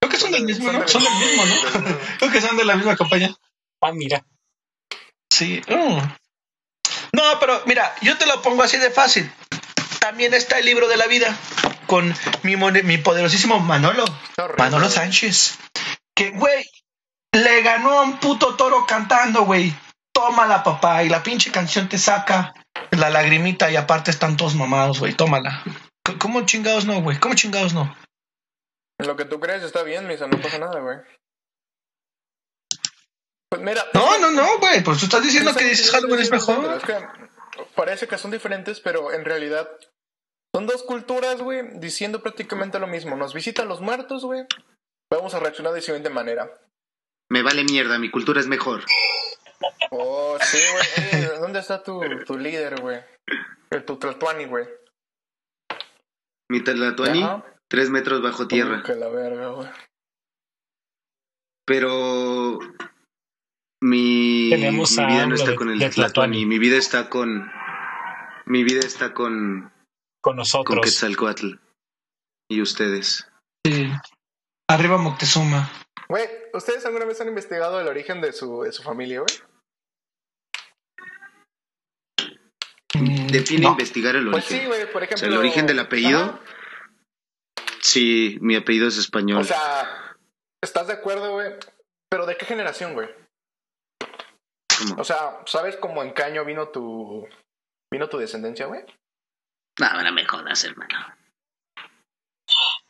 Creo 0.00 0.10
que 0.10 0.16
son 0.18 0.32
del 0.32 0.44
mismo, 0.44 0.70
¿no? 0.70 0.86
Son 0.86 1.02
del 1.02 1.12
mismo, 1.14 1.44
¿no? 1.46 1.98
Creo 2.18 2.30
que 2.30 2.40
son 2.40 2.56
de 2.56 2.64
la 2.64 2.76
misma 2.76 2.96
compañía. 2.96 3.34
Ah, 3.82 3.92
mira. 3.92 4.24
Sí. 5.32 5.62
Oh. 5.70 6.02
No, 7.12 7.22
pero 7.40 7.62
mira, 7.66 7.94
yo 8.02 8.16
te 8.18 8.26
lo 8.26 8.42
pongo 8.42 8.62
así 8.62 8.76
de 8.76 8.90
fácil. 8.90 9.30
También 10.00 10.34
está 10.34 10.58
el 10.58 10.66
libro 10.66 10.88
de 10.88 10.96
la 10.96 11.06
vida 11.06 11.36
con 11.86 12.14
mi, 12.42 12.56
mi 12.56 12.98
poderosísimo 12.98 13.58
Manolo. 13.60 14.04
Manolo. 14.56 14.88
Sánchez. 14.88 15.58
Que, 16.14 16.30
güey, 16.30 16.64
le 17.32 17.62
ganó 17.62 17.98
a 17.98 18.02
un 18.02 18.18
puto 18.18 18.56
toro 18.56 18.86
cantando, 18.86 19.44
güey. 19.44 19.74
Tómala, 20.12 20.62
papá. 20.62 21.02
Y 21.02 21.08
la 21.08 21.22
pinche 21.22 21.50
canción 21.50 21.88
te 21.88 21.98
saca 21.98 22.54
la 22.90 23.10
lagrimita 23.10 23.70
y 23.70 23.76
aparte 23.76 24.10
están 24.10 24.36
todos 24.36 24.54
mamados, 24.54 25.00
güey. 25.00 25.14
Tómala. 25.14 25.62
¿Cómo 26.18 26.44
chingados 26.46 26.84
no, 26.84 27.00
güey? 27.00 27.18
¿Cómo 27.18 27.34
chingados 27.34 27.74
no? 27.74 27.94
Lo 28.98 29.16
que 29.16 29.24
tú 29.24 29.38
crees 29.38 29.62
está 29.62 29.82
bien, 29.82 30.06
Misa, 30.06 30.26
no 30.26 30.40
pasa 30.40 30.58
nada, 30.58 30.80
güey. 30.80 30.98
Pues 33.50 33.62
mira. 33.62 33.84
No, 33.94 34.18
no, 34.18 34.30
no, 34.30 34.58
güey. 34.58 34.82
Pues 34.82 34.98
tú 34.98 35.06
estás 35.06 35.22
diciendo 35.22 35.54
que 35.54 35.64
dices 35.64 35.90
Halloween 35.90 36.20
es 36.20 36.30
mejor. 36.30 36.76
es 36.76 36.82
que 36.84 36.94
parece 37.74 38.06
que 38.06 38.18
son 38.18 38.30
diferentes, 38.30 38.80
pero 38.80 39.12
en 39.12 39.24
realidad 39.24 39.68
son 40.54 40.66
dos 40.66 40.82
culturas, 40.82 41.40
güey, 41.40 41.78
diciendo 41.78 42.22
prácticamente 42.22 42.78
lo 42.78 42.86
mismo. 42.86 43.16
Nos 43.16 43.34
visitan 43.34 43.68
los 43.68 43.80
muertos, 43.80 44.24
güey, 44.24 44.44
vamos 45.10 45.34
a 45.34 45.40
reaccionar 45.40 45.72
de 45.72 45.80
siguiente 45.82 46.10
manera. 46.10 46.50
Me 47.30 47.42
vale 47.42 47.64
mierda, 47.64 47.98
mi 47.98 48.10
cultura 48.10 48.40
es 48.40 48.46
mejor. 48.46 48.84
Oh, 49.90 50.38
sí, 50.40 50.58
güey. 50.72 51.22
Oye, 51.24 51.38
¿Dónde 51.38 51.58
está 51.60 51.82
tu, 51.82 52.00
tu 52.26 52.38
líder, 52.38 52.80
güey? 52.80 53.00
El 53.70 53.84
tu 53.84 53.98
Tlatuani, 53.98 54.46
güey. 54.46 54.66
Mi 56.50 56.62
Tlatuani, 56.62 57.22
Ajá. 57.22 57.44
tres 57.68 57.90
metros 57.90 58.22
bajo 58.22 58.48
tierra. 58.48 58.82
Que 58.82 58.94
la 58.94 59.08
verga, 59.08 59.48
güey. 59.48 59.68
Pero 61.66 62.58
mi, 63.80 64.50
Tenemos 64.50 64.96
mi 64.98 65.06
vida 65.06 65.26
no 65.26 65.34
está 65.34 65.50
de- 65.50 65.56
con 65.56 65.70
el 65.70 65.90
Tlatuani. 65.90 66.46
Mi 66.46 66.58
vida 66.58 66.76
está 66.76 67.08
con. 67.08 67.50
Mi 68.46 68.64
vida 68.64 68.80
está 68.80 69.12
con, 69.14 69.62
Con 70.20 70.32
con 70.32 70.36
nosotros. 70.36 70.80
Quetzalcoatl. 70.84 71.54
Y 72.50 72.62
ustedes. 72.62 73.30
Sí. 73.66 73.90
Arriba 74.70 74.96
Moctezuma. 74.98 75.70
Güey, 76.08 76.26
¿ustedes 76.54 76.84
alguna 76.86 77.04
vez 77.04 77.20
han 77.20 77.28
investigado 77.28 77.80
el 77.80 77.86
origen 77.88 78.20
de 78.22 78.32
su, 78.32 78.62
de 78.62 78.72
su 78.72 78.82
familia, 78.82 79.20
güey? 79.20 79.36
Mm, 82.94 83.26
Define 83.28 83.62
no. 83.62 83.68
investigar 83.70 84.16
el 84.16 84.30
Pues 84.30 84.44
origen. 84.46 84.60
sí, 84.62 84.66
güey, 84.66 84.86
por 84.92 85.02
o 85.02 85.04
ejemplo. 85.04 85.18
sea, 85.18 85.28
el 85.28 85.36
origen 85.36 85.66
del 85.66 85.78
apellido. 85.78 86.20
Ajá. 86.20 86.40
Sí, 87.80 88.38
mi 88.40 88.56
apellido 88.56 88.88
es 88.88 88.96
español. 88.98 89.40
O 89.42 89.44
sea, 89.44 90.16
¿estás 90.62 90.86
de 90.86 90.94
acuerdo, 90.94 91.32
güey? 91.32 91.52
Pero 92.10 92.26
¿de 92.26 92.36
qué 92.36 92.46
generación, 92.46 92.94
güey? 92.94 93.08
¿Cómo? 94.78 95.00
O 95.00 95.04
sea, 95.04 95.40
¿sabes 95.46 95.76
cómo 95.76 96.02
en 96.02 96.14
qué 96.14 96.22
año 96.22 96.44
vino 96.44 96.68
tu 96.68 97.28
vino 97.90 98.08
tu 98.08 98.18
descendencia, 98.18 98.66
güey? 98.66 98.82
No, 99.78 99.86
ahora 99.86 100.10
me 100.10 100.24
jodas, 100.24 100.64
hermano. 100.64 100.98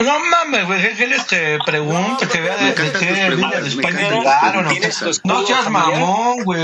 No 0.01 0.19
mames, 0.21 0.67
güey, 0.67 0.81
¿qué 0.81 0.95
quieres 0.95 1.25
que 1.25 1.59
pregunte? 1.67 2.25
No, 2.25 2.31
que 2.31 2.41
vea 2.41 2.57
de, 2.57 2.75
qué 2.75 3.27
preguntas, 3.27 3.63
de 3.63 3.69
España 3.69 4.11
llegaron. 4.11 4.69
¿Tienes 4.69 4.99
tu 4.99 5.11
No 5.25 5.45
seas 5.45 5.69
mamón, 5.69 6.45
güey. 6.45 6.61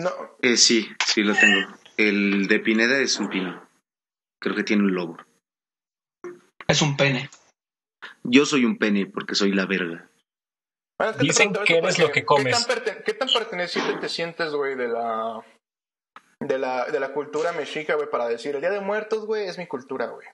No, 0.00 0.10
Eh, 0.40 0.56
sí, 0.56 0.90
sí 1.06 1.22
lo 1.22 1.34
tengo. 1.34 1.68
El 1.98 2.48
de 2.48 2.60
Pineda 2.60 2.98
es 2.98 3.18
un 3.18 3.28
pino. 3.28 3.68
Creo 4.40 4.54
que 4.54 4.64
tiene 4.64 4.84
un 4.84 4.94
lobo. 4.94 5.18
Es 6.66 6.80
un 6.80 6.96
pene. 6.96 7.28
Yo 8.22 8.46
soy 8.46 8.64
un 8.64 8.78
pene 8.78 9.04
porque 9.06 9.34
soy 9.34 9.52
la 9.52 9.66
verga. 9.66 10.08
Bueno, 10.98 11.12
es 11.12 11.18
te 11.18 11.24
Dicen 11.24 11.52
que 11.52 11.78
eres 11.78 11.96
porque 11.96 12.02
lo 12.02 12.12
que 12.12 12.24
comes. 12.24 12.44
¿Qué 12.44 12.50
tan, 12.64 12.76
perte- 12.76 13.02
qué 13.04 13.14
tan 13.14 13.28
perteneciente 13.28 13.94
te 14.00 14.08
sientes, 14.08 14.52
güey, 14.52 14.74
de 14.74 14.88
la 14.88 15.44
de 16.40 16.58
la 16.58 16.86
de 16.86 17.00
la 17.00 17.12
cultura 17.12 17.52
mexica, 17.52 17.94
güey, 17.94 18.08
para 18.10 18.26
decir 18.28 18.54
el 18.54 18.60
Día 18.60 18.70
de 18.70 18.80
Muertos, 18.80 19.26
güey, 19.26 19.46
es 19.48 19.58
mi 19.58 19.66
cultura, 19.66 20.06
güey? 20.06 20.26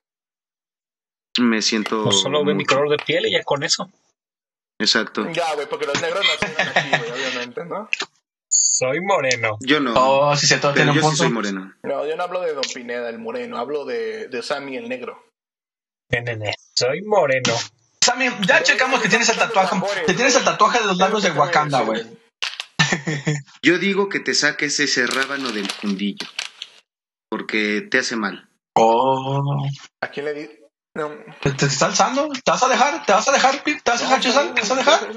Me 1.41 1.61
siento. 1.63 2.05
Pues 2.05 2.21
solo 2.21 2.45
ve 2.45 2.55
mi 2.55 2.65
color 2.65 2.89
de 2.89 2.97
piel 3.05 3.27
y 3.27 3.33
ya 3.33 3.43
con 3.43 3.63
eso. 3.63 3.91
Exacto. 4.81 5.29
Ya, 5.33 5.55
güey, 5.55 5.69
porque 5.69 5.87
los 5.87 6.01
negros 6.01 6.25
nacieron 6.25 6.69
aquí, 6.69 6.89
güey, 6.89 7.11
obviamente, 7.29 7.65
¿no? 7.65 7.89
Soy 8.49 9.01
moreno. 9.01 9.57
Yo 9.61 9.81
no. 9.81 9.95
Oh, 9.97 10.37
si 10.37 10.47
se 10.47 10.59
pero 10.59 10.91
un 10.93 10.97
yo 10.97 11.11
sí 11.11 11.17
soy 11.17 11.31
moreno. 11.31 11.75
No, 11.83 12.07
yo 12.07 12.17
no 12.17 12.23
hablo 12.23 12.41
de 12.41 12.55
Don 12.55 12.65
Pineda, 12.73 13.09
el 13.09 13.19
moreno, 13.19 13.59
hablo 13.59 13.85
de, 13.85 14.29
de 14.29 14.43
Sammy, 14.43 14.77
el 14.77 14.89
negro. 14.89 15.25
Nene, 16.11 16.55
Soy 16.75 17.03
moreno. 17.03 17.55
Sammy, 18.05 18.29
ya 18.47 18.63
checamos 18.63 19.01
que 19.01 19.09
tienes 19.09 19.29
el 19.31 19.39
tatuaje. 19.39 19.77
Que 20.07 20.13
tienes 20.13 20.37
el 20.37 20.45
tatuaje 20.45 20.81
de 20.81 20.87
los 20.87 20.99
labios 20.99 21.23
de 21.23 21.31
Wakanda, 21.31 21.81
güey. 21.81 22.05
Yo 23.63 23.79
digo 23.79 24.11
que 24.11 24.21
te 24.21 24.35
saques 24.35 24.79
ese 24.79 25.07
rábano 25.07 25.53
del 25.53 25.71
fundillo. 25.71 26.27
Porque 27.31 27.81
te 27.91 27.99
hace 27.99 28.17
mal. 28.17 28.49
Oh. 28.75 29.67
¿A 30.03 30.09
quién 30.09 30.27
le 30.27 30.35
di? 30.35 30.51
No. 30.95 31.11
¿Te, 31.41 31.53
te 31.53 31.67
está 31.67 31.87
alzando? 31.87 32.29
¿Te 32.29 32.51
vas 32.51 32.63
a 32.63 32.69
dejar? 32.69 33.07
¿Te 33.07 33.13
vas 33.13 33.27
a 33.27 33.33
dejar, 33.33 33.63
Pip? 33.65 33.81
¿Te 33.83 33.91
vas 33.91 34.01
a 34.03 34.05
dejar, 34.05 34.21
Chisal? 34.21 34.55
¿Te 34.55 34.61
vas 34.61 34.71
a 34.71 34.75
dejar? 34.75 35.13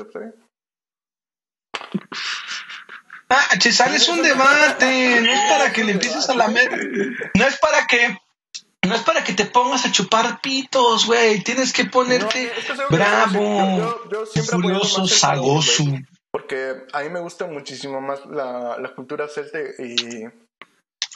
Ah, 3.29 3.57
Chisal 3.57 3.93
es 3.93 4.07
un 4.07 4.23
debate. 4.23 5.21
No 5.21 5.31
es 5.31 5.51
para 5.51 5.73
que 5.73 5.83
le 5.83 5.91
empieces 5.91 6.29
a 6.29 6.35
lamer. 6.35 7.29
No 7.33 7.45
es 7.45 7.57
para 7.57 7.85
que. 7.85 8.17
No 8.87 8.95
es 8.95 9.01
para 9.01 9.23
que 9.23 9.33
te 9.33 9.45
pongas 9.45 9.85
a 9.85 9.91
chupar 9.91 10.41
pitos, 10.41 11.05
güey. 11.05 11.43
Tienes 11.43 11.73
que 11.73 11.85
ponerte 11.85 12.45
No, 12.45 12.51
esto 12.51 12.73
es 12.73 12.79
algo 12.79 12.89
que 12.89 12.95
bravo, 12.95 14.09
yo- 14.11 14.25
furioso, 14.43 15.07
sagoso. 15.07 15.83
Porque 16.31 16.83
a 16.93 17.01
mí 17.01 17.09
me 17.09 17.19
gusta 17.19 17.45
muchísimo 17.47 17.99
más 18.01 18.25
la, 18.25 18.77
la 18.79 18.93
cultura 18.95 19.27
celta 19.27 19.59
y, 19.79 20.25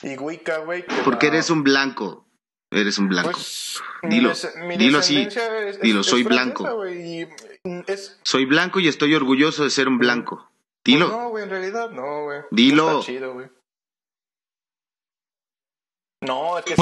y 0.04 0.18
Wicca, 0.18 0.60
güey. 0.60 0.86
que 0.86 0.96
Porque 1.04 1.28
la- 1.28 1.34
eres 1.36 1.50
un 1.50 1.64
blanco. 1.64 2.26
Eres 2.74 2.98
un 2.98 3.10
blanco. 3.10 3.32
Pues, 3.32 3.82
Dilo, 4.04 4.32
mi 4.66 4.78
dilo 4.78 5.00
así, 5.00 5.22
es- 5.24 5.82
dilo, 5.82 6.00
es 6.02 6.08
soy 6.08 6.24
francesa, 6.24 6.54
blanco. 6.74 6.84
Soy 8.24 8.46
blanco 8.46 8.80
y 8.80 8.88
estoy 8.88 9.14
orgulloso 9.14 9.64
de 9.66 9.70
ser 9.70 9.88
un 9.88 9.98
blanco. 9.98 10.50
Dilo. 10.84 11.08
Pues 11.10 11.18
no, 11.20 11.30
güey, 11.30 11.44
en 11.44 11.50
realidad 11.50 11.90
no, 11.92 12.24
güey. 12.24 12.40
Dilo. 12.50 12.90
No 12.90 13.00
está 13.00 13.12
chido, 13.12 13.34
güey. 13.34 13.48
No, 16.22 16.58
es 16.60 16.66
que 16.66 16.76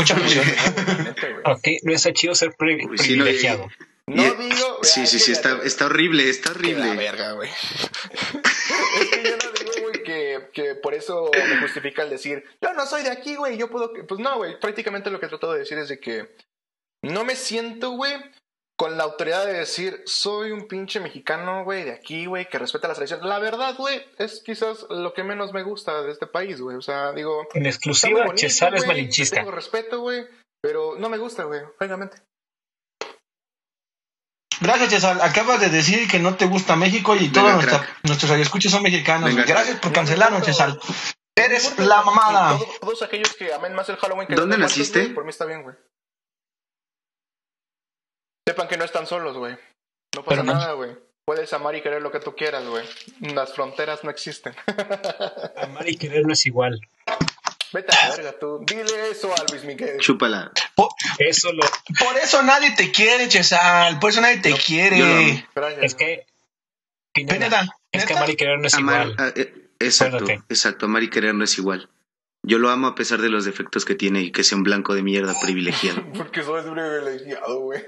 no 1.83 1.93
está 1.93 2.11
chido 2.13 2.35
ser 2.35 2.51
pri- 2.57 2.85
Uy, 2.87 2.97
sí, 2.97 3.15
no, 3.15 3.23
y- 3.23 3.27
privilegiado. 3.29 3.67
No 4.07 4.33
digo. 4.33 4.79
Sí, 4.83 5.05
sí, 5.05 5.19
sí, 5.19 5.31
la- 5.31 5.37
está, 5.37 5.59
está 5.63 5.85
horrible, 5.85 6.29
está 6.29 6.51
horrible. 6.51 6.95
verga, 6.95 7.33
güey. 7.33 7.49
es 8.99 9.09
que 9.09 9.23
yo 9.23 9.37
no 9.37 9.51
digo, 9.59 9.87
güey, 9.87 10.03
que, 10.03 10.49
que 10.51 10.75
por 10.75 10.93
eso 10.93 11.29
me 11.33 11.57
justifica 11.61 12.01
el 12.03 12.09
decir, 12.09 12.43
yo 12.61 12.73
no 12.73 12.85
soy 12.85 13.03
de 13.03 13.11
aquí, 13.11 13.35
güey, 13.35 13.57
yo 13.57 13.69
puedo... 13.69 13.93
que-". 13.93 14.03
Pues 14.03 14.19
no, 14.19 14.37
güey, 14.37 14.59
prácticamente 14.59 15.11
lo 15.11 15.19
que 15.19 15.27
trato 15.27 15.51
de 15.53 15.59
decir 15.59 15.77
es 15.77 15.89
de 15.89 15.99
que 15.99 16.35
no 17.03 17.23
me 17.23 17.35
siento, 17.35 17.91
güey, 17.91 18.13
con 18.79 18.97
la 18.97 19.03
autoridad 19.03 19.45
de 19.45 19.51
decir, 19.51 20.01
soy 20.05 20.51
un 20.51 20.65
pinche 20.69 21.01
mexicano, 21.01 21.65
güey, 21.65 21.83
de 21.83 21.91
aquí, 21.91 22.27
güey, 22.27 22.47
que 22.47 22.57
respeta 22.57 22.87
las 22.87 22.95
tradiciones. 22.95 23.25
La 23.25 23.37
verdad, 23.37 23.75
güey, 23.77 24.01
es 24.17 24.41
quizás 24.41 24.85
lo 24.89 25.13
que 25.13 25.25
menos 25.25 25.51
me 25.51 25.63
gusta 25.63 26.01
de 26.01 26.13
este 26.13 26.27
país, 26.27 26.61
güey. 26.61 26.77
O 26.77 26.81
sea, 26.81 27.11
digo... 27.11 27.45
En 27.53 27.65
exclusiva, 27.65 28.19
bonito, 28.19 28.35
Chesal 28.37 28.75
es 28.75 28.87
malinchista. 28.87 29.35
Tengo 29.35 29.51
respeto, 29.51 29.99
güey, 29.99 30.25
pero 30.63 30.95
no 30.97 31.09
me 31.09 31.17
gusta, 31.17 31.43
güey, 31.43 31.59
francamente. 31.77 32.21
Gracias, 34.61 34.89
Chisal. 34.89 35.19
Acabas 35.21 35.59
de 35.59 35.69
decir 35.69 36.07
que 36.09 36.19
no 36.19 36.35
te 36.35 36.45
gusta 36.45 36.77
México 36.77 37.15
y 37.17 37.29
todos 37.33 37.53
nuestra- 37.55 37.85
nuestros 38.03 38.29
radioescuchas 38.31 38.71
son 38.71 38.83
mexicanos. 38.83 39.29
Venga. 39.29 39.43
Gracias 39.45 39.77
por 39.81 39.91
cancelarnos, 39.91 40.43
Chisal. 40.43 40.79
Eres 41.35 41.77
la 41.79 42.01
mamada. 42.01 42.57
todos 42.79 43.01
aquellos 43.01 43.33
que 43.35 43.53
amen 43.53 43.73
más 43.73 43.87
el 43.89 43.97
Halloween 43.97 44.27
que 44.27 44.35
¿Dónde 44.35 44.57
naciste? 44.57 45.07
por 45.09 45.23
mí 45.25 45.29
está 45.31 45.45
bien, 45.45 45.63
güey. 45.63 45.75
Sepan 48.49 48.67
que 48.67 48.77
no 48.77 48.83
están 48.83 49.05
solos, 49.05 49.37
güey. 49.37 49.53
No 50.15 50.23
pasa 50.23 50.41
Pero 50.41 50.43
nada, 50.43 50.73
güey. 50.73 50.89
Puedes 51.23 51.53
amar 51.53 51.75
y 51.75 51.81
querer 51.83 52.01
lo 52.01 52.11
que 52.11 52.19
tú 52.19 52.35
quieras, 52.35 52.65
güey. 52.65 52.83
Las 53.35 53.53
fronteras 53.53 54.03
no 54.03 54.09
existen. 54.09 54.55
Amar 55.61 55.87
y 55.87 55.95
querer 55.95 56.25
no 56.25 56.33
es 56.33 56.43
igual. 56.47 56.81
Vete 57.71 57.95
a 57.95 58.09
la 58.09 58.15
verga, 58.15 58.39
tú. 58.39 58.65
Dile 58.65 59.11
eso 59.11 59.31
a 59.31 59.51
Luis 59.51 59.63
Miguel. 59.65 59.99
Chúpala. 59.99 60.51
Eso 61.19 61.53
lo. 61.53 61.61
Por 61.99 62.17
eso 62.17 62.41
nadie 62.41 62.71
te 62.71 62.91
quiere, 62.91 63.29
Chesal. 63.29 63.99
Por 63.99 64.09
eso 64.09 64.19
nadie 64.21 64.37
te 64.37 64.51
quiere. 64.53 65.45
Es 65.81 65.93
que. 65.93 66.25
Pineda, 67.13 67.35
Pineda, 67.35 67.75
es 67.91 68.05
que 68.07 68.13
amar 68.13 68.29
y 68.31 68.35
querer 68.35 68.57
no 68.57 68.65
es 68.65 68.73
Amar, 68.73 69.09
igual. 69.09 69.15
ah, 69.19 69.33
eh, 69.35 69.69
exacto, 69.79 70.17
Acuérdate. 70.17 70.43
exacto. 70.49 70.85
Amar 70.87 71.03
y 71.03 71.11
querer 71.11 71.35
no 71.35 71.43
es 71.43 71.55
igual. 71.59 71.87
Yo 72.45 72.57
lo 72.57 72.69
amo 72.69 72.87
a 72.87 72.95
pesar 72.95 73.21
de 73.21 73.29
los 73.29 73.45
defectos 73.45 73.85
que 73.85 73.95
tiene 73.95 74.21
y 74.21 74.31
que 74.31 74.43
sea 74.43 74.57
un 74.57 74.63
blanco 74.63 74.93
de 74.95 75.03
mierda 75.03 75.33
privilegiado. 75.41 76.03
Porque 76.17 76.41
soy 76.43 76.61
privilegiado, 76.63 77.59
güey. 77.61 77.83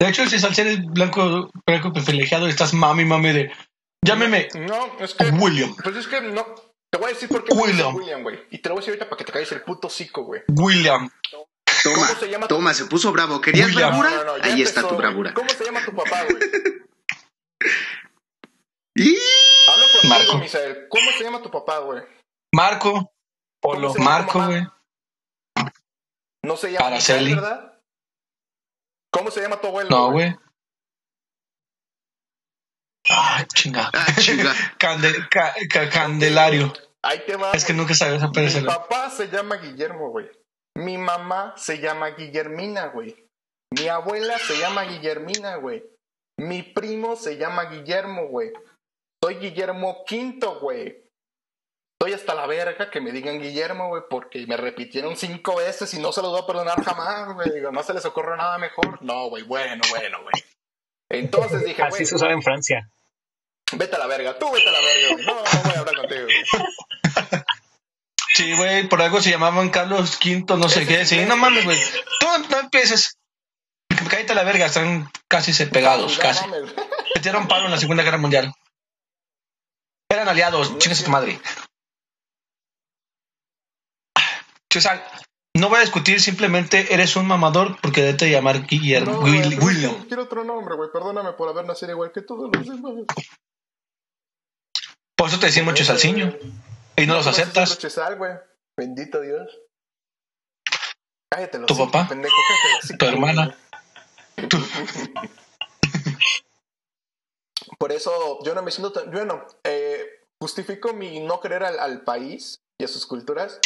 De 0.00 0.08
hecho, 0.08 0.26
si 0.28 0.60
eres 0.60 0.84
blanco, 0.86 1.50
blanco 1.66 1.92
privilegiado, 1.92 2.48
estás 2.48 2.74
mami, 2.74 3.04
mami 3.04 3.32
de. 3.32 3.52
Llámeme 4.04 4.48
No, 4.66 4.98
es 4.98 5.14
que. 5.14 5.26
William. 5.26 5.76
Pues 5.76 5.94
es 5.96 6.08
que 6.08 6.20
no. 6.20 6.44
Te 6.90 6.98
voy 6.98 7.10
a 7.10 7.14
decir 7.14 7.28
por 7.28 7.44
qué 7.44 7.54
William. 7.54 7.94
William, 7.94 8.22
güey. 8.22 8.40
Y 8.50 8.58
te 8.58 8.68
lo 8.68 8.74
voy 8.74 8.80
a 8.80 8.82
decir 8.82 8.92
ahorita 8.92 9.08
para 9.08 9.18
que 9.18 9.24
te 9.24 9.32
calles 9.32 9.52
el 9.52 9.62
puto 9.62 9.88
cico, 9.88 10.24
güey. 10.24 10.42
William. 10.48 11.08
Toma, 11.84 12.06
¿Cómo 12.08 12.20
se 12.20 12.28
llama 12.30 12.48
tu- 12.48 12.54
toma, 12.56 12.74
se 12.74 12.84
puso 12.86 13.12
bravo. 13.12 13.40
¿Querías 13.40 13.68
William. 13.68 13.90
bravura? 13.90 14.10
No, 14.10 14.16
no, 14.24 14.24
no, 14.24 14.38
ya 14.38 14.44
Ahí 14.52 14.62
está 14.62 14.86
tu 14.86 14.96
bravura. 14.96 15.32
¿Cómo 15.34 15.48
se 15.48 15.64
llama 15.64 15.84
tu 15.84 15.94
papá, 15.94 16.24
güey? 16.28 16.42
¡Y! 18.94 19.16
Hablo 19.68 19.84
contigo, 19.92 20.14
Marco. 20.14 20.38
Misael. 20.38 20.86
¿Cómo 20.88 21.10
se 21.12 21.24
llama 21.24 21.42
tu 21.42 21.50
papá, 21.50 21.78
güey? 21.78 22.02
Marco. 22.54 23.12
¿Cómo 23.62 23.92
se 23.92 23.98
llama 23.98 24.26
tu 24.26 24.38
Marco, 24.38 24.46
güey. 24.46 24.62
No 26.44 26.56
se 26.56 26.72
llama 26.72 26.86
Araceli. 26.88 27.34
Misael, 27.34 27.40
¿verdad? 27.40 27.80
¿Cómo 29.12 29.30
se 29.30 29.40
llama 29.40 29.60
tu 29.60 29.68
abuelo? 29.68 29.90
No, 29.90 30.10
güey. 30.12 30.34
Ah, 33.10 33.44
chinga. 33.54 33.90
Ah, 33.92 34.06
chinga. 34.18 34.52
Cande- 34.78 35.28
ca- 35.30 35.54
ca- 35.70 35.90
candelario. 35.90 36.72
Ahí 37.04 37.24
te 37.26 37.36
va. 37.36 37.52
Es 37.52 37.64
que 37.64 37.72
nunca 37.72 37.94
sabes 37.94 38.20
Mi 38.20 38.26
aparecer. 38.28 38.64
papá 38.64 39.10
se 39.10 39.28
llama 39.28 39.56
Guillermo, 39.56 40.10
güey. 40.10 40.30
Mi 40.76 40.96
mamá 40.98 41.54
se 41.56 41.78
llama 41.78 42.08
Guillermina, 42.10 42.86
güey. 42.86 43.28
Mi 43.76 43.88
abuela 43.88 44.38
se 44.38 44.58
llama 44.58 44.82
Guillermina, 44.84 45.56
güey. 45.56 45.84
Mi 46.38 46.62
primo 46.62 47.16
se 47.16 47.36
llama 47.36 47.64
Guillermo, 47.64 48.26
güey. 48.28 48.52
Soy 49.22 49.36
Guillermo 49.36 50.04
Quinto, 50.06 50.58
güey. 50.60 50.96
Estoy 51.98 52.14
hasta 52.14 52.34
la 52.34 52.46
verga 52.46 52.90
que 52.90 53.00
me 53.00 53.12
digan 53.12 53.40
Guillermo, 53.40 53.88
güey, 53.88 54.02
porque 54.10 54.44
me 54.48 54.56
repitieron 54.56 55.16
cinco 55.16 55.56
veces 55.56 55.94
y 55.94 56.00
no 56.00 56.10
se 56.10 56.20
los 56.20 56.32
voy 56.32 56.40
a 56.42 56.46
perdonar 56.46 56.82
jamás, 56.82 57.32
güey. 57.34 57.50
Digo, 57.52 57.70
no 57.70 57.82
se 57.84 57.94
les 57.94 58.04
ocurre 58.04 58.36
nada 58.36 58.58
mejor. 58.58 59.00
No, 59.02 59.28
güey, 59.28 59.44
bueno, 59.44 59.82
bueno, 59.90 60.18
güey. 60.22 60.44
Entonces 61.08 61.64
dije, 61.64 61.82
Así 61.82 61.90
güey, 61.90 62.06
se 62.06 62.14
usaba 62.16 62.32
en 62.32 62.42
Francia. 62.42 62.90
vete 63.74 63.94
a 63.94 63.98
la 64.00 64.06
verga, 64.08 64.36
tú 64.38 64.50
vete 64.50 64.68
a 64.68 64.72
la 64.72 64.80
verga, 64.80 65.08
güey. 65.12 65.26
No, 65.26 65.34
no 65.34 65.62
voy 65.62 65.74
a 65.76 65.78
hablar 65.78 65.96
contigo. 65.96 66.26
Sí, 68.34 68.56
güey, 68.56 68.88
por 68.88 69.00
algo 69.02 69.20
se 69.20 69.30
llamaban 69.30 69.68
Carlos 69.70 70.18
V, 70.24 70.56
no 70.56 70.68
sé 70.68 70.86
qué. 70.86 71.04
Sí, 71.04 71.24
no 71.26 71.36
mames, 71.36 71.64
güey. 71.64 71.78
Tú 72.18 72.26
no 72.50 72.58
empieces. 72.60 73.18
Cállate 74.10 74.32
a 74.32 74.36
la 74.36 74.42
verga, 74.42 74.66
están 74.66 75.08
casi 75.28 75.52
se 75.52 75.66
pegados, 75.66 76.18
casi. 76.18 76.44
Metieron 77.14 77.46
paro 77.46 77.66
en 77.66 77.70
la 77.70 77.76
Segunda 77.78 78.02
Guerra 78.02 78.18
Mundial. 78.18 78.52
Eran 80.12 80.28
aliados, 80.28 80.76
chingas 80.78 81.00
a 81.00 81.04
tu 81.06 81.10
madre. 81.10 81.40
César, 84.70 85.02
no 85.56 85.70
voy 85.70 85.78
a 85.78 85.80
discutir, 85.80 86.20
simplemente 86.20 86.92
eres 86.92 87.16
un 87.16 87.26
mamador 87.26 87.80
porque 87.80 88.02
debe 88.02 88.30
llamar 88.30 88.66
Guillermo. 88.66 89.12
No, 89.12 89.20
Will- 89.22 89.58
William. 89.62 90.06
quiero- 90.06 90.24
otro 90.24 90.44
nombre, 90.44 90.76
güey. 90.76 90.90
Perdóname 90.92 91.32
por 91.32 91.48
haber 91.48 91.64
nacido 91.64 91.92
igual 91.92 92.12
que 92.12 92.20
todos 92.20 92.50
los 92.54 92.66
demás. 92.66 92.92
Por 95.16 95.28
eso 95.28 95.38
te 95.38 95.46
decimos 95.46 95.72
Chesalciño. 95.74 96.36
Y 96.96 97.06
no 97.06 97.14
los 97.14 97.24
conoces 97.24 97.44
aceptas. 97.44 97.78
Chesal, 97.78 98.16
güey. 98.16 98.32
Bendito 98.76 99.18
Dios. 99.22 99.48
Cállate 101.30 101.58
los 101.58 101.66
¿Tu 101.68 101.76
papá? 101.78 102.06
pendejo, 102.06 102.34
cállate 102.48 102.88
los 102.88 102.98
Tu 102.98 103.06
hermana. 103.06 103.56
Por 107.82 107.90
eso 107.90 108.38
yo 108.44 108.54
no 108.54 108.62
me 108.62 108.70
siento 108.70 108.92
tan. 108.92 109.10
Bueno, 109.10 109.44
eh, 109.64 110.06
justifico 110.40 110.92
mi 110.92 111.18
no 111.18 111.40
querer 111.40 111.64
al, 111.64 111.80
al 111.80 112.04
país 112.04 112.60
y 112.80 112.84
a 112.84 112.88
sus 112.88 113.08
culturas. 113.08 113.58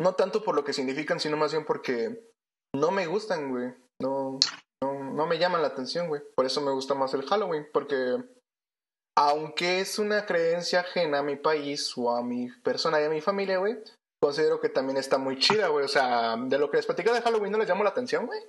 No 0.00 0.16
tanto 0.16 0.42
por 0.42 0.56
lo 0.56 0.64
que 0.64 0.72
significan, 0.72 1.20
sino 1.20 1.36
más 1.36 1.52
bien 1.52 1.64
porque 1.64 2.20
no 2.74 2.90
me 2.90 3.06
gustan, 3.06 3.52
güey. 3.52 3.72
No, 4.02 4.40
no, 4.82 5.04
no 5.04 5.26
me 5.28 5.38
llaman 5.38 5.62
la 5.62 5.68
atención, 5.68 6.08
güey. 6.08 6.20
Por 6.34 6.46
eso 6.46 6.62
me 6.62 6.72
gusta 6.72 6.94
más 6.94 7.14
el 7.14 7.22
Halloween, 7.22 7.68
porque 7.72 8.24
aunque 9.16 9.78
es 9.78 10.00
una 10.00 10.26
creencia 10.26 10.80
ajena 10.80 11.20
a 11.20 11.22
mi 11.22 11.36
país 11.36 11.92
o 11.96 12.10
a 12.10 12.24
mi 12.24 12.50
persona 12.64 13.00
y 13.00 13.04
a 13.04 13.08
mi 13.08 13.20
familia, 13.20 13.58
güey, 13.58 13.78
considero 14.20 14.60
que 14.60 14.68
también 14.68 14.96
está 14.96 15.16
muy 15.16 15.38
chida, 15.38 15.68
güey. 15.68 15.84
O 15.84 15.88
sea, 15.88 16.36
de 16.36 16.58
lo 16.58 16.72
que 16.72 16.78
les 16.78 16.86
platicé 16.86 17.12
de 17.12 17.22
Halloween 17.22 17.52
no 17.52 17.58
les 17.58 17.68
llamó 17.68 17.84
la 17.84 17.90
atención, 17.90 18.26
güey. 18.26 18.40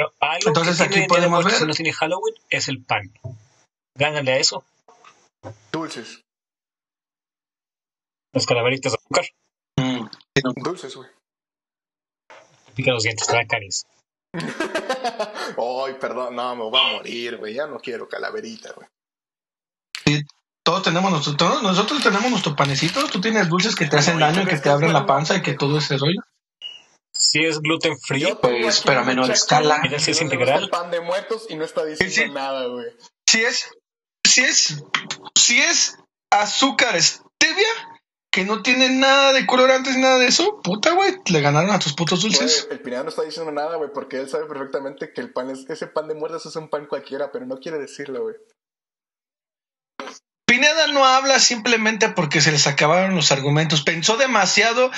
Pero 0.00 0.14
algo 0.20 0.48
Entonces, 0.48 0.78
que 0.78 0.84
aquí 0.84 1.06
podemos 1.06 1.44
ver- 1.44 1.60
y 1.60 1.66
no 1.66 1.74
tiene 1.74 1.92
Halloween 1.92 2.34
es 2.48 2.68
el 2.68 2.82
pan. 2.82 3.12
Gánale 3.94 4.32
a 4.32 4.38
eso. 4.38 4.64
Dulces. 5.70 6.22
Las 8.32 8.46
calaveritas 8.46 8.92
de 8.92 8.98
azúcar. 8.98 9.26
Mm. 9.78 10.08
Dulces, 10.62 10.96
güey. 10.96 11.10
Pica 12.74 12.92
los 12.92 13.02
dientes, 13.02 13.26
te 13.26 13.36
da 13.36 13.46
caries. 13.46 13.84
Ay, 14.32 15.94
perdón, 16.00 16.34
no, 16.36 16.56
me 16.56 16.62
voy 16.62 16.80
a 16.80 16.92
morir, 16.96 17.36
güey. 17.36 17.52
Ya 17.52 17.66
no 17.66 17.78
quiero 17.78 18.08
calaverita, 18.08 18.72
güey. 18.72 18.88
Todos 20.64 20.82
tenemos 20.82 21.10
nuestro, 21.10 21.36
todos 21.36 21.62
nosotros 21.62 22.02
tenemos 22.02 22.30
nuestro 22.30 22.56
panecito. 22.56 23.06
Tú 23.08 23.20
tienes 23.20 23.50
dulces 23.50 23.76
que 23.76 23.86
te 23.86 23.96
hacen 23.98 24.18
No, 24.18 24.20
¿y 24.20 24.32
daño 24.32 24.42
y 24.44 24.46
que 24.46 24.56
te 24.56 24.70
abren 24.70 24.94
la 24.94 25.04
panza 25.04 25.36
y 25.36 25.42
que 25.42 25.52
todo 25.52 25.76
ese 25.76 25.98
rollo. 25.98 26.22
Si 27.20 27.44
es 27.44 27.60
gluten 27.60 27.98
free, 28.00 28.20
Yo 28.20 28.40
Pues, 28.40 28.82
pero 28.84 29.00
a 29.00 29.04
menor 29.04 29.30
escala. 29.30 29.78
Mira 29.82 29.98
si 29.98 30.12
es 30.12 30.20
integral. 30.22 30.64
el 30.64 30.70
pan 30.70 30.90
de 30.90 31.00
muertos 31.00 31.46
y 31.48 31.56
no 31.56 31.64
está 31.64 31.84
diciendo 31.84 32.14
Sí, 32.14 32.30
nada, 32.30 32.66
güey. 32.66 32.86
Si 33.28 33.42
es, 33.42 33.70
si 34.26 34.40
es, 34.40 34.82
si 35.36 35.60
es 35.60 35.96
azúcar 36.30 37.00
stevia, 37.00 37.68
que 38.32 38.44
no 38.44 38.62
tiene 38.62 38.88
nada 38.88 39.32
de 39.32 39.46
colorantes 39.46 39.96
ni 39.96 40.02
nada 40.02 40.18
de 40.18 40.28
eso, 40.28 40.60
puta, 40.62 40.92
güey, 40.92 41.16
le 41.26 41.40
ganaron 41.40 41.70
a 41.70 41.78
tus 41.78 41.92
putos 41.94 42.22
dulces. 42.22 42.68
El 42.70 42.80
Pineda 42.80 43.02
no 43.02 43.08
está 43.08 43.22
diciendo 43.22 43.50
nada, 43.50 43.76
güey, 43.76 43.90
porque 43.92 44.20
él 44.20 44.28
sabe 44.28 44.46
perfectamente 44.46 45.12
que 45.12 45.20
el 45.20 45.32
pan 45.32 45.50
es, 45.50 45.68
ese 45.68 45.88
pan 45.88 46.08
de 46.08 46.14
muertos 46.14 46.46
es 46.46 46.56
un 46.56 46.70
pan 46.70 46.86
cualquiera, 46.86 47.32
pero 47.32 47.44
no 47.46 47.58
quiere 47.58 47.78
decirlo, 47.78 48.22
güey. 48.22 48.36
Pineda 50.46 50.86
no 50.88 51.04
habla 51.04 51.38
simplemente 51.38 52.08
porque 52.08 52.40
se 52.40 52.52
les 52.52 52.66
acabaron 52.66 53.14
los 53.14 53.30
argumentos. 53.30 53.82
Pensó 53.82 54.16
demasiado. 54.16 54.90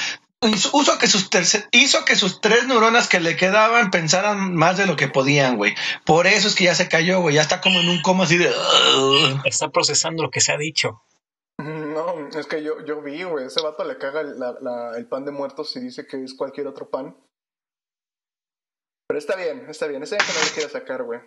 Hizo 0.42 0.70
hizo 0.80 0.98
que, 0.98 1.06
sus 1.06 1.30
terce- 1.30 1.68
hizo 1.70 2.04
que 2.04 2.16
sus 2.16 2.40
tres 2.40 2.66
neuronas 2.66 3.08
que 3.08 3.20
le 3.20 3.36
quedaban 3.36 3.90
pensaran 3.90 4.54
más 4.54 4.76
de 4.76 4.86
lo 4.86 4.96
que 4.96 5.08
podían, 5.08 5.56
güey. 5.56 5.74
Por 6.04 6.26
eso 6.26 6.48
es 6.48 6.54
que 6.56 6.64
ya 6.64 6.74
se 6.74 6.88
cayó, 6.88 7.20
güey. 7.20 7.36
Ya 7.36 7.42
está 7.42 7.60
como 7.60 7.78
en 7.80 7.88
un 7.88 8.02
coma 8.02 8.24
así 8.24 8.36
de. 8.38 8.52
Está 9.44 9.70
procesando 9.70 10.22
lo 10.22 10.30
que 10.30 10.40
se 10.40 10.52
ha 10.52 10.56
dicho. 10.58 11.02
No, 11.60 12.28
es 12.28 12.46
que 12.46 12.62
yo, 12.62 12.84
yo 12.84 13.00
vi, 13.02 13.22
güey, 13.22 13.46
ese 13.46 13.62
vato 13.62 13.84
le 13.84 13.98
caga 13.98 14.20
el, 14.22 14.38
la- 14.40 14.56
la- 14.60 14.96
el 14.96 15.06
pan 15.06 15.24
de 15.24 15.30
muertos 15.30 15.76
y 15.76 15.80
dice 15.80 16.06
que 16.06 16.22
es 16.24 16.34
cualquier 16.34 16.66
otro 16.66 16.90
pan. 16.90 17.16
Pero 19.08 19.18
está 19.18 19.36
bien, 19.36 19.66
está 19.68 19.86
bien, 19.86 20.02
está 20.02 20.16
bien 20.16 20.26
que 20.26 20.32
no 20.38 20.44
le 20.44 20.50
quiera 20.52 20.68
sacar, 20.70 21.02
güey. 21.04 21.20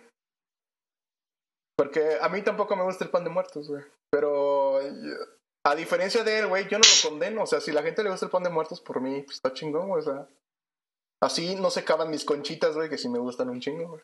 Porque 1.78 2.18
a 2.20 2.28
mí 2.28 2.42
tampoco 2.42 2.74
me 2.76 2.82
gusta 2.84 3.04
el 3.04 3.10
pan 3.10 3.24
de 3.24 3.30
muertos, 3.30 3.68
güey. 3.68 3.82
Pero 4.10 4.80
eh, 4.80 4.92
a 5.66 5.74
diferencia 5.74 6.22
de 6.22 6.38
él, 6.38 6.46
güey, 6.46 6.68
yo 6.68 6.78
no 6.78 6.84
lo 6.84 7.10
condeno. 7.10 7.42
O 7.42 7.46
sea, 7.46 7.60
si 7.60 7.72
la 7.72 7.82
gente 7.82 8.04
le 8.04 8.10
gusta 8.10 8.26
el 8.26 8.30
pan 8.30 8.44
de 8.44 8.50
muertos, 8.50 8.80
por 8.80 9.00
mí, 9.00 9.22
pues 9.22 9.36
está 9.36 9.52
chingón, 9.52 9.88
güey. 9.88 10.00
O 10.00 10.04
sea, 10.04 10.28
así 11.20 11.56
no 11.56 11.70
se 11.70 11.80
acaban 11.80 12.08
mis 12.08 12.24
conchitas, 12.24 12.76
güey, 12.76 12.88
que 12.88 12.98
sí 12.98 13.08
me 13.08 13.18
gustan 13.18 13.50
un 13.50 13.60
chingo, 13.60 13.88
güey. 13.88 14.02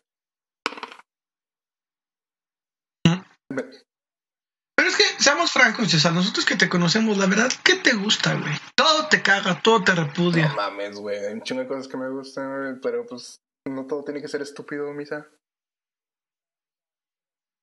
Pero 4.75 4.89
es 4.89 4.97
que, 4.97 5.03
seamos 5.23 5.51
francos, 5.53 5.89
César, 5.89 6.11
nosotros 6.11 6.45
que 6.45 6.57
te 6.57 6.67
conocemos, 6.67 7.17
la 7.17 7.27
verdad, 7.27 7.51
¿qué 7.63 7.75
te 7.75 7.93
gusta, 7.93 8.33
güey? 8.33 8.53
Todo 8.75 9.07
te 9.07 9.21
caga, 9.21 9.61
todo 9.61 9.83
te 9.83 9.95
repudia. 9.95 10.49
No 10.49 10.55
mames, 10.55 10.97
güey. 10.97 11.17
Hay 11.17 11.33
un 11.33 11.43
chingo 11.43 11.61
de 11.61 11.67
cosas 11.67 11.87
que 11.87 11.95
me 11.95 12.09
gustan, 12.09 12.49
güey. 12.49 12.81
Pero 12.81 13.05
pues 13.05 13.41
no 13.65 13.87
todo 13.87 14.03
tiene 14.03 14.21
que 14.21 14.27
ser 14.27 14.41
estúpido, 14.41 14.91
misa. 14.91 15.29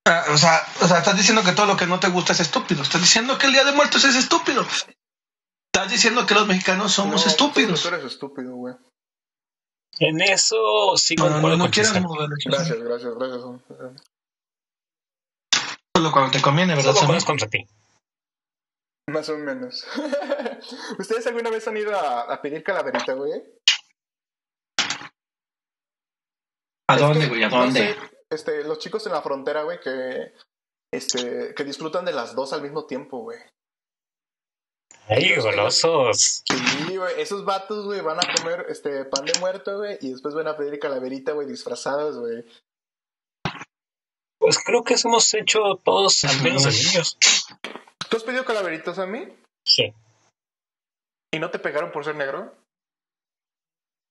O, 0.07 0.37
sea, 0.39 0.67
o 0.81 0.89
sea, 0.89 0.99
estás 0.99 1.17
diciendo 1.17 1.43
que 1.45 1.53
todo 1.53 1.67
lo 1.67 1.77
que 1.77 1.87
no 1.87 2.01
te 2.01 2.09
gusta 2.09 2.33
es 2.33 2.41
estúpido. 2.41 2.83
Estás 2.83 3.01
diciendo 3.01 3.39
que 3.39 3.47
el 3.47 3.53
Día 3.53 3.65
de 3.65 3.73
Muertos 3.73 4.05
es 4.05 4.17
estúpido. 4.17 4.67
Estás 5.73 5.91
diciendo 5.91 6.27
que 6.27 6.35
los 6.35 6.47
mexicanos 6.47 6.93
somos 6.93 7.25
No, 7.25 7.31
estúpidos. 7.31 7.83
Tú 7.83 7.89
eres 7.89 8.05
estúpido, 8.05 8.55
güey. 8.57 8.75
En 9.99 10.21
eso 10.23 10.97
sí 10.97 11.15
No, 11.17 11.29
no, 11.29 11.57
no, 11.57 11.71
quieras. 11.71 11.93
Gracias, 11.93 12.79
gracias, 12.79 13.15
gracias. 13.15 13.43
Solo 15.95 16.13
cuando 16.13 16.31
te 16.31 16.41
conviene, 16.41 16.75
¿verdad? 16.75 16.95
Solo 16.95 17.09
conozco 17.09 17.29
contra 17.29 17.49
ti. 17.49 17.67
Más 19.09 19.29
o 19.29 19.37
menos. 19.37 19.87
¿Ustedes 20.99 21.27
alguna 21.27 21.51
vez 21.51 21.67
han 21.69 21.77
ido 21.77 21.95
a, 21.95 22.33
a 22.33 22.41
pedir 22.41 22.63
calaverita, 22.63 23.13
güey? 23.13 23.33
¿A 26.89 26.97
dónde, 26.97 27.29
güey? 27.29 27.45
¿A 27.45 27.49
no 27.49 27.59
dónde? 27.59 27.95
sé, 27.95 28.10
este, 28.31 28.65
los 28.65 28.79
chicos 28.79 29.07
en 29.07 29.13
la 29.13 29.23
frontera, 29.23 29.63
güey, 29.63 29.81
que, 29.81 30.35
este, 30.93 31.55
que 31.55 31.65
disfrutan 31.65 32.05
de 32.05 32.13
las 32.13 32.35
dos 32.35 32.53
al 32.53 32.63
mismo 32.63 32.87
tiempo, 32.87 33.19
güey. 33.19 33.39
¡Ay, 35.09 35.35
golosos! 35.37 36.43
Sí, 36.49 36.97
güey, 36.97 37.21
esos 37.21 37.45
vatos, 37.45 37.85
güey, 37.85 38.01
van 38.01 38.19
a 38.19 38.35
comer 38.37 38.67
este 38.69 39.05
pan 39.07 39.25
de 39.25 39.39
muerto, 39.41 39.79
güey, 39.79 39.99
y 40.01 40.13
después 40.13 40.35
van 40.35 40.47
a 40.47 40.57
pedir 40.57 40.79
calaverita, 40.79 41.33
güey, 41.33 41.49
disfrazados, 41.49 42.19
güey. 42.19 42.45
Pues 44.39 44.59
creo 44.65 44.85
que 44.85 44.95
eso 44.95 45.09
hemos 45.09 45.35
hecho 45.35 45.59
todos, 45.85 46.25
al 46.25 46.41
menos 46.43 46.65
de 46.65 46.71
niños. 46.71 47.19
¿Tú 48.09 48.17
has 48.17 48.23
pedido 48.23 48.45
calaveritas 48.45 48.99
a 48.99 49.07
mí? 49.07 49.29
Sí. 49.65 49.93
¿Y 51.33 51.39
no 51.39 51.51
te 51.51 51.59
pegaron 51.59 51.93
por 51.93 52.05
ser 52.05 52.17
negro? 52.17 52.55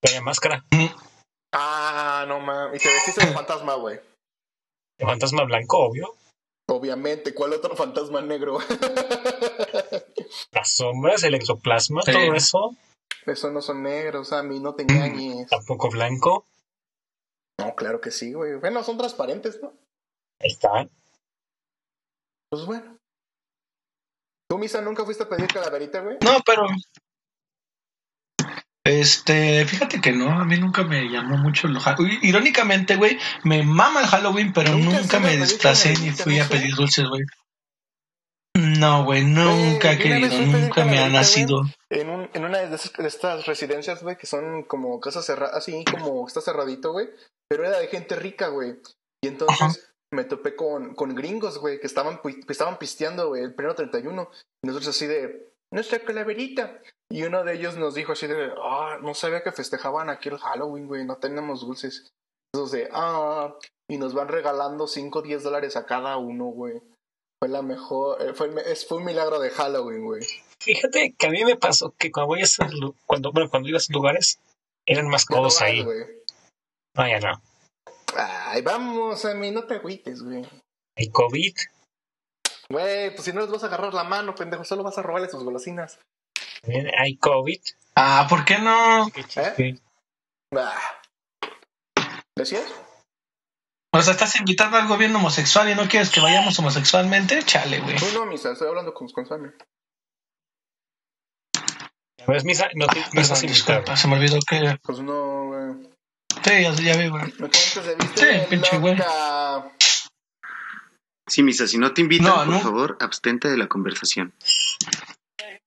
Traía 0.01 0.21
máscara. 0.21 0.63
Ah, 1.51 2.25
no 2.27 2.39
mames. 2.39 2.79
Y 2.79 2.83
te 2.83 2.93
vestiste 2.93 3.25
de 3.25 3.33
fantasma, 3.33 3.73
güey. 3.75 3.99
El 4.99 5.07
fantasma 5.07 5.43
blanco, 5.45 5.79
obvio. 5.79 6.15
Obviamente, 6.67 7.33
¿cuál 7.33 7.53
otro 7.53 7.75
fantasma 7.75 8.21
negro? 8.21 8.59
Las 10.51 10.69
sombras, 10.75 11.23
el 11.23 11.33
ectoplasma, 11.35 12.01
Sí. 12.03 12.11
todo 12.11 12.33
eso. 12.35 12.75
Eso 13.25 13.49
no 13.51 13.61
son 13.61 13.83
negros, 13.83 14.31
a 14.33 14.43
mí 14.43 14.59
no 14.59 14.75
te 14.75 14.83
engañes. 14.83 15.49
Tampoco 15.49 15.89
blanco. 15.89 16.45
No, 17.59 17.75
claro 17.75 17.99
que 18.01 18.11
sí, 18.11 18.33
güey. 18.33 18.55
Bueno, 18.55 18.83
son 18.83 18.97
transparentes, 18.97 19.61
¿no? 19.61 19.73
Ahí 20.39 20.51
está. 20.51 20.87
Pues 22.49 22.65
bueno. 22.65 22.97
¿Tú, 24.49 24.57
Misa, 24.57 24.81
nunca 24.81 25.05
fuiste 25.05 25.23
a 25.23 25.29
pedir 25.29 25.47
calaverita, 25.47 26.01
güey? 26.01 26.17
No, 26.23 26.39
pero. 26.45 26.63
Este, 28.89 29.65
fíjate 29.65 30.01
que 30.01 30.11
no, 30.11 30.31
a 30.31 30.45
mí 30.45 30.57
nunca 30.57 30.83
me 30.83 31.09
llamó 31.09 31.37
mucho 31.37 31.67
el 31.67 31.79
Halloween. 31.79 32.19
Irónicamente, 32.23 32.95
güey, 32.95 33.19
me 33.43 33.63
mama 33.63 34.01
el 34.01 34.07
Halloween, 34.07 34.51
pero 34.51 34.75
¿Nunca 34.77 35.19
me 35.19 35.37
desplacé 35.37 35.93
ni 35.99 36.09
fui 36.11 36.39
a 36.39 36.47
pedir 36.47 36.73
dulces, 36.75 37.05
güey. 37.07 37.21
No, 38.57 39.05
güey, 39.05 39.23
nunca 39.23 39.93
he 39.93 39.97
querido, 39.97 40.35
nunca 40.41 40.83
me 40.83 40.99
ha 40.99 41.07
nacido. 41.07 41.61
En, 41.89 42.09
un, 42.09 42.29
en 42.33 42.45
una 42.45 42.57
de, 42.59 42.75
esas- 42.75 42.93
de 42.93 43.07
estas 43.07 43.45
residencias, 43.45 44.01
güey, 44.01 44.17
que 44.17 44.27
son 44.27 44.63
como 44.63 44.99
casas 44.99 45.25
cerradas, 45.25 45.55
así 45.55 45.83
como 45.89 46.27
está 46.27 46.41
cerradito, 46.41 46.91
güey. 46.91 47.09
Pero 47.47 47.65
era 47.65 47.79
de 47.79 47.87
gente 47.87 48.15
rica, 48.15 48.47
güey. 48.47 48.75
Y 49.23 49.27
entonces 49.27 49.61
Ajá. 49.61 49.73
me 50.13 50.23
topé 50.23 50.55
con, 50.55 50.95
con 50.95 51.13
gringos, 51.15 51.59
güey, 51.59 51.79
que 51.79 51.87
estaban, 51.87 52.19
que 52.21 52.51
estaban 52.51 52.77
pisteando, 52.79 53.29
güey, 53.29 53.43
el 53.43 53.53
primero 53.53 53.75
31. 53.75 54.29
Y 54.63 54.67
nosotros 54.67 54.95
así 54.95 55.05
de, 55.07 55.47
nuestra 55.71 55.99
calaverita. 55.99 56.79
Y 57.11 57.23
uno 57.23 57.43
de 57.43 57.55
ellos 57.55 57.75
nos 57.75 57.95
dijo 57.95 58.11
así 58.11 58.27
de, 58.27 58.51
ah, 58.61 58.99
no 59.01 59.13
sabía 59.15 59.41
que 59.41 59.51
festejaban 59.51 60.09
aquí 60.09 60.29
el 60.29 60.37
Halloween, 60.37 60.87
güey, 60.87 61.05
no 61.05 61.17
tenemos 61.17 61.61
dulces. 61.61 62.07
Entonces, 62.53 62.87
ah, 62.91 63.55
y 63.89 63.97
nos 63.97 64.13
van 64.13 64.27
regalando 64.27 64.87
5 64.87 65.19
o 65.19 65.21
10 65.21 65.43
dólares 65.43 65.75
a 65.75 65.85
cada 65.85 66.17
uno, 66.17 66.45
güey. 66.45 66.81
Fue 67.41 67.49
la 67.49 67.61
mejor, 67.61 68.21
eh, 68.21 68.33
fue, 68.33 68.47
el 68.47 68.75
fue 68.75 68.97
un 68.97 69.05
milagro 69.05 69.39
de 69.39 69.49
Halloween, 69.49 70.05
güey. 70.05 70.23
Fíjate 70.61 71.15
que 71.17 71.27
a 71.27 71.29
mí 71.31 71.43
me 71.45 71.55
pasó 71.55 71.93
que 71.97 72.11
cuando 72.11 72.27
voy 72.27 72.41
a 72.41 72.43
esos 72.43 72.67
cuando, 73.07 73.31
bueno, 73.31 73.49
cuando 73.49 73.69
iba 73.69 73.77
a 73.77 73.79
esos 73.79 73.95
lugares, 73.95 74.39
eran 74.85 75.07
más 75.07 75.25
no 75.29 75.37
codos 75.37 75.61
ahí. 75.61 75.83
güey. 75.83 76.05
No, 76.95 77.07
ya 77.07 77.19
no. 77.19 77.41
Ay, 78.15 78.61
vamos, 78.61 79.23
a 79.25 79.33
mí, 79.33 79.51
no 79.51 79.63
te 79.65 79.75
agüites, 79.75 80.21
güey. 80.21 80.45
Hay 80.97 81.09
COVID. 81.09 81.55
Güey, 82.69 83.11
pues 83.15 83.23
si 83.23 83.33
no 83.33 83.41
les 83.41 83.49
vas 83.49 83.63
a 83.63 83.67
agarrar 83.67 83.93
la 83.93 84.03
mano, 84.03 84.35
pendejo, 84.35 84.63
solo 84.63 84.83
vas 84.83 84.97
a 84.97 85.01
robarle 85.01 85.29
sus 85.29 85.43
golosinas. 85.43 85.99
También 86.61 86.91
Hay 86.97 87.17
COVID. 87.17 87.59
Ah, 87.95 88.27
¿por 88.29 88.45
qué 88.45 88.57
no? 88.59 89.09
Qué 89.13 89.21
¿Eh? 89.21 89.25
chiste. 89.27 89.79
Ah. 90.55 90.79
¿Decías? 92.35 92.63
O 93.91 94.01
sea, 94.01 94.13
estás 94.13 94.39
invitando 94.39 94.77
al 94.77 94.87
gobierno 94.87 95.17
homosexual 95.17 95.69
y 95.69 95.75
no 95.75 95.87
quieres 95.87 96.09
que 96.11 96.19
vayamos 96.21 96.57
homosexualmente, 96.59 97.41
chale, 97.43 97.79
güey. 97.79 97.95
No, 98.13 98.19
no, 98.19 98.25
misa, 98.27 98.51
estoy 98.51 98.67
hablando 98.67 98.93
con, 98.93 99.09
con 99.09 99.25
Sammy. 99.25 99.49
¿Ya 102.17 102.25
ves, 102.27 102.45
Misa? 102.45 102.69
No 102.75 102.85
te 102.87 102.99
no 103.13 103.21
estás 103.21 103.41
disculpa, 103.41 103.95
se 103.97 104.07
me 104.07 104.15
olvidó 104.17 104.39
que. 104.47 104.77
Pues 104.83 104.99
no, 104.99 105.47
güey. 105.47 105.89
Sí, 106.43 106.61
ya, 106.61 106.71
ya 106.73 106.97
vi, 106.97 107.07
güey. 107.09 107.33
Sí, 108.15 108.25
pinche 108.49 108.77
güey. 108.77 108.97
Sí, 111.27 111.43
Misa, 111.43 111.67
si 111.67 111.77
no 111.77 111.93
te 111.93 112.01
invitan, 112.01 112.27
No, 112.27 112.35
por 112.35 112.47
no. 112.47 112.59
favor, 112.59 112.97
abstente 112.99 113.49
de 113.49 113.57
la 113.57 113.67
conversación. 113.67 114.33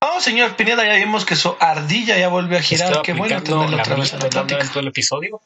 Oh, 0.05 0.20
señor 0.20 0.57
Pineda, 0.57 0.84
ya 0.84 0.96
vimos 0.96 1.24
que 1.24 1.36
su 1.36 1.55
ardilla 1.61 2.18
ya 2.18 2.28
volvió 2.28 2.59
a 2.59 2.62
girar. 2.62 2.88
Estaba 2.88 3.03
Qué 3.05 3.12
bueno 3.12 3.40
tenerlo 3.42 3.68
la 3.76 3.82
otra 3.82 3.94
vez 3.96 4.12
en 4.12 4.18
la 4.20 4.28
plática. 4.30 4.68
todo 4.68 4.80
el 4.80 4.88
episodio. 4.88 5.40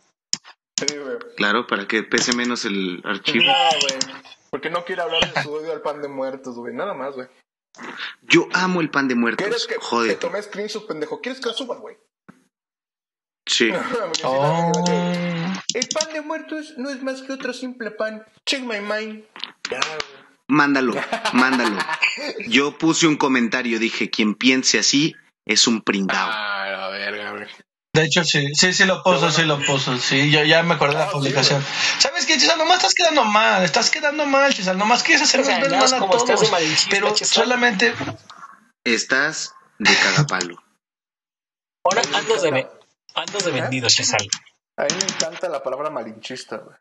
Sí, 0.79 0.97
güey. 0.97 1.17
Claro, 1.37 1.67
para 1.67 1.87
que 1.87 2.03
pese 2.03 2.35
menos 2.35 2.65
el 2.65 3.03
archivo. 3.05 3.45
No, 3.45 3.53
güey. 3.81 3.99
Porque 4.51 4.71
no 4.71 4.85
quiere 4.85 5.03
hablar 5.03 5.33
de 5.35 5.43
su 5.43 5.53
odio 5.53 5.73
al 5.73 5.83
pan 5.83 6.01
de 6.01 6.09
muertos, 6.09 6.55
güey. 6.57 6.75
Nada 6.75 6.95
más, 6.95 7.15
güey. 7.15 7.29
Yo 8.23 8.49
amo 8.55 8.81
el 8.81 8.91
pan 8.91 9.09
de 9.09 9.15
¿Quieres 9.15 9.39
muertos. 9.39 9.67
que 9.67 9.75
te 9.75 9.81
Joder. 9.81 10.19
tomé 10.19 10.43
screenshot, 10.43 10.87
pendejo? 10.87 11.21
¿Quieres 11.21 11.41
que 11.41 11.49
lo 11.49 11.55
suba, 11.55 11.77
güey? 11.77 11.97
Sí. 13.47 13.71
Oh. 14.25 14.73
El 15.75 15.89
pan 15.89 16.13
de 16.15 16.21
muertos 16.23 16.75
no 16.79 16.89
es 16.89 17.03
más 17.03 17.21
que 17.23 17.33
otro 17.33 17.53
simple 17.53 17.91
pan. 17.91 18.25
Check 18.47 18.63
my 18.63 18.81
mind. 18.81 19.25
Ya, 19.71 19.79
güey. 19.81 20.26
Mándalo, 20.49 20.95
mándalo. 21.33 21.77
Yo 22.49 22.77
puse 22.79 23.07
un 23.07 23.17
comentario, 23.17 23.79
dije, 23.79 24.11
quien 24.11 24.35
piense 24.35 24.79
así 24.79 25.15
es 25.45 25.67
un 25.67 25.83
pringao. 25.83 26.29
Ah, 26.31 26.67
la 26.71 26.89
verga, 26.89 27.31
güey. 27.33 27.47
De 27.93 28.05
hecho, 28.05 28.25
sí, 28.25 28.55
sí, 28.55 28.75
sí 28.75 28.85
lo 28.85 29.03
puso, 29.03 29.31
sí 29.31 29.43
lo 29.45 29.59
puso. 29.65 29.97
Sí, 29.97 30.31
yo 30.31 30.45
ya 30.45 30.63
me 30.63 30.75
acordé 30.75 30.97
de 30.97 31.03
Ah, 31.03 31.07
la 31.07 31.11
sí, 31.11 31.17
publicación. 31.17 31.65
¿Sabes 31.99 32.27
qué, 32.27 32.35
Chisal? 32.35 32.59
Nomás 32.59 32.77
estás 32.77 32.95
quedando 32.95 33.25
mal, 33.25 33.65
estás 33.65 33.91
quedando 33.91 34.27
mal, 34.27 34.53
Chisal. 34.53 34.77
Nomás 34.77 35.03
quieres 35.03 35.23
hacernos 35.23 35.49
O 35.49 35.51
sea, 35.51 35.61
ver 35.61 35.71
mal 35.71 35.95
a 35.95 35.99
todos. 35.99 36.51
Pero 36.91 37.15
Chisal. 37.15 37.45
solamente. 37.45 37.95
Estás 38.85 39.55
de 39.79 39.95
cagapalo. 39.97 40.63
Ahora 41.85 42.03
andas 42.15 42.43
de, 42.43 42.69
andas 43.15 43.45
de 43.45 43.51
vendido, 43.51 43.89
Chesal. 43.89 44.29
A 44.77 44.83
mí 44.83 44.89
me 44.99 45.05
encanta 45.15 45.49
la 45.49 45.63
palabra 45.63 45.89
malinchista, 45.89 46.59
güey. 46.59 46.77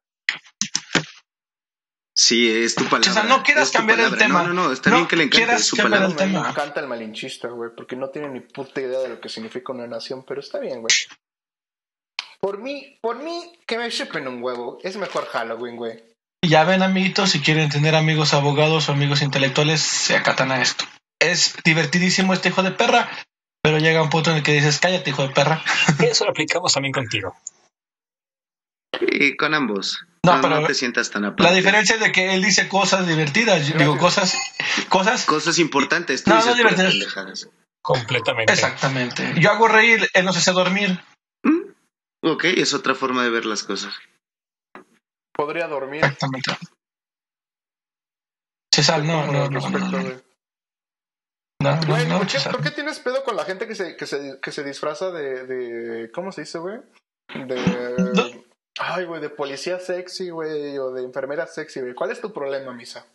Sí, 2.18 2.49
es 2.49 2.76
tu 2.76 2.86
palabra. 2.86 3.01
Chisal, 3.09 3.28
no 3.28 3.43
quieras 3.43 3.72
cambiar 3.72 3.99
el 3.99 4.05
palabra. 4.05 4.26
tema. 4.28 4.43
No, 4.43 4.53
no, 4.53 4.63
no, 4.68 4.72
está 4.72 4.89
No 4.89 4.95
bien 4.97 5.07
que 5.07 5.16
le 5.18 5.24
encante 5.24 5.38
quieras 5.45 5.61
es 5.61 5.68
su 5.68 5.76
cambiar 5.76 6.03
palabra. 6.03 6.24
el 6.24 6.30
Me 6.32 6.34
tema. 6.38 6.49
encanta 6.49 6.80
el 6.80 6.88
malinchista, 6.88 7.47
güey, 7.49 7.72
porque 7.76 7.95
no 7.97 8.09
tiene 8.09 8.30
ni 8.30 8.39
puta 8.39 8.80
idea 8.80 8.99
de 8.99 9.09
lo 9.09 9.20
que 9.20 9.28
significa 9.30 9.74
una 9.74 9.86
nación, 9.86 10.24
pero 10.26 10.39
está 10.39 10.59
bien, 10.59 10.80
güey. 10.82 10.93
Por 12.39 12.59
mí, 12.59 12.97
por 13.01 13.18
mí, 13.22 13.51
que 13.68 13.78
me 13.78 13.89
chupen 13.89 14.28
un 14.28 14.41
huevo. 14.41 14.78
Es 14.84 14.95
mejor 14.97 15.26
Halloween, 15.26 15.76
güey. 15.76 16.03
Ya 16.45 16.63
ven, 16.63 16.84
amiguitos, 16.84 17.32
si 17.32 17.41
quieren 17.41 17.70
tener 17.70 17.95
amigos 17.95 18.34
abogados 18.34 18.88
o 18.88 18.91
amigos 18.93 19.22
intelectuales, 19.22 19.82
se 19.82 20.16
acatan 20.16 20.51
a 20.51 20.61
esto. 20.61 20.86
Es 21.20 21.55
divertidísimo 21.66 22.34
este 22.34 22.49
hijo 22.49 22.61
de 22.63 22.72
perra, 22.72 23.09
pero 23.63 23.80
llega 23.80 24.03
un 24.03 24.09
punto 24.09 24.30
en 24.32 24.38
el 24.38 24.43
que 24.43 24.53
dices, 24.53 24.80
cállate, 24.80 25.09
hijo 25.09 25.24
de 25.28 25.34
perra. 25.34 25.63
Eso 25.99 26.24
lo 26.26 26.32
aplicamos 26.32 26.72
también 26.74 26.93
contigo. 26.93 27.36
Y 29.01 29.36
con 29.36 29.53
ambos. 29.53 29.99
No, 30.26 30.36
No, 30.36 30.41
pero 30.41 30.61
no 30.61 30.67
te 30.67 30.73
sientas 30.73 31.09
tan 31.11 31.26
aparte. 31.26 31.43
La 31.43 31.51
diferencia 31.51 31.95
es 31.95 32.01
de 32.01 32.11
que 32.11 32.34
él 32.34 32.41
dice 32.43 32.67
cosas 32.67 33.07
divertidas, 33.07 33.67
yo 33.67 33.78
digo 33.78 33.97
cosas, 33.97 34.36
cosas 34.89 35.26
Cosas 35.26 35.59
importantes. 35.59 36.23
Tú 36.23 36.32
No, 36.32 36.38
dices 36.38 36.51
no 36.51 36.57
divertidas. 36.57 37.49
Completamente. 37.82 38.51
Exactamente. 38.51 39.34
Yo 39.39 39.51
hago 39.51 39.67
reír, 39.67 40.09
él 40.13 40.26
nos 40.26 40.36
hace 40.38 40.51
dormir. 40.51 40.99
¿Mm? 41.43 41.71
Ok, 42.23 42.45
es 42.45 42.73
otra 42.73 42.95
forma 42.95 43.23
de 43.23 43.30
ver 43.30 43.45
las 43.45 43.63
cosas. 43.63 43.93
Podría 45.32 45.67
dormir. 45.67 46.03
Exactamente. 46.03 46.51
César, 48.73 49.03
no, 49.03 49.26
no, 49.28 49.49
no, 49.49 49.69
no, 49.69 49.80
no, 49.80 49.91
güey. 49.91 50.03
no, 51.61 51.76
no, 51.76 51.88
Güey, 51.88 52.07
no, 52.07 52.17
¿por, 52.17 52.28
qué, 52.28 52.34
César. 52.34 52.51
por 52.51 52.63
qué 52.63 52.71
tienes 52.71 52.99
pedo 52.99 53.23
con 53.23 53.36
la 53.36 53.45
gente 53.45 53.67
que 53.67 53.76
se, 53.76 53.95
que 53.95 54.05
se, 54.05 54.39
que 54.41 54.51
se 54.51 54.63
disfraza 54.63 55.11
de, 55.11 55.45
de. 55.45 56.11
¿Cómo 56.11 56.32
se 56.32 56.41
dice, 56.41 56.57
güey? 56.57 56.80
De. 57.34 58.45
No. 58.80 58.86
Ay, 58.86 59.05
güey, 59.05 59.21
de 59.21 59.30
policía 59.30 59.80
sexy, 59.80 60.30
güey, 60.30 60.78
o 60.78 60.91
de 60.91 61.03
enfermera 61.03 61.47
sexy, 61.47 61.82
güey. 61.82 61.93
¿Cuál 61.93 62.11
es 62.11 62.21
tu 62.21 62.32
problema, 62.34 62.73
Misa? 62.73 63.05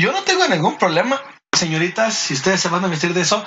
Yo 0.00 0.12
no 0.12 0.22
tengo 0.24 0.46
ningún 0.48 0.76
problema, 0.78 1.20
señoritas, 1.56 2.14
si 2.14 2.34
ustedes 2.34 2.60
se 2.60 2.68
van 2.68 2.84
a 2.84 2.88
vestir 2.88 3.14
de 3.14 3.20
eso, 3.20 3.44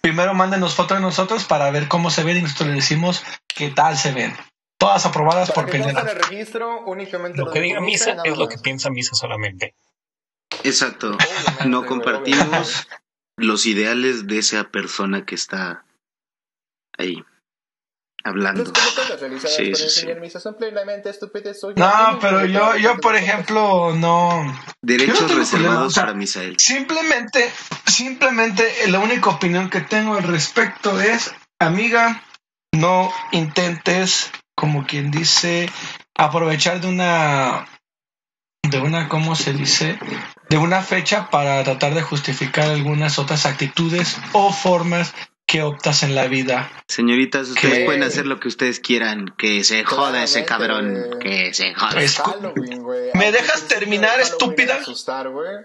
primero 0.00 0.32
mándenos 0.34 0.74
fotos 0.74 0.98
de 0.98 1.02
nosotros 1.02 1.44
para 1.44 1.70
ver 1.70 1.88
cómo 1.88 2.10
se 2.10 2.22
ven 2.24 2.36
y 2.38 2.42
nosotros 2.42 2.68
les 2.68 2.76
decimos 2.76 3.24
qué 3.48 3.70
tal 3.70 3.96
se 3.96 4.12
ven. 4.12 4.36
Todas 4.78 5.06
aprobadas 5.06 5.50
Para 5.50 5.66
por 5.66 5.72
que 5.72 5.78
Pineda. 5.80 6.02
el 6.02 6.16
registro, 6.16 6.82
únicamente 6.84 7.38
Lo 7.38 7.50
que 7.50 7.60
diga 7.60 7.80
Misa 7.80 8.16
es 8.24 8.36
lo 8.38 8.48
que 8.48 8.58
piensa 8.58 8.90
Misa 8.90 9.16
solamente. 9.16 9.74
Exacto. 10.62 11.16
Obviamente, 11.16 11.66
No 11.66 11.84
compartimos 11.84 12.40
obviamente. 12.46 12.96
los 13.36 13.66
ideales 13.66 14.28
de 14.28 14.38
esa 14.38 14.64
persona 14.70 15.26
que 15.26 15.34
está 15.34 15.84
ahí 16.96 17.24
hablando. 18.24 18.64
Los 18.64 18.72
comentarios 18.72 19.20
realizados 19.20 19.56
Sí, 19.56 19.66
por 19.70 19.76
sí, 19.76 19.84
el 19.84 19.90
sí. 19.90 20.00
señor 20.00 20.20
Misa 20.20 20.40
son 20.40 20.56
plenamente 20.56 21.10
estúpidos. 21.10 21.60
Soy 21.60 21.74
No, 21.76 22.18
pero 22.20 22.44
yo, 22.44 22.76
yo, 22.76 22.96
por 22.98 23.16
ejemplo, 23.16 23.94
no. 23.94 24.54
Derechos 24.82 25.22
no 25.22 25.36
reservados 25.36 25.94
para 25.94 26.14
Misael. 26.14 26.56
Simplemente, 26.58 27.50
simplemente 27.86 28.70
la 28.88 28.98
única 28.98 29.30
opinión 29.30 29.70
que 29.70 29.80
tengo 29.80 30.14
al 30.14 30.24
respecto 30.24 31.00
es, 31.00 31.32
amiga, 31.58 32.22
no 32.72 33.12
intentes, 33.32 34.30
como 34.54 34.86
quien 34.86 35.10
dice, 35.10 35.70
aprovechar 36.16 36.80
de 36.80 36.88
una, 36.88 37.66
de 38.68 38.80
una, 38.80 39.08
¿cómo 39.08 39.36
se 39.36 39.52
dice? 39.52 39.98
De 40.50 40.58
una 40.58 40.82
fecha 40.82 41.30
para 41.30 41.62
tratar 41.64 41.94
de 41.94 42.02
justificar 42.02 42.68
algunas 42.68 43.18
otras 43.18 43.46
actitudes 43.46 44.16
o 44.32 44.52
formas 44.52 45.14
que 45.48 45.62
optas 45.62 46.02
en 46.02 46.14
la 46.14 46.26
vida. 46.28 46.70
Señoritas, 46.86 47.48
ustedes 47.48 47.78
¿Qué? 47.78 47.84
pueden 47.86 48.02
hacer 48.02 48.26
lo 48.26 48.38
que 48.38 48.48
ustedes 48.48 48.80
quieran. 48.80 49.34
Que 49.38 49.64
se 49.64 49.82
joda 49.82 50.22
ese 50.22 50.44
cabrón. 50.44 51.18
Que 51.20 51.54
se 51.54 51.74
joda. 51.74 52.00
Es- 52.02 52.18
Halloween, 52.18 52.82
güey. 52.82 53.10
¿Me 53.14 53.32
dejas 53.32 53.66
terminar, 53.66 54.18
de 54.18 54.24
estúpida? 54.24 54.76
Asustar, 54.76 55.30
güey. 55.30 55.56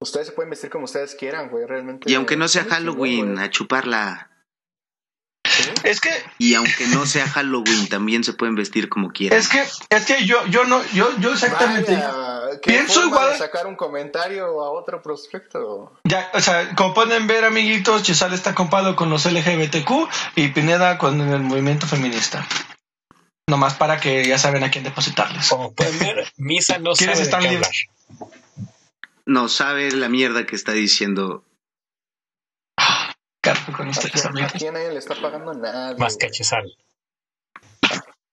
Ustedes 0.00 0.26
se 0.26 0.32
pueden 0.34 0.50
vestir 0.50 0.68
como 0.68 0.84
ustedes 0.84 1.14
quieran, 1.14 1.48
güey, 1.48 1.64
realmente. 1.66 2.10
Y 2.10 2.14
aunque 2.14 2.36
no 2.36 2.46
sea 2.46 2.64
Halloween, 2.64 3.38
a 3.38 3.48
chuparla. 3.50 4.30
Es 5.84 6.00
que 6.00 6.10
Y 6.38 6.54
aunque 6.54 6.86
no 6.88 7.06
sea 7.06 7.28
Halloween, 7.28 7.88
también 7.88 8.24
se 8.24 8.32
pueden 8.32 8.54
vestir 8.54 8.88
como 8.88 9.10
quieran. 9.10 9.38
Es 9.38 9.48
que, 9.48 9.62
es 9.90 10.04
que 10.06 10.24
yo, 10.26 10.44
yo 10.46 10.64
no, 10.64 10.82
yo, 10.92 11.08
yo 11.18 11.32
exactamente. 11.32 11.92
Vaya, 11.94 12.60
qué 12.62 12.70
Pienso 12.72 12.94
forma 13.02 13.08
igual- 13.16 13.32
de 13.32 13.38
sacar 13.38 13.66
un 13.66 13.76
comentario 13.76 14.44
a 14.62 14.70
otro 14.70 15.02
prospecto. 15.02 15.92
Ya, 16.04 16.30
o 16.34 16.40
sea, 16.40 16.74
como 16.74 16.94
pueden 16.94 17.26
ver, 17.26 17.44
amiguitos, 17.44 18.02
Chisal 18.02 18.32
está 18.32 18.54
compado 18.54 18.96
con 18.96 19.10
los 19.10 19.24
LGBTQ 19.26 20.08
y 20.36 20.48
Pineda 20.48 20.98
con 20.98 21.20
el 21.20 21.40
movimiento 21.42 21.86
feminista. 21.86 22.46
Nomás 23.46 23.74
para 23.74 24.00
que 24.00 24.26
ya 24.26 24.38
saben 24.38 24.64
a 24.64 24.70
quién 24.70 24.84
depositarles. 24.84 25.48
Como 25.50 25.74
pueden 25.74 25.98
ver, 25.98 26.32
Misa 26.38 26.78
no 26.78 26.92
¿Quieres 26.94 27.16
sabe 27.16 27.18
de 27.18 27.22
estar 27.24 27.40
qué 27.42 27.48
libre? 27.50 27.66
hablar. 27.66 28.30
No 29.26 29.48
sabe 29.48 29.90
la 29.92 30.08
mierda 30.08 30.46
que 30.46 30.56
está 30.56 30.72
diciendo. 30.72 31.44
Con 33.76 33.88
¿A 33.88 33.92
a 33.92 34.28
amigos. 34.28 34.52
nadie 34.72 34.90
le 34.92 34.98
está 34.98 35.14
pagando 35.14 35.54
nada? 35.54 35.96
Más 35.96 36.16
que 36.16 36.26
a 36.26 36.30
Chesal. 36.30 36.76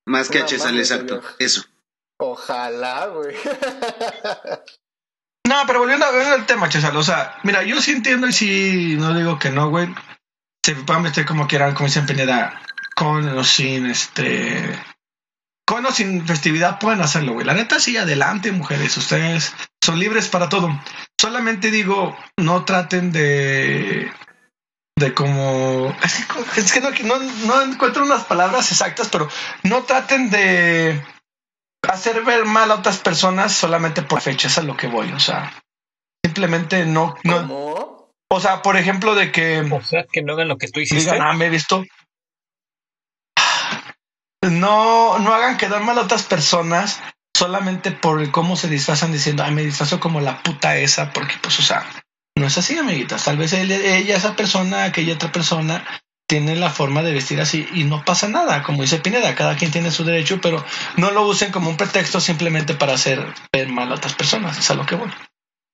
Más 0.05 0.29
que 0.29 0.39
a 0.39 0.45
Chesal, 0.45 0.77
exacto. 0.77 1.21
Eso. 1.39 1.63
Ojalá, 2.17 3.07
güey. 3.07 3.35
No, 5.47 5.63
pero 5.67 5.79
volviendo, 5.79 6.05
volviendo 6.05 6.35
al 6.35 6.45
tema, 6.45 6.69
Chisal, 6.69 6.95
o 6.95 7.03
sea, 7.03 7.35
mira, 7.43 7.63
yo 7.63 7.81
sí 7.81 7.91
entiendo 7.91 8.27
y 8.27 8.31
sí, 8.31 8.95
no 8.97 9.13
digo 9.13 9.39
que 9.39 9.49
no, 9.49 9.69
güey. 9.69 9.93
Se 10.63 10.75
pueden 10.75 11.03
vestir 11.03 11.25
como 11.25 11.47
quieran, 11.47 11.73
como 11.73 11.87
dicen 11.87 12.05
Pineda, 12.05 12.61
con 12.95 13.27
o 13.27 13.43
sin, 13.43 13.87
este... 13.87 14.79
Con 15.65 15.85
o 15.85 15.91
sin 15.91 16.25
festividad 16.27 16.79
pueden 16.79 17.01
hacerlo, 17.01 17.33
güey. 17.33 17.45
La 17.45 17.53
neta, 17.53 17.79
sí, 17.79 17.97
adelante, 17.97 18.51
mujeres. 18.51 18.95
Ustedes 18.97 19.53
son 19.83 19.99
libres 19.99 20.27
para 20.27 20.47
todo. 20.47 20.69
Solamente 21.19 21.71
digo, 21.71 22.15
no 22.37 22.63
traten 22.65 23.11
de 23.11 24.11
de 24.97 25.13
como 25.13 25.95
es 26.03 26.25
que, 26.25 26.59
es 26.59 26.71
que 26.71 26.81
no, 26.81 26.89
no, 27.03 27.19
no 27.45 27.61
encuentro 27.63 28.03
unas 28.03 28.25
palabras 28.25 28.71
exactas, 28.71 29.09
pero 29.11 29.29
no 29.63 29.83
traten 29.83 30.29
de 30.29 31.03
hacer 31.89 32.23
ver 32.23 32.45
mal 32.45 32.71
a 32.71 32.75
otras 32.75 32.99
personas 32.99 33.51
solamente 33.53 34.01
por 34.01 34.21
fechas 34.21 34.57
a 34.57 34.63
lo 34.63 34.77
que 34.77 34.87
voy, 34.87 35.11
o 35.11 35.19
sea, 35.19 35.53
simplemente 36.23 36.85
no, 36.85 37.15
no, 37.23 37.37
¿Cómo? 37.37 38.11
o 38.31 38.39
sea, 38.39 38.61
por 38.61 38.77
ejemplo, 38.77 39.15
de 39.15 39.31
que 39.31 39.61
O 39.61 39.81
sea, 39.81 40.05
que 40.11 40.21
no 40.21 40.33
hagan 40.33 40.47
lo 40.47 40.57
que 40.57 40.67
tú 40.67 40.79
hiciste. 40.79 41.11
digan, 41.11 41.27
ah, 41.27 41.33
me 41.33 41.47
he 41.47 41.49
visto. 41.49 41.83
No, 44.43 45.19
no 45.19 45.33
hagan 45.33 45.57
quedar 45.57 45.83
mal 45.83 45.97
a 45.99 46.01
otras 46.01 46.23
personas 46.23 46.99
solamente 47.35 47.91
por 47.91 48.21
el 48.21 48.31
cómo 48.31 48.55
se 48.55 48.67
disfrazan 48.67 49.11
diciendo, 49.11 49.43
ay, 49.43 49.53
me 49.53 49.63
disfrazo 49.63 49.99
como 49.99 50.21
la 50.21 50.41
puta 50.41 50.77
esa, 50.77 51.11
porque 51.11 51.35
pues, 51.41 51.59
o 51.59 51.61
sea, 51.61 51.85
no 52.37 52.47
es 52.47 52.57
así, 52.57 52.77
amiguitas. 52.77 53.23
Tal 53.23 53.37
vez 53.37 53.53
él- 53.53 53.71
ella, 53.71 54.15
esa 54.15 54.35
persona, 54.35 54.83
aquella 54.85 55.13
otra 55.15 55.31
persona, 55.31 55.85
tiene 56.27 56.55
la 56.55 56.69
forma 56.69 57.03
de 57.03 57.11
vestir 57.11 57.41
así 57.41 57.67
y 57.73 57.83
no 57.83 58.05
pasa 58.05 58.29
nada, 58.29 58.63
como 58.63 58.83
dice 58.83 58.99
Pineda, 58.99 59.35
cada 59.35 59.57
quien 59.57 59.69
tiene 59.71 59.91
su 59.91 60.05
derecho, 60.05 60.39
pero 60.41 60.63
no 60.95 61.11
lo 61.11 61.23
usen 61.23 61.51
como 61.51 61.69
un 61.69 61.75
pretexto 61.75 62.21
simplemente 62.21 62.73
para 62.73 62.93
hacer 62.93 63.21
ver 63.51 63.67
mal 63.67 63.91
a 63.91 63.95
otras 63.95 64.13
personas, 64.13 64.57
es 64.57 64.71
a 64.71 64.75
lo 64.75 64.85
que 64.85 64.95
voy. 64.95 65.11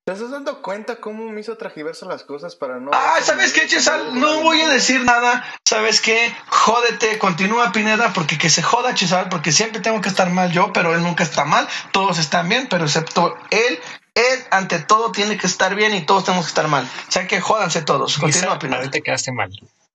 ¿Te 0.04 0.14
estás 0.14 0.30
dando 0.30 0.62
cuenta 0.62 0.96
cómo 0.96 1.30
me 1.30 1.42
hizo 1.42 1.56
tragiversar 1.58 2.08
las 2.08 2.22
cosas 2.24 2.56
para 2.56 2.80
no... 2.80 2.90
Ah, 2.94 3.16
¿sabes 3.22 3.52
qué, 3.52 3.66
Chesal? 3.68 4.18
No 4.18 4.40
voy 4.40 4.62
a 4.62 4.68
decir 4.70 5.04
nada. 5.04 5.44
¿Sabes 5.68 6.00
qué? 6.00 6.34
Jódete, 6.46 7.18
continúa 7.18 7.72
Pineda, 7.72 8.14
porque 8.14 8.38
que 8.38 8.48
se 8.48 8.62
joda 8.62 8.94
Chesal, 8.94 9.28
porque 9.28 9.52
siempre 9.52 9.82
tengo 9.82 10.00
que 10.00 10.08
estar 10.08 10.30
mal 10.30 10.50
yo, 10.50 10.72
pero 10.72 10.94
él 10.94 11.02
nunca 11.02 11.24
está 11.24 11.44
mal. 11.44 11.68
Todos 11.92 12.18
están 12.18 12.48
bien, 12.48 12.68
pero 12.70 12.86
excepto 12.86 13.36
él. 13.50 13.78
Él, 14.18 14.44
ante 14.50 14.80
todo, 14.80 15.12
tiene 15.12 15.38
que 15.38 15.46
estar 15.46 15.76
bien 15.76 15.94
y 15.94 16.04
todos 16.04 16.24
tenemos 16.24 16.46
que 16.46 16.50
estar 16.50 16.66
mal. 16.66 16.84
O 17.08 17.12
sea 17.12 17.28
que 17.28 17.40
jódanse 17.40 17.82
todos. 17.82 18.18
Continúa 18.18 18.58
Pineda. 18.58 18.78
ahorita 18.78 19.00
quedaste 19.00 19.30
mal. 19.30 19.48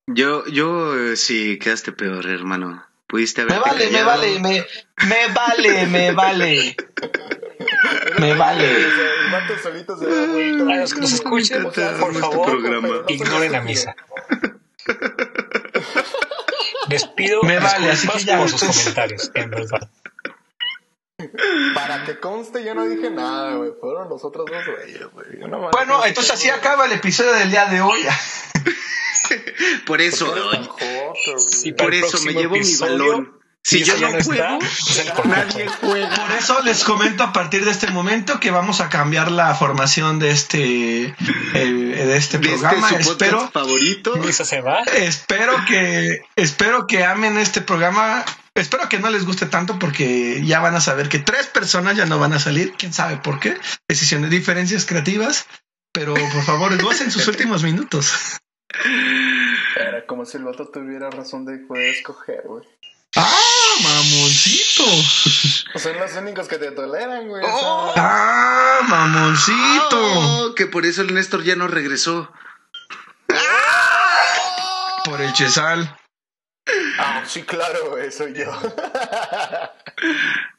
Yo, 0.07 0.45
yo 0.45 0.97
eh, 0.97 1.17
sí, 1.17 1.59
quedaste 1.59 1.91
peor, 1.91 2.25
hermano. 2.27 2.85
Pudiste 3.07 3.43
Me 3.45 3.59
vale, 3.59 3.89
me 3.91 4.03
vale, 4.03 4.39
me, 4.39 4.65
me 5.07 5.27
vale, 5.33 5.87
me 5.87 6.11
vale. 6.13 6.75
Me 8.17 8.33
vale. 8.33 8.87
A 10.71 10.75
los 10.77 10.93
que 10.93 11.01
nos 11.01 11.11
escuchen, 11.13 11.63
por 11.63 11.71
este 11.71 12.19
favor, 12.19 13.05
ignoren 13.09 13.51
la 13.51 13.59
misa. 13.61 13.93
Despido 16.87 17.43
Me 17.43 17.59
vale, 17.59 17.91
así 17.91 18.07
que 18.07 18.23
ya, 18.23 18.39
por 18.39 18.49
sus 18.49 18.61
comentarios, 18.61 19.31
en 19.33 19.49
verdad. 19.49 19.89
Para 21.93 22.05
que 22.05 22.19
conste, 22.19 22.63
yo 22.63 22.73
no 22.73 22.85
dije 22.85 23.11
nada, 23.11 23.53
güey. 23.53 23.71
Fueron 23.79 24.09
los 24.09 24.23
otros 24.23 24.47
dos 24.49 24.65
güeyes, 24.65 25.11
güey. 25.11 25.69
Bueno, 25.71 26.03
entonces 26.03 26.33
así 26.33 26.49
acaba 26.49 26.87
el 26.87 26.93
episodio 26.93 27.33
del 27.33 27.51
día 27.51 27.65
de 27.67 27.81
hoy. 27.81 28.01
Por 29.85 30.01
eso, 30.01 30.33
para 30.33 31.75
por 31.77 31.93
eso 31.93 32.21
me 32.23 32.33
llevo 32.33 32.53
mi 32.53 32.59
episodio, 32.59 32.91
balón. 32.91 33.39
Si 33.63 33.83
yo 33.83 33.97
no 33.97 34.09
juego, 34.21 34.59
es 34.61 34.99
el 34.99 35.13
por 35.13 35.25
nadie 35.27 35.67
juega. 35.67 36.09
Por 36.09 36.31
eso 36.37 36.61
les 36.63 36.83
comento 36.83 37.23
a 37.23 37.31
partir 37.31 37.63
de 37.63 37.71
este 37.71 37.87
momento 37.87 38.39
que 38.39 38.51
vamos 38.51 38.81
a 38.81 38.89
cambiar 38.89 39.31
la 39.31 39.55
formación 39.55 40.19
de 40.19 40.31
este, 40.31 40.57
de 40.57 41.07
este 41.53 41.55
De 42.03 42.17
este 42.17 42.39
programa. 42.39 42.89
espero, 42.89 43.49
favorito. 43.51 44.15
Lisa 44.17 44.43
se 44.43 44.61
va. 44.61 44.81
espero 44.81 45.53
que, 45.65 46.23
espero 46.35 46.87
que 46.87 47.05
amen 47.05 47.37
este 47.37 47.61
programa. 47.61 48.25
Espero 48.55 48.87
que 48.87 48.99
no 48.99 49.09
les 49.09 49.25
guste 49.25 49.47
tanto 49.47 49.79
porque 49.79 50.43
ya 50.45 50.59
van 50.59 50.75
a 50.75 50.81
saber 50.81 51.09
que 51.09 51.19
tres 51.19 51.47
personas 51.47 51.97
ya 51.97 52.05
no 52.05 52.19
van 52.19 52.33
a 52.33 52.39
salir. 52.39 52.73
Quién 52.77 52.93
sabe 52.93 53.17
por 53.17 53.39
qué. 53.39 53.57
Decisiones, 53.87 54.29
diferencias 54.29 54.85
creativas. 54.85 55.47
Pero 55.91 56.13
por 56.13 56.43
favor, 56.43 56.75
gocen 56.81 57.11
sus 57.11 57.27
últimos 57.27 57.63
minutos. 57.63 58.13
Era 59.75 60.05
como 60.05 60.25
si 60.25 60.37
el 60.37 60.43
vato 60.43 60.67
tuviera 60.67 61.09
razón 61.09 61.45
de 61.45 61.57
poder 61.57 61.89
escoger, 61.89 62.43
güey. 62.45 62.63
¡Ah, 63.15 63.75
mamoncito! 63.83 64.83
Son 65.79 65.99
los 65.99 66.15
únicos 66.15 66.47
que 66.47 66.57
te 66.57 66.71
toleran, 66.71 67.27
güey. 67.27 67.43
Oh. 67.45 67.89
o 67.89 67.93
sea, 67.93 68.03
¡Ah, 68.05 68.79
mamoncito! 68.87 69.99
Oh, 69.99 70.55
que 70.55 70.65
por 70.65 70.85
eso 70.85 71.01
el 71.01 71.13
Néstor 71.13 71.43
ya 71.43 71.55
no 71.55 71.67
regresó. 71.67 72.31
Por 75.05 75.21
el 75.21 75.33
Chesal. 75.33 75.95
Ah, 76.97 77.23
sí, 77.27 77.43
claro, 77.43 77.95
soy 78.11 78.33
yo. 78.33 78.51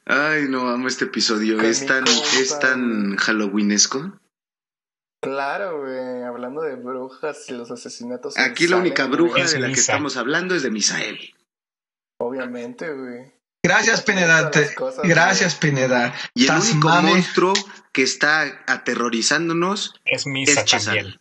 Ay, 0.07 0.47
no 0.49 0.69
amo 0.69 0.89
este 0.89 1.07
episodio. 1.07 1.57
Con 1.57 1.65
Es 1.65 1.87
tan, 1.87 2.05
compa, 2.05 2.29
es 2.39 2.59
tan 2.59 3.17
halloweenesco. 3.17 4.13
claro, 5.23 5.81
güey. 5.81 6.23
Hablando 6.25 6.61
de 6.63 6.77
brujas 6.77 7.49
y 7.49 7.53
los 7.55 7.71
asesinatos. 7.71 8.37
Aquí 8.39 8.67
la 8.69 8.77
única 8.77 9.07
bruja. 9.07 9.41
Es 9.43 9.53
de 9.53 9.61
la 9.61 9.67
que 9.67 9.73
Misa. 9.73 9.93
estamos 9.93 10.17
hablando 10.17 10.55
es 10.55 10.63
de 10.63 10.71
Misael. 10.71 11.35
Obviamente, 12.19 12.93
güey. 12.93 13.33
Gracias, 13.65 14.03
Pineda. 14.03 14.51
gracias, 15.05 15.55
Pineda. 15.55 16.15
Y 16.35 16.47
el 16.49 16.59
único 16.59 16.89
mame. 16.89 17.11
monstruo 17.11 17.55
que 17.93 18.03
está 18.03 18.63
aterrorizándonos 18.67 19.95
Es 20.05 20.27
Misa 20.27 20.61
es 20.61 20.67
Chesal. 20.67 21.21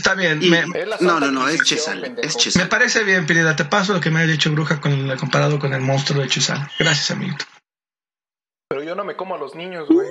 Está 0.00 0.14
bien. 0.14 0.42
Y- 0.42 0.48
Me, 0.50 0.64
no, 1.00 1.20
no, 1.20 1.30
no, 1.30 1.46
es 1.48 1.62
Chesal. 1.62 2.00
me 2.00 2.16
Chesal. 2.26 2.68
parece 2.70 3.04
bien, 3.04 3.26
Pineda. 3.26 3.54
Te 3.54 3.66
paso 3.66 3.92
lo 3.92 4.00
que 4.00 4.10
me 4.10 4.20
ha 4.20 4.26
dicho 4.26 4.50
Bruja 4.50 4.80
con, 4.80 5.14
comparado 5.18 5.58
con 5.58 5.74
el 5.74 5.82
monstruo 5.82 6.22
de 6.22 6.28
Chesal. 6.28 6.70
Gracias, 6.78 7.10
amiguito. 7.10 7.44
Pero 8.68 8.82
yo 8.82 8.94
no 8.94 9.04
me 9.04 9.14
como 9.16 9.34
a 9.34 9.38
los 9.38 9.54
niños, 9.54 9.86
güey. 9.88 10.08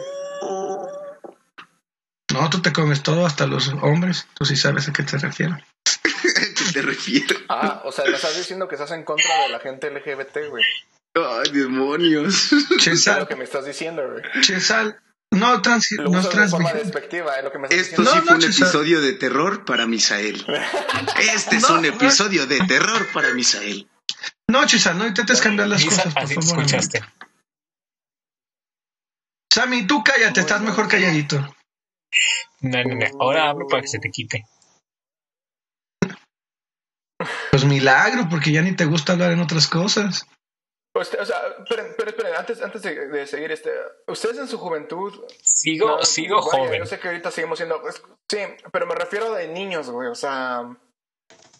No, 2.32 2.50
tú 2.52 2.62
te 2.62 2.72
comes 2.72 3.02
todo, 3.02 3.26
hasta 3.26 3.48
los 3.48 3.70
hombres. 3.82 4.28
Tú 4.36 4.46
sí 4.46 4.56
sabes 4.56 4.88
a 4.88 4.94
qué 4.94 5.02
te 5.04 5.18
refiero. 5.18 5.58
¿Qué 6.04 6.72
te 6.74 6.82
refieres? 6.84 7.40
Ah, 7.50 7.82
o 7.84 7.92
sea, 7.92 8.06
me 8.06 8.12
estás 8.16 8.38
diciendo 8.38 8.68
que 8.68 8.76
estás 8.76 8.92
en 8.92 9.04
contra 9.04 9.44
de 9.44 9.50
la 9.50 9.60
gente 9.60 9.90
LGBT, 9.90 10.50
güey. 10.50 10.64
Ay, 11.16 11.52
demonios. 11.52 12.54
Es 12.54 12.70
lo 12.70 12.78
Chesal, 12.78 13.28
que 13.28 13.36
me 13.36 13.44
estás 13.46 13.66
diciendo, 13.66 14.04
güey. 14.08 14.24
Chesal, 14.42 15.00
no, 15.32 15.62
trans, 15.62 15.92
Lo 15.92 16.10
no 16.10 16.22
de 16.22 16.48
forma 16.48 16.74
despectiva, 16.74 17.36
es 17.36 17.44
lo 17.44 17.52
que 17.52 17.60
me 17.60 17.68
estás 17.68 17.80
Esto 17.80 18.04
sí 18.04 18.08
No, 18.08 18.22
fue 18.24 18.32
no, 18.32 18.38
un 18.38 18.44
episodio 18.44 19.02
de 19.02 19.14
terror 19.14 19.64
para 19.66 19.86
Misael. 19.86 20.46
Este 21.20 21.58
es 21.58 21.70
un 21.70 21.86
episodio 21.86 22.48
de 22.48 22.60
terror 22.62 23.08
para 23.14 23.34
Misael. 23.34 23.88
No, 24.50 24.66
Chesal, 24.66 24.98
no 24.98 25.06
intentes 25.06 25.40
cambiar 25.42 25.68
las 25.68 25.86
cosas, 25.86 26.14
por 26.14 26.24
así 26.24 26.34
favor. 26.34 26.50
escuchaste. 26.64 27.02
Sammy, 29.54 29.86
tú 29.86 30.04
cállate, 30.04 30.40
estás 30.40 30.62
mejor 30.62 30.88
calladito. 30.88 31.38
No, 32.62 32.84
no, 32.84 32.96
no. 32.96 33.06
Ahora 33.22 33.50
hablo 33.50 33.68
para 33.68 33.82
que 33.84 33.88
se 33.88 34.00
te 34.00 34.10
quite. 34.10 34.46
Pues 37.52 37.66
milagro, 37.66 38.28
porque 38.30 38.52
ya 38.52 38.62
ni 38.62 38.76
te 38.76 38.86
gusta 38.86 39.14
hablar 39.14 39.32
en 39.32 39.42
otras 39.42 39.68
cosas. 39.68 40.28
O 40.96 41.04
sea, 41.04 41.22
esperen, 41.24 41.88
esperen, 41.88 42.10
esperen, 42.10 42.34
antes, 42.36 42.62
antes 42.62 42.82
de, 42.82 43.08
de 43.08 43.28
seguir, 43.28 43.52
este, 43.52 43.72
ustedes 44.08 44.38
en 44.38 44.48
su 44.48 44.58
juventud... 44.58 45.14
Sigo, 45.42 45.88
no, 45.88 46.04
sigo 46.04 46.38
vaya, 46.38 46.66
joven. 46.66 46.80
Yo 46.80 46.86
sé 46.86 47.00
que 47.00 47.08
ahorita 47.10 47.32
seguimos 47.32 47.60
siendo... 47.60 47.82
sí, 48.30 48.40
pero 48.72 48.88
me 48.88 48.96
refiero 48.96 49.32
de 49.34 49.48
niños, 49.48 49.90
güey, 49.90 50.10
o 50.10 50.16
sea... 50.16 50.64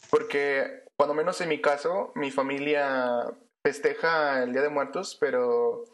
Porque, 0.10 0.84
cuando 0.98 1.14
menos 1.14 1.40
en 1.42 1.50
mi 1.50 1.62
caso, 1.62 2.12
mi 2.16 2.32
familia 2.32 3.26
festeja 3.64 4.42
el 4.44 4.54
Día 4.54 4.64
de 4.64 4.70
Muertos, 4.70 5.16
pero 5.20 5.86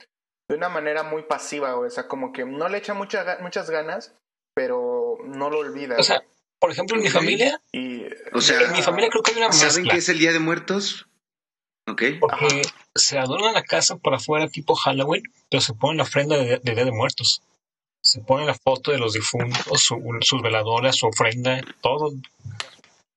de 0.50 0.56
una 0.56 0.70
manera 0.70 1.04
muy 1.04 1.24
pasiva, 1.24 1.74
güey. 1.74 1.88
O 1.88 1.92
sea, 1.92 2.08
como 2.08 2.32
que 2.32 2.46
no 2.46 2.70
le 2.70 2.78
echa 2.78 2.94
mucha 2.94 3.26
ga- 3.26 3.42
muchas 3.42 3.70
ganas, 3.70 4.16
pero 4.56 5.18
no 5.26 5.50
lo 5.50 5.60
olvida. 5.60 5.98
O 6.00 6.04
sea, 6.04 6.24
por 6.62 6.72
ejemplo, 6.72 6.96
en 6.96 7.04
mi 7.04 7.10
familia, 7.10 7.60
y, 7.74 8.06
O 8.34 8.40
sea, 8.40 8.62
en 8.62 8.72
mi 8.72 8.82
familia 8.82 9.10
creo 9.10 9.22
que 9.22 9.32
hay 9.32 9.38
una 9.38 9.52
¿Saben 9.52 9.86
qué 9.86 9.98
es 9.98 10.08
el 10.08 10.20
Día 10.20 10.32
de 10.32 10.40
Muertos? 10.40 11.08
Porque 11.86 12.64
se 12.96 13.20
adorna 13.20 13.52
la 13.52 13.64
casa 13.64 13.98
por 13.98 14.16
afuera 14.16 14.48
tipo 14.48 14.76
Halloween, 14.76 15.24
pero 15.50 15.62
se 15.62 15.74
pone 15.74 15.98
la 15.98 16.04
ofrenda 16.04 16.36
de, 16.36 16.58
de 16.58 16.76
Día 16.76 16.86
de 16.86 16.92
Muertos. 16.92 17.44
Se 18.04 18.22
pone 18.22 18.46
la 18.46 18.56
foto 18.56 18.92
de 18.92 18.98
los 18.98 19.14
difuntos, 19.14 19.82
su, 19.82 20.02
sus 20.22 20.42
veladoras, 20.42 20.96
su 20.96 21.08
ofrenda, 21.08 21.62
todo 21.82 22.12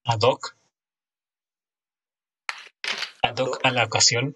ad 0.04 0.20
hoc. 0.22 0.54
Ad 3.22 3.38
hoc 3.38 3.60
a 3.64 3.70
la 3.70 3.84
ocasión. 3.84 4.34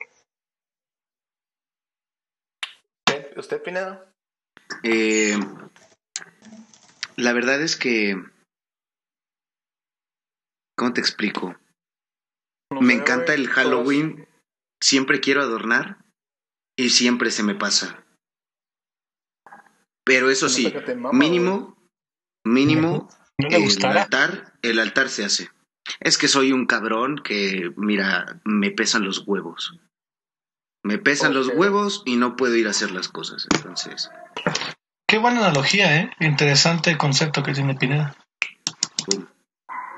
¿Usted, 3.06 3.36
usted 3.36 3.62
Pinedo? 3.62 4.06
Eh, 4.82 5.38
la 7.16 7.32
verdad 7.32 7.60
es 7.62 7.76
que... 7.76 8.16
¿Cómo 10.76 10.92
te 10.92 11.00
explico? 11.00 11.54
Me 12.80 12.94
encanta 12.94 13.34
el 13.34 13.48
Halloween. 13.48 14.28
Siempre 14.80 15.20
quiero 15.20 15.42
adornar 15.42 16.04
y 16.76 16.90
siempre 16.90 17.30
se 17.30 17.42
me 17.42 17.54
pasa. 17.54 18.04
Pero 20.04 20.30
eso 20.30 20.48
sí, 20.48 20.72
mínimo, 21.12 21.76
mínimo, 22.44 23.08
¿No 23.38 23.48
le 23.48 23.56
el 23.56 23.84
altar, 23.84 24.54
el 24.62 24.78
altar 24.78 25.08
se 25.08 25.24
hace. 25.24 25.50
Es 26.00 26.18
que 26.18 26.28
soy 26.28 26.52
un 26.52 26.66
cabrón 26.66 27.20
que, 27.22 27.72
mira, 27.76 28.40
me 28.44 28.70
pesan 28.70 29.04
los 29.04 29.26
huevos. 29.26 29.78
Me 30.84 30.98
pesan 30.98 31.34
los 31.34 31.48
huevos 31.48 32.02
y 32.04 32.16
no 32.16 32.34
puedo 32.34 32.56
ir 32.56 32.66
a 32.66 32.70
hacer 32.70 32.90
las 32.90 33.08
cosas. 33.08 33.46
Entonces, 33.54 34.10
Qué 35.12 35.18
buena 35.18 35.40
analogía, 35.40 36.00
¿eh? 36.00 36.10
Interesante 36.20 36.96
concepto 36.96 37.42
que 37.42 37.52
tiene 37.52 37.74
Pineda. 37.74 38.16
pum. 39.04 39.26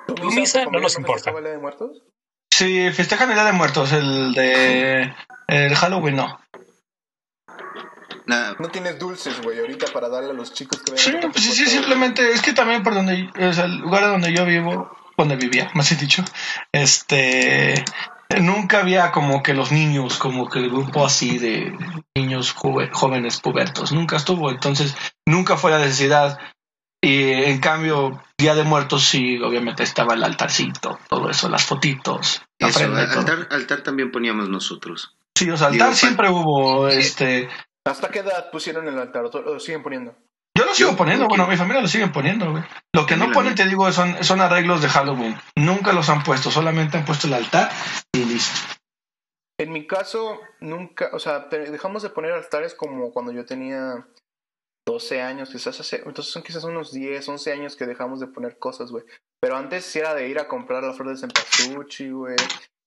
¿Tu 0.09 0.15
Tu 0.17 0.33
misa 0.33 0.65
no 0.65 0.81
nos 0.81 0.99
importa. 0.99 1.33
de 1.33 1.57
Muertos? 1.57 2.03
Sí, 2.57 2.89
festejan 2.93 3.29
el 3.31 3.35
Día 3.35 3.47
de 3.47 3.53
Muertos, 3.53 3.93
el 3.93 4.33
de 4.33 5.13
el 5.49 5.75
Halloween 5.75 6.15
no. 6.15 6.39
Nada, 8.27 8.55
No 8.61 8.69
tienes 8.69 8.97
dulces, 8.97 9.43
güey, 9.43 9.59
ahorita 9.59 9.87
para 9.93 10.09
darle 10.09 10.31
a 10.31 10.35
los 10.35 10.53
chicos 10.53 10.81
que 10.83 10.97
Sí, 10.97 11.15
pues 11.21 11.45
sí, 11.45 11.67
simplemente 11.67 12.31
es 12.31 12.43
que 12.43 12.53
también 12.53 12.85
por 12.85 12.95
donde, 12.95 13.29
o 13.41 13.53
sea, 13.53 13.65
el 13.65 13.79
lugar 13.79 14.05
donde 14.05 14.33
yo 14.33 14.47
vivo, 14.47 14.97
donde 15.19 15.35
vivía, 15.35 15.69
más 15.75 15.91
he 15.91 15.97
dicho, 15.97 16.25
este, 16.71 17.85
nunca 18.41 18.79
había 18.79 19.11
como 19.11 19.43
que 19.43 19.53
los 19.53 19.73
niños, 19.73 20.17
como 20.19 20.49
que 20.49 20.61
el 20.61 20.71
grupo 20.71 21.05
así 21.05 21.39
de 21.39 21.77
niños 22.15 22.53
jóvenes 22.53 23.41
pubertos, 23.41 23.91
nunca 23.91 24.15
estuvo, 24.15 24.49
entonces 24.49 24.95
nunca 25.27 25.57
fue 25.57 25.73
la 25.73 25.81
necesidad. 25.81 26.39
Y 27.05 27.33
en 27.33 27.61
cambio, 27.61 28.23
Día 28.39 28.55
de 28.55 28.65
Muertos 28.65 29.05
sí, 29.05 29.39
obviamente 29.43 29.83
estaba 29.83 30.15
el 30.15 30.25
altarcito, 30.25 30.99
todo 31.09 31.29
eso, 31.29 31.49
las 31.49 31.65
fotitos, 31.67 32.41
la 32.59 32.69
eso, 32.69 32.85
altar, 32.85 33.49
altar 33.51 33.83
también 33.83 34.11
poníamos 34.11 34.49
nosotros. 34.49 35.15
Sí, 35.35 35.51
o 35.51 35.57
sea, 35.57 35.67
altar 35.67 35.89
Digo, 35.89 35.97
siempre 35.99 36.31
hubo, 36.31 36.89
este, 36.89 37.49
¿Hasta 37.85 38.09
qué 38.09 38.21
edad 38.21 38.51
pusieron 38.51 38.89
el 38.89 38.99
altar? 38.99 39.25
¿O 39.27 39.31
to- 39.31 39.43
lo 39.43 39.61
siguen 39.61 39.83
poniendo? 39.83 40.15
Yo 40.57 40.65
lo 40.65 40.73
sigo 40.75 40.93
Yo- 40.93 40.97
poniendo, 40.97 41.27
bueno, 41.29 41.47
mi 41.47 41.57
familia 41.57 41.83
lo 41.83 41.89
siguen 41.89 42.13
poniendo, 42.13 42.51
güey. 42.53 42.63
Lo 42.95 43.05
que 43.05 43.17
no 43.17 43.31
ponen, 43.33 43.55
te 43.55 43.67
digo, 43.67 43.91
son, 43.93 44.23
son 44.25 44.41
arreglos 44.41 44.81
de 44.81 44.89
Halloween. 44.89 45.37
Nunca 45.57 45.93
los 45.93 46.09
han 46.09 46.23
puesto, 46.23 46.51
solamente 46.51 46.97
han 46.97 47.05
puesto 47.05 47.27
el 47.27 47.35
altar 47.35 47.71
y 48.15 48.25
listo. 48.25 48.57
En 49.59 49.73
mi 49.73 49.87
caso, 49.87 50.41
nunca, 50.61 51.11
o 51.13 51.19
sea, 51.19 51.41
dejamos 51.51 52.03
de 52.03 52.11
poner 52.11 52.33
altares 52.33 52.75
como 52.75 53.11
cuando 53.13 53.33
yo 53.33 53.45
tenía 53.45 54.07
12 54.87 55.23
años, 55.23 55.49
quizás 55.51 55.81
hace, 55.81 55.97
entonces 56.05 56.33
son 56.33 56.43
quizás 56.43 56.65
unos 56.65 56.93
10, 56.93 57.27
11 57.29 57.53
años 57.53 57.77
que 57.77 57.87
dejamos 57.87 58.21
de 58.21 58.27
poner 58.27 58.59
cosas, 58.59 58.91
güey. 58.91 59.05
Pero 59.41 59.57
antes 59.57 59.85
sí 59.85 59.99
era 59.99 60.15
de 60.15 60.29
ir 60.29 60.39
a 60.39 60.47
comprar 60.49 60.83
las 60.83 60.97
flores 60.97 61.21
de 61.21 61.27
cempasúchil, 61.29 62.15
güey, 62.15 62.37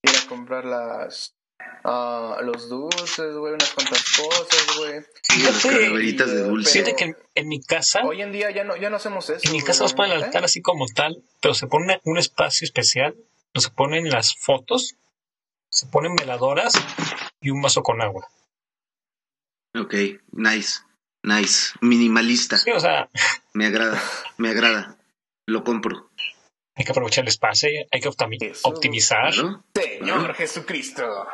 ir 0.04 0.16
a 0.16 0.28
comprar 0.30 0.66
las, 0.66 1.36
ah, 1.84 2.38
los 2.44 2.70
dulces, 2.70 3.36
güey, 3.36 3.54
unas 3.54 3.74
cuantas 3.74 4.04
cosas, 4.16 4.78
güey. 4.78 5.02
Sí, 5.24 5.42
las 5.42 5.56
Fíjate, 5.56 5.82
calaveritas 5.82 6.32
de 6.32 6.44
dulce. 6.44 6.72
Fíjate 6.72 6.96
que 6.96 7.04
en, 7.06 7.18
en 7.34 7.48
mi 7.48 7.62
casa, 7.62 8.04
Hoy 8.06 8.22
en 8.22 8.32
día 8.32 8.52
ya 8.52 8.64
no, 8.64 8.76
ya 8.76 8.90
no 8.92 8.98
hacemos 8.98 9.30
eso. 9.30 9.42
en 9.48 9.52
mi 9.54 9.62
casa 9.62 9.84
nos 9.84 9.94
ponen 9.94 10.14
el 10.14 10.22
¿eh? 10.22 10.26
altar 10.26 10.44
así 10.46 10.62
como 10.62 10.86
tal, 10.88 11.24
pero 11.42 11.56
se 11.56 11.66
pone 11.68 12.00
un 12.04 12.18
espacio 12.20 12.66
especial, 12.66 13.14
donde 13.54 13.70
se 13.70 13.72
ponen 13.72 14.10
las 14.10 14.36
fotos, 14.36 14.96
se 15.72 15.88
ponen 15.88 16.16
veladoras 16.16 16.74
y 17.42 17.50
un 17.50 17.62
vaso 17.62 17.82
con 17.82 18.02
agua. 18.02 18.28
Ok, 19.76 19.94
nice, 20.32 20.80
nice. 21.28 21.74
Minimalista. 21.82 22.58
Sí, 22.58 22.72
o 22.72 22.80
sea, 22.80 23.10
Me 23.54 23.66
agrada, 23.68 24.02
me 24.38 24.50
agrada. 24.50 24.98
Lo 25.48 25.64
compro. 25.64 26.10
hay 26.76 26.86
que 26.86 26.92
aprovechar 26.92 27.24
el 27.24 27.30
espacio, 27.30 27.70
hay 27.92 28.02
que 28.02 28.10
Eso, 28.10 28.68
optimizar. 28.68 29.36
¿no? 29.38 29.64
Señor 29.76 30.34
Jesucristo. 30.36 31.28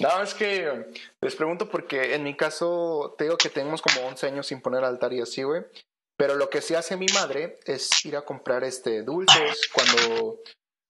No, 0.00 0.22
es 0.22 0.34
que 0.34 0.86
les 1.20 1.34
pregunto 1.34 1.68
porque 1.68 2.14
en 2.14 2.22
mi 2.22 2.36
caso 2.36 3.16
te 3.18 3.24
digo 3.24 3.36
que 3.36 3.48
tenemos 3.48 3.82
como 3.82 4.06
11 4.06 4.28
años 4.28 4.46
sin 4.46 4.60
poner 4.60 4.84
altar 4.84 5.12
y 5.12 5.20
así, 5.20 5.42
güey. 5.42 5.64
Pero 6.16 6.34
lo 6.36 6.50
que 6.50 6.60
sí 6.62 6.74
hace 6.74 6.96
mi 6.96 7.06
madre 7.14 7.58
es 7.64 8.04
ir 8.04 8.16
a 8.16 8.22
comprar 8.22 8.62
este 8.64 9.02
dulces 9.02 9.68
cuando, 9.72 10.38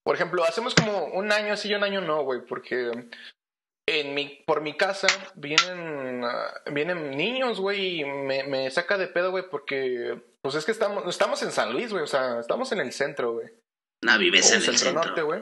por 0.03 0.15
ejemplo, 0.15 0.43
hacemos 0.43 0.75
como 0.75 1.05
un 1.05 1.31
año 1.31 1.57
sí 1.57 1.69
y 1.69 1.75
un 1.75 1.83
año 1.83 2.01
no, 2.01 2.23
güey, 2.23 2.41
porque 2.47 2.91
en 3.91 4.13
mi, 4.13 4.43
por 4.45 4.61
mi 4.61 4.75
casa 4.77 5.07
vienen, 5.35 6.23
ah, 6.23 6.53
vienen 6.71 7.11
niños, 7.11 7.59
güey, 7.59 8.01
y 8.01 8.05
me, 8.05 8.43
me 8.43 8.69
saca 8.71 8.97
de 8.97 9.07
pedo, 9.07 9.31
güey, 9.31 9.45
porque 9.49 10.21
pues 10.41 10.55
es 10.55 10.65
que 10.65 10.71
estamos, 10.71 11.07
estamos 11.07 11.41
en 11.43 11.51
San 11.51 11.73
Luis, 11.73 11.91
güey, 11.91 12.03
o 12.03 12.07
sea, 12.07 12.39
estamos 12.39 12.71
en 12.71 12.79
el 12.79 12.91
centro, 12.93 13.33
güey. 13.33 13.47
No, 14.01 14.17
vives 14.17 14.45
O 14.51 14.55
en 14.55 14.55
el 14.55 14.63
centro 14.77 14.93
norte, 14.93 15.07
centro. 15.09 15.25
güey. 15.25 15.41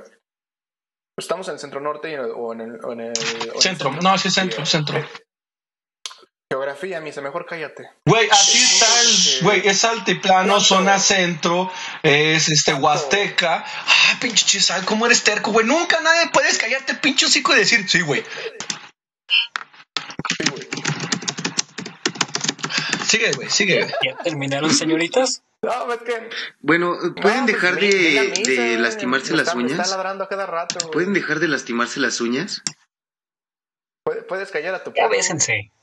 Estamos 1.19 1.47
en 1.47 1.53
el 1.55 1.59
centro 1.59 1.79
norte 1.81 2.09
y 2.11 2.13
en 2.13 2.19
el- 2.21 2.31
o 2.35 2.53
en 2.53 2.61
el, 2.61 2.85
o 2.85 2.93
en 2.93 2.99
el- 3.01 3.13
o 3.17 3.49
en 3.49 3.51
el 3.55 3.61
Centro, 3.61 3.91
no, 3.91 4.17
sí, 4.17 4.29
centro, 4.29 4.65
Sí, 4.65 4.71
centro. 4.71 4.95
Geografía, 6.57 7.01
misa, 7.01 7.19
mejor 7.21 7.45
cállate. 7.45 7.89
Güey, 8.05 8.29
así 8.29 8.57
está 8.57 8.85
el, 9.01 9.43
güey, 9.43 9.67
es 9.67 9.83
altiplano, 9.83 10.61
zona 10.61 10.97
centro, 10.97 11.69
es 12.03 12.47
este. 12.47 12.73
Huasteca. 12.73 13.65
Ah, 13.65 14.17
pinche 14.21 14.45
chisal, 14.45 14.85
¿cómo 14.85 15.05
eres 15.05 15.23
terco, 15.23 15.51
güey? 15.51 15.65
Nunca 15.65 15.99
nadie 15.99 16.29
puedes 16.31 16.57
callarte, 16.57 16.93
pinche 16.95 17.25
hocico 17.25 17.53
y 17.53 17.59
decir, 17.59 17.89
sí, 17.89 17.99
güey. 17.99 18.23
Sí, 20.37 20.49
güey. 20.49 20.67
Sigue, 23.05 23.31
güey, 23.33 23.49
sigue, 23.49 23.79
güey. 23.83 23.93
¿Ya 24.05 24.17
terminaron, 24.23 24.73
señoritas? 24.73 25.43
No, 25.61 25.91
es 25.91 25.99
que. 26.03 26.29
Bueno, 26.61 26.95
¿pueden 27.21 27.41
no, 27.41 27.45
pues, 27.45 27.45
dejar 27.47 27.75
ve 27.75 28.13
la 28.13 28.21
de, 28.53 28.77
lastimarse 28.77 29.31
Me 29.31 29.37
las 29.37 29.47
está- 29.47 29.57
me 29.57 29.63
uñas? 29.65 29.79
Está 29.79 29.97
ladrando 29.97 30.23
a 30.23 30.29
cada 30.29 30.45
rato, 30.45 30.77
güey. 30.79 30.91
¿Pueden 30.93 31.11
dejar 31.13 31.39
de 31.39 31.49
lastimarse 31.49 31.99
las 31.99 32.21
uñas? 32.21 32.61
Puedes- 34.29 34.49
callar 34.51 34.75
a 34.75 34.83
tu 34.85 34.93
bésense. 35.09 35.73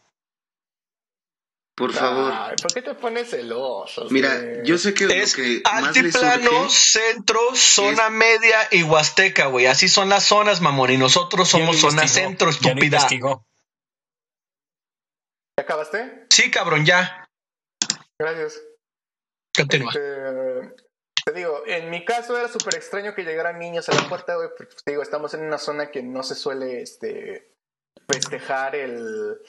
Por 1.77 1.93
favor. 1.93 2.33
Ay, 2.33 2.55
¿Por 2.63 2.73
qué 2.73 2.83
te 2.83 2.95
pones 2.95 3.31
celoso? 3.31 4.07
Mira, 4.11 4.37
güey? 4.39 4.63
yo 4.65 4.79
sé 4.79 4.95
que 4.95 5.07
Es 5.07 5.37
lo 5.37 5.45
que 5.45 5.61
más 5.65 5.97
les 5.97 6.15
altiplano, 6.15 6.71
surge... 6.71 7.01
centro, 7.01 7.41
zona 7.55 8.11
media 8.11 8.69
y 8.71 8.85
huasteca, 8.85 9.47
güey. 9.47 9.67
Así 9.67 9.89
son 9.89 10.09
las 10.09 10.25
zonas, 10.25 10.61
mamón. 10.61 10.91
Y 10.91 10.99
nosotros 10.99 11.49
somos 11.49 11.79
zona 11.79 12.03
investigó, 12.03 12.27
centro, 12.27 12.51
estúpida. 12.51 13.09
¿Ya 15.59 15.63
acabaste? 15.63 16.27
Sí, 16.31 16.51
cabrón, 16.51 16.87
ya. 16.87 17.29
Gracias. 18.19 18.61
Continúa. 19.57 19.91
Este, 19.91 20.85
te 21.25 21.33
digo, 21.33 21.63
en 21.67 21.91
mi 21.91 22.05
caso 22.05 22.37
era 22.37 22.49
súper 22.49 22.77
extraño 22.77 23.15
que 23.15 23.25
llegaran 23.25 23.59
niños 23.59 23.89
a 23.89 23.95
la 23.95 24.09
puerta, 24.09 24.37
güey, 24.37 24.49
porque 24.57 24.75
te 24.85 24.93
digo, 24.93 25.03
estamos 25.03 25.35
en 25.35 25.43
una 25.43 25.59
zona 25.59 25.91
que 25.91 26.03
no 26.03 26.23
se 26.23 26.35
suele 26.35 26.83
este, 26.83 27.53
festejar 28.09 28.77
el 28.77 29.41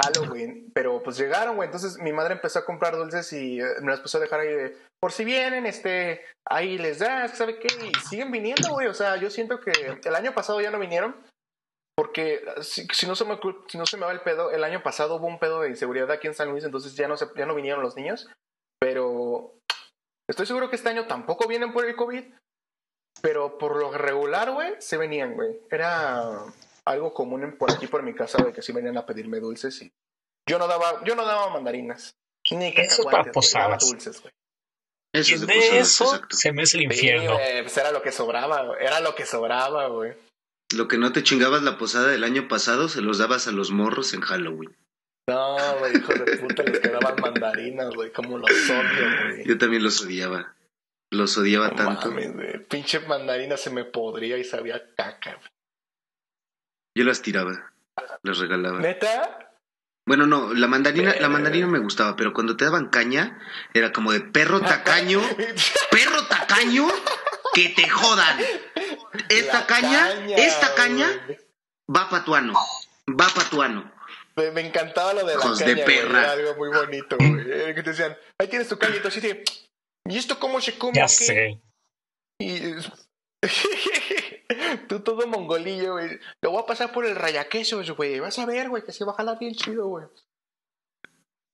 Halloween, 0.00 0.70
pero 0.74 1.02
pues 1.02 1.16
llegaron, 1.16 1.56
güey, 1.56 1.68
entonces 1.68 1.98
mi 1.98 2.12
madre 2.12 2.34
empezó 2.34 2.58
a 2.58 2.64
comprar 2.64 2.96
dulces 2.96 3.32
y 3.32 3.60
eh, 3.60 3.64
me 3.80 3.90
las 3.90 3.98
empezó 3.98 4.18
a 4.18 4.22
dejar 4.22 4.40
ahí 4.40 4.48
de, 4.48 4.76
por 5.00 5.12
si 5.12 5.24
vienen, 5.24 5.66
este, 5.66 6.24
ahí 6.48 6.78
les 6.78 6.98
das, 6.98 7.36
¿sabe 7.36 7.58
qué? 7.58 7.68
Y 7.86 7.92
siguen 8.08 8.32
viniendo, 8.32 8.70
güey, 8.70 8.88
o 8.88 8.94
sea, 8.94 9.16
yo 9.16 9.30
siento 9.30 9.60
que 9.60 9.72
el 10.02 10.14
año 10.14 10.34
pasado 10.34 10.60
ya 10.60 10.70
no 10.70 10.78
vinieron. 10.78 11.14
Porque 11.96 12.44
si, 12.60 12.86
si 12.92 13.06
no 13.06 13.14
se 13.14 13.24
me, 13.24 13.38
si 13.68 13.78
no 13.78 13.86
se 13.86 13.96
me 13.96 14.04
va 14.04 14.12
el 14.12 14.20
pedo, 14.20 14.50
el 14.50 14.64
año 14.64 14.82
pasado 14.82 15.16
hubo 15.16 15.28
un 15.28 15.38
pedo 15.38 15.60
de 15.60 15.68
inseguridad 15.68 16.10
aquí 16.10 16.26
en 16.26 16.34
San 16.34 16.50
Luis, 16.50 16.64
entonces 16.64 16.96
ya 16.96 17.06
no, 17.06 17.16
se, 17.16 17.26
ya 17.36 17.46
no 17.46 17.54
vinieron 17.54 17.82
los 17.82 17.94
niños. 17.94 18.28
Pero 18.80 19.54
estoy 20.28 20.46
seguro 20.46 20.70
que 20.70 20.76
este 20.76 20.88
año 20.88 21.06
tampoco 21.06 21.46
vienen 21.46 21.72
por 21.72 21.84
el 21.84 21.94
COVID. 21.94 22.24
Pero 23.22 23.58
por 23.58 23.76
lo 23.76 23.92
regular, 23.92 24.50
güey, 24.50 24.74
se 24.80 24.96
venían, 24.96 25.34
güey. 25.34 25.60
Era 25.70 26.40
algo 26.86 27.12
común 27.14 27.42
en- 27.44 27.56
por 27.58 27.70
aquí, 27.70 27.86
por 27.86 28.02
mi 28.02 28.14
casa, 28.14 28.42
de 28.42 28.52
que 28.52 28.62
sí 28.62 28.72
venían 28.72 28.96
a 28.96 29.06
pedirme 29.06 29.40
dulces 29.40 29.80
y 29.82 29.92
yo 30.48 30.58
no 30.58 30.66
daba, 30.66 31.02
yo 31.04 31.14
no 31.14 31.24
daba 31.24 31.50
mandarinas. 31.50 32.14
Ni 32.50 32.66
Eso 32.66 32.80
es 32.82 32.88
cacahuates, 32.90 33.04
para 33.04 33.22
güey, 33.22 33.32
posadas. 33.32 33.68
daba 33.68 33.78
dulces, 33.78 34.20
güey. 34.22 34.32
Eso 35.14 35.38
de 35.46 35.46
posadas, 35.46 35.72
eso 35.74 36.04
exacto. 36.04 36.36
se 36.36 36.52
me 36.52 36.62
hace 36.62 36.76
el 36.76 36.80
Sí, 36.82 36.86
infierno. 36.86 37.36
pues 37.62 37.76
era 37.78 37.92
lo 37.92 38.02
que 38.02 38.12
sobraba, 38.12 38.62
güey. 38.64 38.84
Era 38.84 39.00
lo 39.00 39.14
que 39.14 39.24
sobraba, 39.24 39.86
güey. 39.88 40.12
Lo 40.74 40.88
que 40.88 40.98
no 40.98 41.12
te 41.12 41.22
chingabas 41.22 41.62
la 41.62 41.78
posada 41.78 42.08
del 42.08 42.24
año 42.24 42.48
pasado, 42.48 42.88
se 42.88 43.00
los 43.00 43.18
dabas 43.18 43.46
a 43.48 43.52
los 43.52 43.70
morros 43.70 44.12
en 44.12 44.20
Halloween. 44.22 44.76
No, 45.28 45.56
güey, 45.78 45.96
hijo 45.96 46.12
de 46.12 46.36
puta, 46.38 46.64
les 46.64 46.80
quedaban 46.80 47.14
mandarinas, 47.20 47.94
güey, 47.94 48.12
como 48.12 48.36
los 48.38 48.50
odio, 48.50 49.28
güey. 49.30 49.44
Yo 49.46 49.56
también 49.56 49.82
los 49.82 50.02
odiaba. 50.02 50.54
Los 51.10 51.38
odiaba 51.38 51.68
No 51.68 51.76
tanto. 51.76 52.08
mames, 52.10 52.34
güey. 52.34 52.58
Pinche 52.66 52.98
mandarina 53.00 53.56
se 53.56 53.70
me 53.70 53.84
podría 53.84 54.36
y 54.36 54.44
sabía 54.44 54.82
caca, 54.96 55.36
güey. 55.36 55.48
Yo 56.94 57.04
las 57.04 57.22
tiraba. 57.22 57.72
Las 58.22 58.38
regalaba. 58.38 58.80
¿Neta? 58.80 59.50
Bueno, 60.06 60.26
no, 60.26 60.52
la 60.52 60.66
mandarina, 60.66 61.14
la 61.18 61.28
mandarina 61.28 61.66
me 61.66 61.78
gustaba, 61.78 62.14
pero 62.14 62.34
cuando 62.34 62.56
te 62.56 62.66
daban 62.66 62.90
caña, 62.90 63.40
era 63.72 63.92
como 63.92 64.12
de 64.12 64.20
perro 64.20 64.60
tacaño, 64.60 65.22
perro 65.90 66.26
tacaño, 66.26 66.86
que 67.54 67.70
te 67.70 67.88
jodan. 67.88 68.38
Esta 69.30 69.60
La 69.60 69.66
caña, 69.66 70.26
esta 70.36 70.74
caña 70.74 71.08
va 71.94 72.10
pa' 72.10 72.24
tu 72.24 72.34
ano, 72.34 72.52
va 73.08 73.28
pa' 73.28 73.48
tu 73.48 73.62
ano. 73.62 73.90
Me, 74.36 74.50
me 74.50 74.66
encantaba 74.66 75.14
lo 75.14 75.20
de 75.20 75.36
la 75.36 75.40
Hijos 75.40 75.58
caña, 75.58 75.74
de 75.74 75.82
perra. 75.84 76.20
Era 76.20 76.32
algo 76.32 76.56
muy 76.56 76.68
bonito, 76.68 77.16
güey. 77.16 77.74
Que 77.74 77.82
te 77.82 77.90
decían, 77.90 78.14
ahí 78.38 78.48
tienes 78.48 78.68
tu 78.68 78.78
caña 78.78 78.96
y 78.96 79.00
tú 79.00 79.08
así 79.08 79.20
de, 79.20 79.42
¿y 80.06 80.18
esto 80.18 80.38
cómo 80.38 80.60
se 80.60 80.76
come? 80.76 80.98
Ya 80.98 81.06
o 81.06 81.08
qué?" 81.08 81.14
sé. 81.14 81.60
Y... 82.38 82.74
Tú 84.88 85.00
todo 85.00 85.26
mongolillo, 85.26 85.94
güey. 85.94 86.18
Lo 86.42 86.50
voy 86.50 86.62
a 86.62 86.66
pasar 86.66 86.92
por 86.92 87.04
el 87.06 87.16
rayaquesos, 87.16 87.90
güey. 87.92 88.20
Vas 88.20 88.38
a 88.38 88.46
ver, 88.46 88.68
güey, 88.68 88.84
que 88.84 88.92
se 88.92 89.04
va 89.04 89.12
a 89.12 89.16
jalar 89.16 89.38
bien 89.38 89.54
chido, 89.54 89.86
güey. 89.86 90.06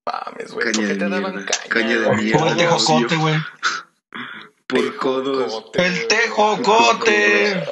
Mames, 0.07 0.53
güey. 0.53 0.67
¿Por 0.67 0.75
Caña 0.75 0.87
qué 0.87 0.95
de 0.95 0.99
te 0.99 1.09
daban 1.09 1.35
mierda, 1.35 1.47
caña? 1.47 1.69
caña 1.69 1.99
de 1.99 2.17
mierda. 2.17 2.39
Por 2.39 2.49
el 2.49 2.57
tejocote, 2.57 3.17
güey. 3.17 3.35
Por 4.67 4.97
codos. 4.97 5.65
El 5.75 6.09
tejocote. 6.09 7.65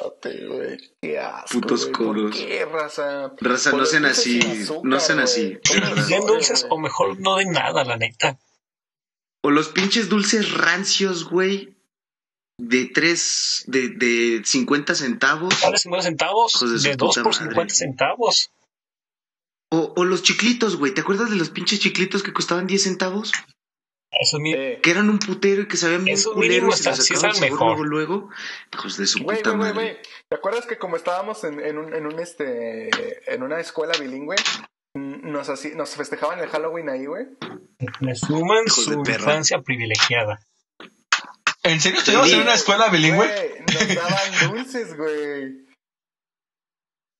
Qué 1.01 1.19
asco. 1.19 1.59
Putos 1.59 1.85
güey. 1.85 1.93
¿Por 1.93 2.15
codos. 2.15 2.35
qué, 2.35 2.65
raza? 2.65 3.31
Raza, 3.39 3.71
no 3.71 3.85
sean 3.85 4.05
así, 4.05 4.39
no 4.83 4.99
sean 4.99 5.19
así. 5.19 5.59
¿Cómo 5.67 5.79
de 5.79 5.85
los 5.87 5.95
verdad. 5.95 6.09
Den 6.09 6.25
dulces 6.27 6.67
o 6.69 6.77
mejor 6.77 7.19
no 7.19 7.37
den 7.37 7.51
nada, 7.51 7.83
la 7.85 7.97
neta. 7.97 8.37
O 9.41 9.51
los 9.51 9.69
pinches 9.69 10.09
dulces 10.09 10.51
rancios, 10.53 11.29
güey. 11.29 11.78
De 12.59 12.85
3, 12.85 13.63
de, 13.67 13.89
de 13.89 14.41
50 14.45 14.93
centavos. 14.95 15.55
¿Cuál 15.61 15.73
es 15.75 15.81
50 15.81 16.03
centavos? 16.07 16.53
De 16.53 16.77
su 16.79 16.83
De 16.89 16.95
2 16.95 17.07
puta 17.15 17.23
por 17.23 17.33
madre. 17.33 17.49
50 17.49 17.73
centavos. 17.73 18.51
O, 19.71 19.93
o 19.95 20.03
los 20.05 20.23
chiclitos, 20.23 20.75
güey. 20.77 20.93
¿Te 20.93 21.01
acuerdas 21.01 21.29
de 21.29 21.35
los 21.35 21.49
pinches 21.51 21.79
chiclitos 21.79 22.23
que 22.23 22.33
costaban 22.33 22.67
10 22.67 22.83
centavos? 22.83 23.31
Eso. 24.11 24.37
Eh, 24.43 24.79
Que 24.81 24.89
eran 24.91 25.07
un 25.09 25.19
putero 25.19 25.61
y 25.61 25.67
que 25.67 25.77
sabían 25.77 26.03
bien 26.03 26.15
Eso 26.17 26.33
culero 26.33 26.65
mínimo 26.65 26.73
y 26.73 26.77
se 26.77 26.89
les 26.89 26.99
está- 26.99 27.03
sí 27.03 27.13
sacaba 27.15 27.27
el 27.29 27.35
saben 27.35 27.49
sabor 27.57 27.69
mejor. 27.77 27.87
luego, 27.87 28.13
luego. 28.15 28.29
Hijos 28.73 28.97
de 28.97 29.05
su 29.07 29.23
Güey, 29.23 29.37
puta 29.37 29.49
güey, 29.51 29.59
madre. 29.59 29.73
güey. 29.73 29.97
¿Te 30.27 30.35
acuerdas 30.35 30.65
que 30.65 30.77
como 30.79 30.95
estábamos 30.95 31.43
en, 31.43 31.59
en 31.59 31.77
un, 31.77 31.93
en 31.93 32.05
un 32.07 32.19
este 32.19 32.89
en 33.33 33.43
una 33.43 33.59
escuela 33.59 33.93
bilingüe, 33.99 34.35
nos 34.95 35.49
así, 35.49 35.73
nos 35.75 35.91
festejaban 35.91 36.39
el 36.39 36.49
Halloween 36.49 36.89
ahí, 36.89 37.05
güey? 37.05 37.27
Resuman 38.01 38.65
de 38.65 38.71
su 38.71 38.91
infancia 38.93 39.61
privilegiada. 39.61 40.39
¿En 41.63 41.81
serio 41.81 41.99
estuvimos 41.99 42.31
en 42.31 42.41
una 42.41 42.53
escuela 42.53 42.89
bilingüe? 42.89 43.27
Güey, 43.27 43.87
nos 43.87 43.95
daban 43.95 44.51
dulces, 44.53 44.95
güey. 44.95 45.65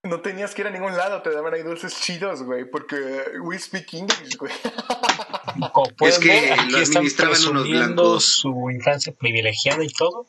No 0.06 0.22
tenías 0.22 0.56
que 0.56 0.62
ir 0.62 0.68
a 0.68 0.72
ningún 0.72 0.96
lado, 0.96 1.22
te 1.22 1.30
daban 1.30 1.54
ahí 1.54 1.62
dulces 1.62 2.00
chidos, 2.00 2.44
güey, 2.44 2.64
porque 2.64 2.96
we 3.42 3.60
speak 3.60 3.94
English, 3.94 4.38
güey. 4.38 4.54
Como 5.74 5.92
Es 6.08 6.20
que 6.20 6.30
ver, 6.30 6.54
aquí 6.54 6.72
lo 6.72 6.78
administraban 6.78 7.48
unos 7.48 7.68
blancos. 7.68 8.26
su 8.26 8.70
infancia 8.72 9.14
privilegiada 9.14 9.84
y 9.84 9.90
todo. 9.90 10.26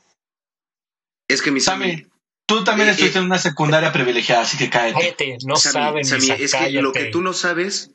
Es 1.29 1.41
que 1.41 1.53
mi 1.53 1.61
Sammy, 1.61 2.05
tú 2.47 2.65
también 2.65 2.89
Eh, 2.89 2.93
estuviste 2.93 3.19
eh, 3.19 3.21
en 3.21 3.27
una 3.27 3.39
secundaria 3.39 3.93
privilegiada, 3.93 4.43
así 4.43 4.59
que 4.59 4.69
cállate. 4.69 5.01
Cállate, 5.01 5.39
no 5.47 5.55
Sammy, 5.55 5.73
saben, 5.73 6.05
Sammy, 6.05 6.43
es 6.43 6.53
que 6.53 6.71
lo 6.83 6.91
que 6.93 7.05
tú 7.05 7.23
no 7.23 7.33
sabes, 7.33 7.93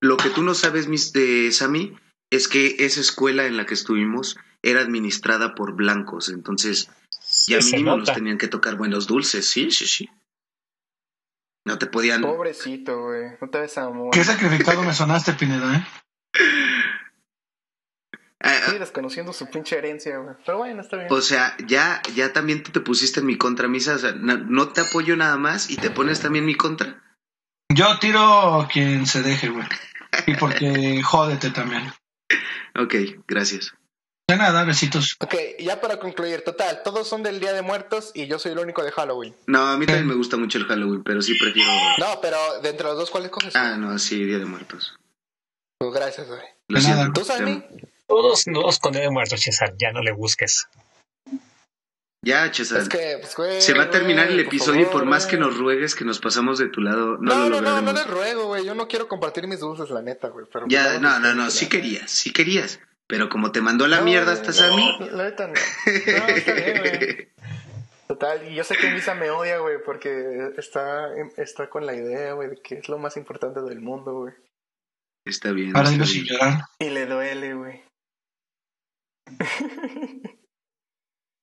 lo 0.00 0.16
que 0.16 0.30
tú 0.30 0.40
no 0.42 0.54
sabes, 0.54 0.88
mis 0.88 1.12
de 1.12 1.52
Sammy, 1.52 1.94
es 2.30 2.48
que 2.48 2.76
esa 2.78 3.00
escuela 3.00 3.46
en 3.46 3.56
la 3.56 3.66
que 3.66 3.74
estuvimos 3.74 4.38
era 4.62 4.80
administrada 4.80 5.54
por 5.54 5.74
blancos, 5.74 6.28
entonces 6.28 6.88
Sí, 7.30 7.52
ya 7.52 7.62
se 7.62 7.76
mínimo 7.76 7.96
nos 7.96 8.12
tenían 8.12 8.38
que 8.38 8.48
tocar 8.48 8.74
buenos 8.74 9.06
dulces, 9.06 9.48
sí, 9.48 9.70
sí, 9.70 9.86
sí. 9.86 10.10
No 11.64 11.78
te 11.78 11.86
podían. 11.86 12.22
Pobrecito, 12.22 13.02
güey. 13.02 13.36
No 13.40 13.48
te 13.50 13.60
ves 13.60 13.78
amor. 13.78 14.10
Qué 14.10 14.24
sacrificado 14.24 14.82
me 14.82 14.92
sonaste, 14.92 15.34
Pineda, 15.34 15.76
¿eh? 15.76 15.86
Ah, 18.42 18.70
Sí, 18.70 18.78
desconociendo 18.78 19.34
su 19.34 19.50
pinche 19.50 19.76
herencia, 19.76 20.16
güey. 20.16 20.34
Pero 20.46 20.58
bueno, 20.58 20.80
está 20.80 20.96
bien. 20.96 21.08
O 21.10 21.20
sea, 21.20 21.54
ya, 21.66 22.00
ya 22.14 22.32
también 22.32 22.62
tú 22.62 22.72
te 22.72 22.80
pusiste 22.80 23.20
en 23.20 23.26
mi 23.26 23.36
contra, 23.36 23.68
Misa. 23.68 23.96
O 23.96 23.98
sea, 23.98 24.12
no, 24.12 24.38
no 24.38 24.70
te 24.70 24.80
apoyo 24.80 25.14
nada 25.14 25.36
más 25.36 25.68
y 25.68 25.76
te 25.76 25.90
pones 25.90 26.20
también 26.20 26.44
en 26.44 26.46
mi 26.46 26.54
contra. 26.54 27.02
Yo 27.68 27.98
tiro 27.98 28.66
quien 28.72 29.06
se 29.06 29.22
deje, 29.22 29.50
güey. 29.50 29.66
Y 30.26 30.36
porque 30.36 31.02
jódete 31.02 31.50
también. 31.50 31.92
Ok, 32.80 32.94
gracias. 33.26 33.72
De 34.28 34.36
nada, 34.36 34.62
besitos. 34.64 35.16
Ok, 35.20 35.34
ya 35.58 35.80
para 35.80 35.98
concluir, 35.98 36.42
total, 36.42 36.82
todos 36.84 37.08
son 37.08 37.22
del 37.24 37.40
Día 37.40 37.52
de 37.52 37.62
Muertos 37.62 38.12
y 38.14 38.28
yo 38.28 38.38
soy 38.38 38.52
el 38.52 38.60
único 38.60 38.84
de 38.84 38.92
Halloween. 38.92 39.34
No, 39.48 39.66
a 39.66 39.76
mí 39.76 39.86
también 39.86 40.06
me 40.06 40.14
gusta 40.14 40.36
mucho 40.36 40.58
el 40.58 40.66
Halloween, 40.66 41.02
pero 41.02 41.20
sí 41.20 41.34
prefiero. 41.36 41.68
No, 41.98 42.20
pero 42.20 42.36
de 42.62 42.68
entre 42.68 42.86
los 42.86 42.96
dos, 42.96 43.10
¿cuál 43.10 43.24
escoges? 43.24 43.56
Ah, 43.56 43.76
no, 43.76 43.98
sí, 43.98 44.24
Día 44.24 44.38
de 44.38 44.44
Muertos. 44.44 44.94
Pues 45.78 45.92
gracias, 45.92 46.28
güey. 46.28 46.40
Lo 46.68 46.78
De 46.80 46.86
nada. 46.86 46.96
siento. 47.02 47.20
¿Tú, 47.20 47.26
Sammy? 47.26 47.64
Todos 48.06 48.46
nos 48.46 48.78
con 48.78 48.92
Día 48.92 49.02
de 49.02 49.10
muertos, 49.10 49.40
César, 49.40 49.74
ya 49.78 49.90
no 49.92 50.00
le 50.00 50.12
busques. 50.12 50.68
Ya, 52.22 52.50
Chesal. 52.50 52.82
Es 52.82 52.88
que, 52.88 53.16
pues, 53.20 53.34
güey. 53.34 53.60
Se 53.62 53.72
va 53.72 53.84
a 53.84 53.90
terminar 53.90 54.26
güey, 54.26 54.38
el 54.38 54.46
episodio 54.46 54.82
y 54.82 54.84
por 54.86 55.06
más 55.06 55.26
que 55.26 55.38
nos 55.38 55.56
ruegues 55.56 55.94
que 55.94 56.04
nos 56.04 56.20
pasamos 56.20 56.58
de 56.58 56.68
tu 56.68 56.82
lado, 56.82 57.16
no, 57.18 57.34
No, 57.34 57.48
lo 57.48 57.60
no, 57.62 57.80
no, 57.80 57.80
no, 57.80 57.92
les 57.92 58.06
ruego, 58.06 58.46
güey. 58.46 58.64
Yo 58.64 58.74
no 58.74 58.88
quiero 58.88 59.08
compartir 59.08 59.46
mis 59.46 59.60
dulces, 59.60 59.88
la 59.90 60.02
neta, 60.02 60.28
güey. 60.28 60.44
Pero 60.52 60.66
ya, 60.68 60.98
no, 60.98 61.18
no, 61.18 61.20
pues, 61.20 61.36
no, 61.36 61.50
sí 61.50 61.68
querías, 61.68 62.10
sí 62.10 62.32
querías. 62.32 62.78
Pero 63.06 63.28
como 63.28 63.52
te 63.52 63.62
mandó 63.62 63.86
la 63.86 63.98
No, 63.98 64.04
mierda 64.04 64.34
güey, 64.34 64.46
hasta 64.46 64.48
no, 64.48 64.52
Sammy. 64.52 64.98
La 65.12 65.24
neta 65.24 65.46
no. 65.46 65.54
No, 65.54 66.28
está 66.28 66.52
bien, 66.52 66.78
güey. 66.78 67.28
Total, 68.06 68.48
y 68.52 68.54
yo 68.54 68.64
sé 68.64 68.76
que 68.76 68.90
Misa 68.90 69.14
me 69.14 69.30
odia, 69.30 69.58
güey, 69.58 69.76
porque 69.84 70.52
está, 70.58 71.08
está 71.36 71.70
con 71.70 71.86
la 71.86 71.94
idea, 71.94 72.32
güey, 72.34 72.50
de 72.50 72.56
que 72.56 72.74
es 72.74 72.88
lo 72.88 72.98
más 72.98 73.16
importante 73.16 73.62
del 73.62 73.80
mundo, 73.80 74.12
güey. 74.12 74.34
Está 75.24 75.52
bien. 75.52 75.72
Para 75.72 75.90
está 75.90 76.04
bien. 76.04 76.08
sin 76.08 76.24
llorar. 76.24 76.64
Y 76.80 76.90
le 76.90 77.06
duele, 77.06 77.54
güey. 77.54 77.82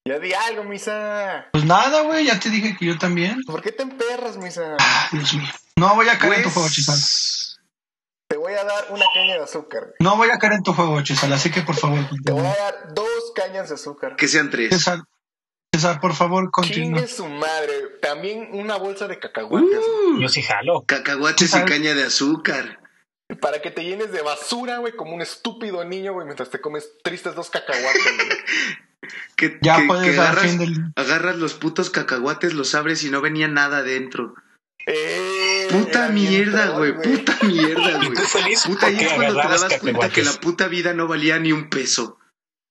ya 0.08 0.20
di 0.20 0.34
algo, 0.34 0.64
Misa. 0.64 1.48
Pues 1.52 1.66
nada, 1.66 2.02
güey, 2.02 2.26
ya 2.26 2.40
te 2.40 2.50
dije 2.50 2.76
que 2.78 2.86
yo 2.86 2.98
también. 2.98 3.42
¿Por 3.46 3.62
qué 3.62 3.72
te 3.72 3.84
emperras, 3.84 4.38
Misa? 4.38 4.76
Ah, 4.80 5.10
Dios 5.12 5.34
mío. 5.34 5.50
No 5.76 5.94
voy 5.96 6.08
a 6.10 6.18
caer 6.18 6.34
en 6.36 6.44
tu 6.44 6.50
juego, 6.50 6.70
Chisal. 6.70 6.96
Pues, 6.96 7.60
Te 8.30 8.38
voy 8.38 8.54
a 8.54 8.64
dar 8.64 8.88
una 8.90 9.06
caña 9.14 9.36
de 9.36 9.44
azúcar, 9.44 9.82
güey. 9.84 9.96
No 10.00 10.18
voy 10.18 10.30
a 10.30 10.38
caer 10.40 10.54
en 10.54 10.64
tu 10.64 10.74
juego, 10.74 11.02
Chisal, 11.02 11.32
así 11.34 11.52
que 11.52 11.62
por 11.62 11.76
favor, 11.76 12.00
Te 12.26 12.32
voy 12.32 12.46
a 12.46 12.56
dar 12.56 12.94
dos 12.94 13.32
cañas 13.36 13.70
de 13.70 13.76
azúcar. 13.76 14.16
que 14.16 14.28
sean 14.28 14.50
tres. 14.50 14.70
César, 14.70 15.02
César, 15.74 16.00
por 16.02 16.14
favor, 16.16 16.50
continúa. 16.52 17.02
Chingue 17.02 17.08
su 17.08 17.28
madre. 17.28 17.74
También 18.02 18.50
una 18.54 18.78
bolsa 18.78 19.08
de 19.08 19.20
cacahuates. 19.20 19.80
Uh, 19.80 20.20
Yo 20.20 20.30
sí 20.30 20.42
jalo. 20.42 20.84
cacahuates 20.86 21.54
y 21.56 21.62
caña 21.66 21.94
de 21.94 22.04
azúcar. 22.06 22.80
Para 23.42 23.62
que 23.62 23.72
te 23.72 23.84
llenes 23.84 24.12
de 24.14 24.22
basura, 24.22 24.78
güey, 24.78 24.96
como 24.96 25.14
un 25.14 25.22
estúpido 25.22 25.84
niño, 25.84 26.14
güey, 26.14 26.26
mientras 26.26 26.50
te 26.50 26.62
comes 26.62 26.90
tristes 27.04 27.36
dos 27.36 27.50
cacahuates, 27.50 28.04
güey. 28.16 28.30
Que, 29.36 29.58
Ya 29.62 29.78
que- 29.78 29.88
puedes 29.88 30.10
que 30.16 30.20
agarras, 30.20 30.44
fin 30.44 30.58
del... 30.58 30.76
agarras 30.96 31.38
los 31.38 31.54
putos 31.54 31.90
cacahuates, 31.90 32.54
los 32.54 32.74
abres 32.76 33.04
y 33.04 33.10
no 33.10 33.22
venía 33.22 33.48
nada 33.48 33.84
dentro. 33.84 34.34
Eh, 34.86 35.68
Puta 35.70 36.08
mierda, 36.10 36.70
güey. 36.70 36.94
Puta 36.96 37.38
mierda, 37.44 37.92
Y 38.02 38.06
güey. 38.08 38.10
Puta, 38.66 38.90
es 38.90 39.08
cuando 39.14 39.34
te 39.42 39.48
dabas 39.48 39.80
cuenta 39.80 40.10
que 40.10 40.24
la 40.24 40.32
puta 40.34 40.68
vida 40.68 40.94
no 40.94 41.08
valía 41.08 41.38
ni 41.40 41.52
un 41.52 41.70
peso. 41.70 42.20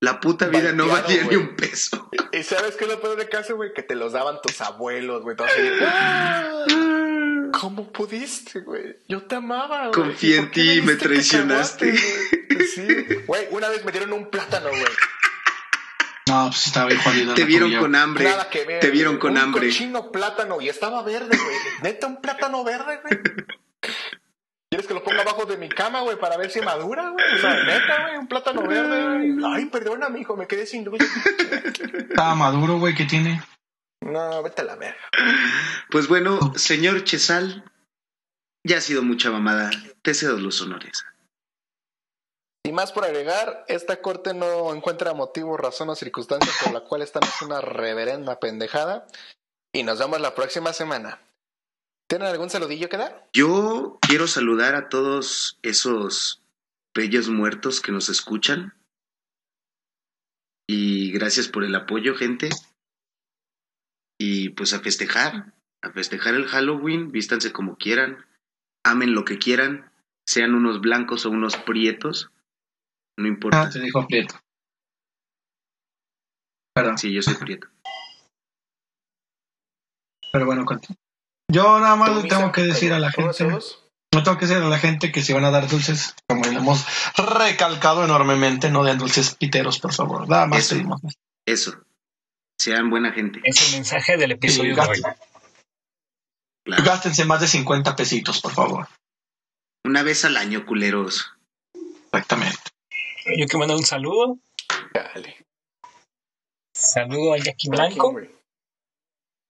La 0.01 0.21
puta 0.21 0.47
vida 0.49 0.73
no 0.73 0.87
valía 0.89 1.23
ni 1.23 1.27
güey. 1.27 1.37
un 1.37 1.57
peso. 1.57 2.11
¿Y 2.33 2.43
sabes 2.43 2.77
qué 2.77 2.85
es 2.85 2.91
lo 2.91 3.01
peor 3.01 3.17
de 3.19 3.29
caso, 3.29 3.57
güey? 3.57 3.73
Que 3.75 3.83
te 3.83 3.95
los 3.95 4.13
daban 4.13 4.37
tus 4.43 4.61
abuelos, 4.61 5.23
güey. 5.23 5.37
"Ah, 5.83 6.65
¿Cómo 7.61 7.91
pudiste, 7.93 8.61
güey? 8.61 8.97
Yo 9.09 9.23
te 9.23 9.37
amaba, 9.37 9.89
güey. 9.89 9.93
Confié 9.93 10.37
¿Y 10.37 10.39
en 10.39 10.51
ti 10.51 10.71
y 10.73 10.83
me 10.83 10.95
traicionaste. 10.97 11.93
cacahuate, 11.93 12.47
güey? 12.55 12.67
Sí, 12.69 12.87
güey. 13.27 13.47
Una 13.51 13.69
vez 13.69 13.85
me 13.85 13.93
dieron 13.93 14.13
un 14.13 14.31
plátano, 14.31 14.69
güey. 14.69 14.85
No, 16.29 16.47
pues 16.47 16.67
estaba 16.67 16.87
bien 16.87 17.01
jodido. 17.01 17.35
Te 17.35 17.45
vieron 17.45 17.75
con 17.77 17.95
hambre. 17.95 18.25
Nada 18.25 18.51
que 18.51 18.65
ver. 18.65 18.81
Te 18.81 18.91
vieron 18.91 19.15
güey. 19.15 19.21
con 19.21 19.33
un 19.33 19.39
hambre. 19.39 19.69
cochino 19.69 20.11
plátano 20.11 20.61
y 20.61 20.69
estaba 20.69 21.03
verde, 21.03 21.37
güey. 21.37 21.57
Neta, 21.83 22.07
un 22.09 22.21
plátano 22.21 22.65
verde, 22.65 23.01
güey. 23.03 23.21
¿Quieres 24.69 24.89
que 24.89 24.95
lo 24.95 25.05
ponga 25.05 25.23
abajo 25.23 25.47
de 25.47 25.57
mi 25.57 25.69
cama, 25.69 26.01
güey, 26.01 26.19
para 26.19 26.37
ver 26.37 26.51
si 26.51 26.61
madura, 26.61 27.11
güey? 27.11 27.25
O 27.37 27.39
sea, 27.39 27.63
neta, 27.63 28.03
güey, 28.03 28.17
un 28.19 28.27
plátano 28.27 28.67
verde, 28.67 29.35
güey. 29.37 29.55
Ay, 29.55 29.67
perdóname, 29.67 30.21
hijo, 30.21 30.37
me 30.37 30.49
quedé 30.49 30.67
sin 30.67 30.85
luz. 30.85 30.99
Estaba 32.11 32.35
maduro, 32.35 32.79
güey, 32.79 32.95
¿qué 32.95 33.05
tiene? 33.05 33.41
No, 34.01 34.43
vete 34.43 34.63
a 34.63 34.65
la 34.65 34.77
verga. 34.77 35.01
Pues 35.91 36.09
bueno, 36.09 36.53
señor 36.57 37.05
Chesal, 37.05 37.65
ya 38.65 38.79
ha 38.79 38.81
sido 38.81 39.03
mucha 39.05 39.31
mamada. 39.31 39.71
Te 40.03 40.15
cedo 40.15 40.39
los 40.39 40.61
honores. 40.61 41.07
Y 42.67 42.73
más 42.73 42.91
por 42.91 43.05
agregar, 43.05 43.65
esta 43.69 44.03
corte 44.03 44.35
no 44.35 44.75
encuentra 44.75 45.15
motivo, 45.15 45.57
razón 45.57 45.89
o 45.89 45.95
circunstancia 45.95 46.53
por 46.65 46.73
la 46.73 46.81
cual 46.81 47.01
esta 47.01 47.21
no 47.21 47.29
es 47.29 47.43
una 47.43 47.61
reverenda 47.61 48.41
pendejada. 48.41 49.07
Y 49.73 49.85
nos 49.85 50.01
vemos 50.01 50.21
la 50.21 50.35
próxima 50.35 50.73
semana. 50.73 51.21
¿Tienen 52.09 52.27
algún 52.27 52.51
saludillo 52.51 52.89
que 52.89 52.97
dar? 52.97 53.29
Yo 53.33 54.01
quiero 54.01 54.27
saludar 54.27 54.75
a 54.75 54.89
todos 54.89 55.61
esos 55.63 56.43
bellos 56.93 57.29
muertos 57.29 57.81
que 57.81 57.93
nos 57.93 58.09
escuchan. 58.09 58.75
Y 60.67 61.13
gracias 61.13 61.47
por 61.47 61.63
el 61.63 61.75
apoyo, 61.77 62.17
gente. 62.17 62.49
Y 64.19 64.49
pues 64.49 64.73
a 64.73 64.81
festejar, 64.81 65.55
a 65.83 65.93
festejar 65.93 66.35
el 66.35 66.49
Halloween, 66.49 67.13
vístanse 67.13 67.53
como 67.53 67.77
quieran, 67.77 68.27
amen 68.85 69.15
lo 69.15 69.25
que 69.25 69.39
quieran, 69.39 69.93
sean 70.27 70.53
unos 70.53 70.81
blancos 70.81 71.27
o 71.27 71.31
unos 71.31 71.57
prietos, 71.57 72.33
no 73.19 73.29
importa. 73.29 73.63
Ah, 73.63 73.71
te 73.71 73.81
dijo 73.81 74.07
Prieto. 74.07 74.35
Perdón, 76.75 76.99
Sí, 76.99 77.13
yo 77.13 77.23
soy 77.23 77.35
prieto. 77.35 77.69
pero 80.31 80.45
bueno. 80.45 80.67
Yo 81.51 81.81
nada 81.81 81.97
más 81.97 82.15
le 82.15 82.23
¿Tú, 82.23 82.29
tengo 82.29 82.53
que 82.53 82.63
decir 82.63 82.93
a 82.93 82.99
la 82.99 83.11
¿Todos, 83.11 83.39
gente, 83.39 83.57
no 84.15 84.23
tengo 84.23 84.37
que 84.37 84.45
decir 84.47 84.63
a 84.63 84.69
la 84.69 84.79
gente 84.79 85.11
que 85.11 85.23
si 85.23 85.33
van 85.33 85.47
a 85.47 85.51
dar 85.51 85.69
dulces, 85.69 86.15
como 86.29 86.45
le 86.45 86.57
hemos 86.59 86.85
recalcado 87.17 88.05
enormemente, 88.05 88.71
no 88.71 88.85
den 88.85 88.99
dulces 88.99 89.35
piteros, 89.35 89.79
por 89.79 89.95
favor. 89.95 90.29
Nada 90.29 90.47
más 90.47 90.59
Eso. 90.59 90.75
pedimos. 90.75 91.01
Eso. 91.47 91.83
Sean 92.61 92.91
buena 92.91 93.13
gente. 93.13 93.41
Es 93.45 93.69
el 93.69 93.77
mensaje 93.77 94.19
del 94.19 94.33
episodio 94.33 94.75
de 94.75 94.81
hoy. 94.83 95.03
Claro. 96.67 96.85
Gástense 96.85 97.25
más 97.25 97.41
de 97.41 97.47
50 97.47 97.97
pesitos, 97.97 98.43
por 98.43 98.53
favor. 98.53 98.89
Una 99.87 100.03
vez 100.03 100.25
al 100.27 100.37
año, 100.37 100.67
culeros. 100.67 101.33
Exactamente. 102.13 102.59
Yo 103.27 103.47
quiero 103.47 103.59
mandar 103.59 103.77
un 103.77 103.85
saludo. 103.85 104.39
Dale. 104.95 105.45
Saludo 106.75 107.35
a 107.35 107.39
Jackie 107.39 107.69
¿Quién, 107.69 107.73
Blanco, 107.73 108.21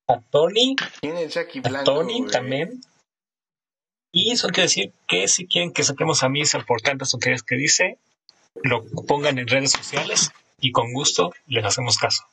a 0.07 0.19
Tony, 0.31 0.75
¿Quién 1.01 1.17
es 1.17 1.33
Jackie 1.33 1.59
a 1.59 1.69
Blanco? 1.69 1.93
Tony 1.93 2.19
güey? 2.19 2.31
también. 2.31 2.81
Y 4.13 4.31
eso 4.31 4.47
quiere 4.47 4.63
decir 4.63 4.93
que 5.07 5.27
si 5.27 5.45
quieren 5.45 5.73
que 5.73 5.83
saquemos 5.83 6.23
a 6.23 6.29
Misa 6.29 6.59
por 6.61 6.81
tantas 6.81 7.11
tonterías 7.11 7.43
que 7.43 7.55
dice, 7.55 7.99
lo 8.63 8.83
pongan 9.05 9.37
en 9.37 9.47
redes 9.47 9.71
sociales 9.71 10.31
y 10.59 10.71
con 10.71 10.93
gusto 10.93 11.33
les 11.45 11.65
hacemos 11.65 11.97
caso. 11.97 12.23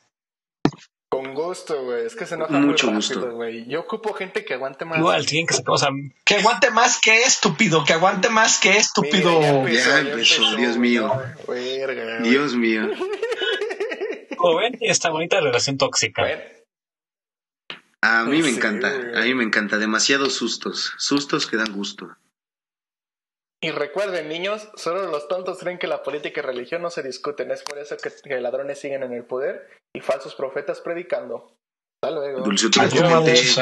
Con 1.14 1.34
gusto, 1.34 1.84
güey. 1.84 2.06
Es 2.06 2.16
que 2.16 2.26
se 2.26 2.34
enoja 2.34 2.52
Mucho 2.58 2.86
muy 2.88 2.96
gusto. 2.96 3.14
rápido, 3.14 3.34
güey. 3.36 3.66
Yo 3.68 3.80
ocupo 3.80 4.12
gente 4.14 4.44
que 4.44 4.54
aguante 4.54 4.84
más. 4.84 4.98
Igual, 4.98 5.24
tienen 5.26 5.46
que 5.46 5.54
sacar, 5.54 5.74
o 5.74 5.78
sea, 5.78 5.88
Que 6.24 6.36
aguante 6.36 6.70
más 6.70 7.00
que 7.00 7.22
estúpido, 7.22 7.84
que 7.84 7.92
aguante 7.92 8.28
más 8.30 8.58
que 8.58 8.76
estúpido. 8.76 9.40
Mira, 9.62 9.80
Ya 9.84 9.98
empezó, 10.00 10.56
Dios 10.56 10.76
mío. 10.76 11.12
Verga. 11.46 12.18
Dios 12.20 12.54
mío. 12.56 12.88
como 14.36 14.56
ven, 14.56 14.76
esta 14.80 15.10
bonita 15.10 15.40
relación 15.40 15.78
tóxica. 15.78 16.22
Bueno, 16.22 16.42
A 18.02 18.24
mí 18.24 18.42
me 18.42 18.50
Sí, 18.50 18.56
encanta, 18.56 18.90
güey. 18.92 19.16
a 19.16 19.20
mí 19.22 19.34
me 19.34 19.44
encanta. 19.44 19.78
Demasiados 19.78 20.34
sustos. 20.34 20.92
Sustos 20.98 21.46
que 21.46 21.56
dan 21.56 21.72
gusto. 21.72 22.08
Y 23.62 23.70
recuerden, 23.70 24.28
niños, 24.28 24.68
solo 24.76 25.06
los 25.06 25.28
tontos 25.28 25.58
creen 25.58 25.78
que 25.78 25.86
la 25.86 26.02
política 26.02 26.40
y 26.40 26.44
religión 26.44 26.82
no 26.82 26.90
se 26.90 27.02
discuten. 27.02 27.50
Es 27.50 27.62
por 27.62 27.78
eso 27.78 27.96
que, 27.96 28.10
que 28.22 28.40
ladrones 28.40 28.78
siguen 28.78 29.02
en 29.02 29.12
el 29.12 29.24
poder 29.24 29.70
y 29.94 30.00
falsos 30.00 30.34
profetas 30.34 30.80
predicando. 30.80 31.56
Hasta 32.02 32.14
luego. 32.14 32.42
Dulce 32.42 32.68
Adiós. 32.78 33.58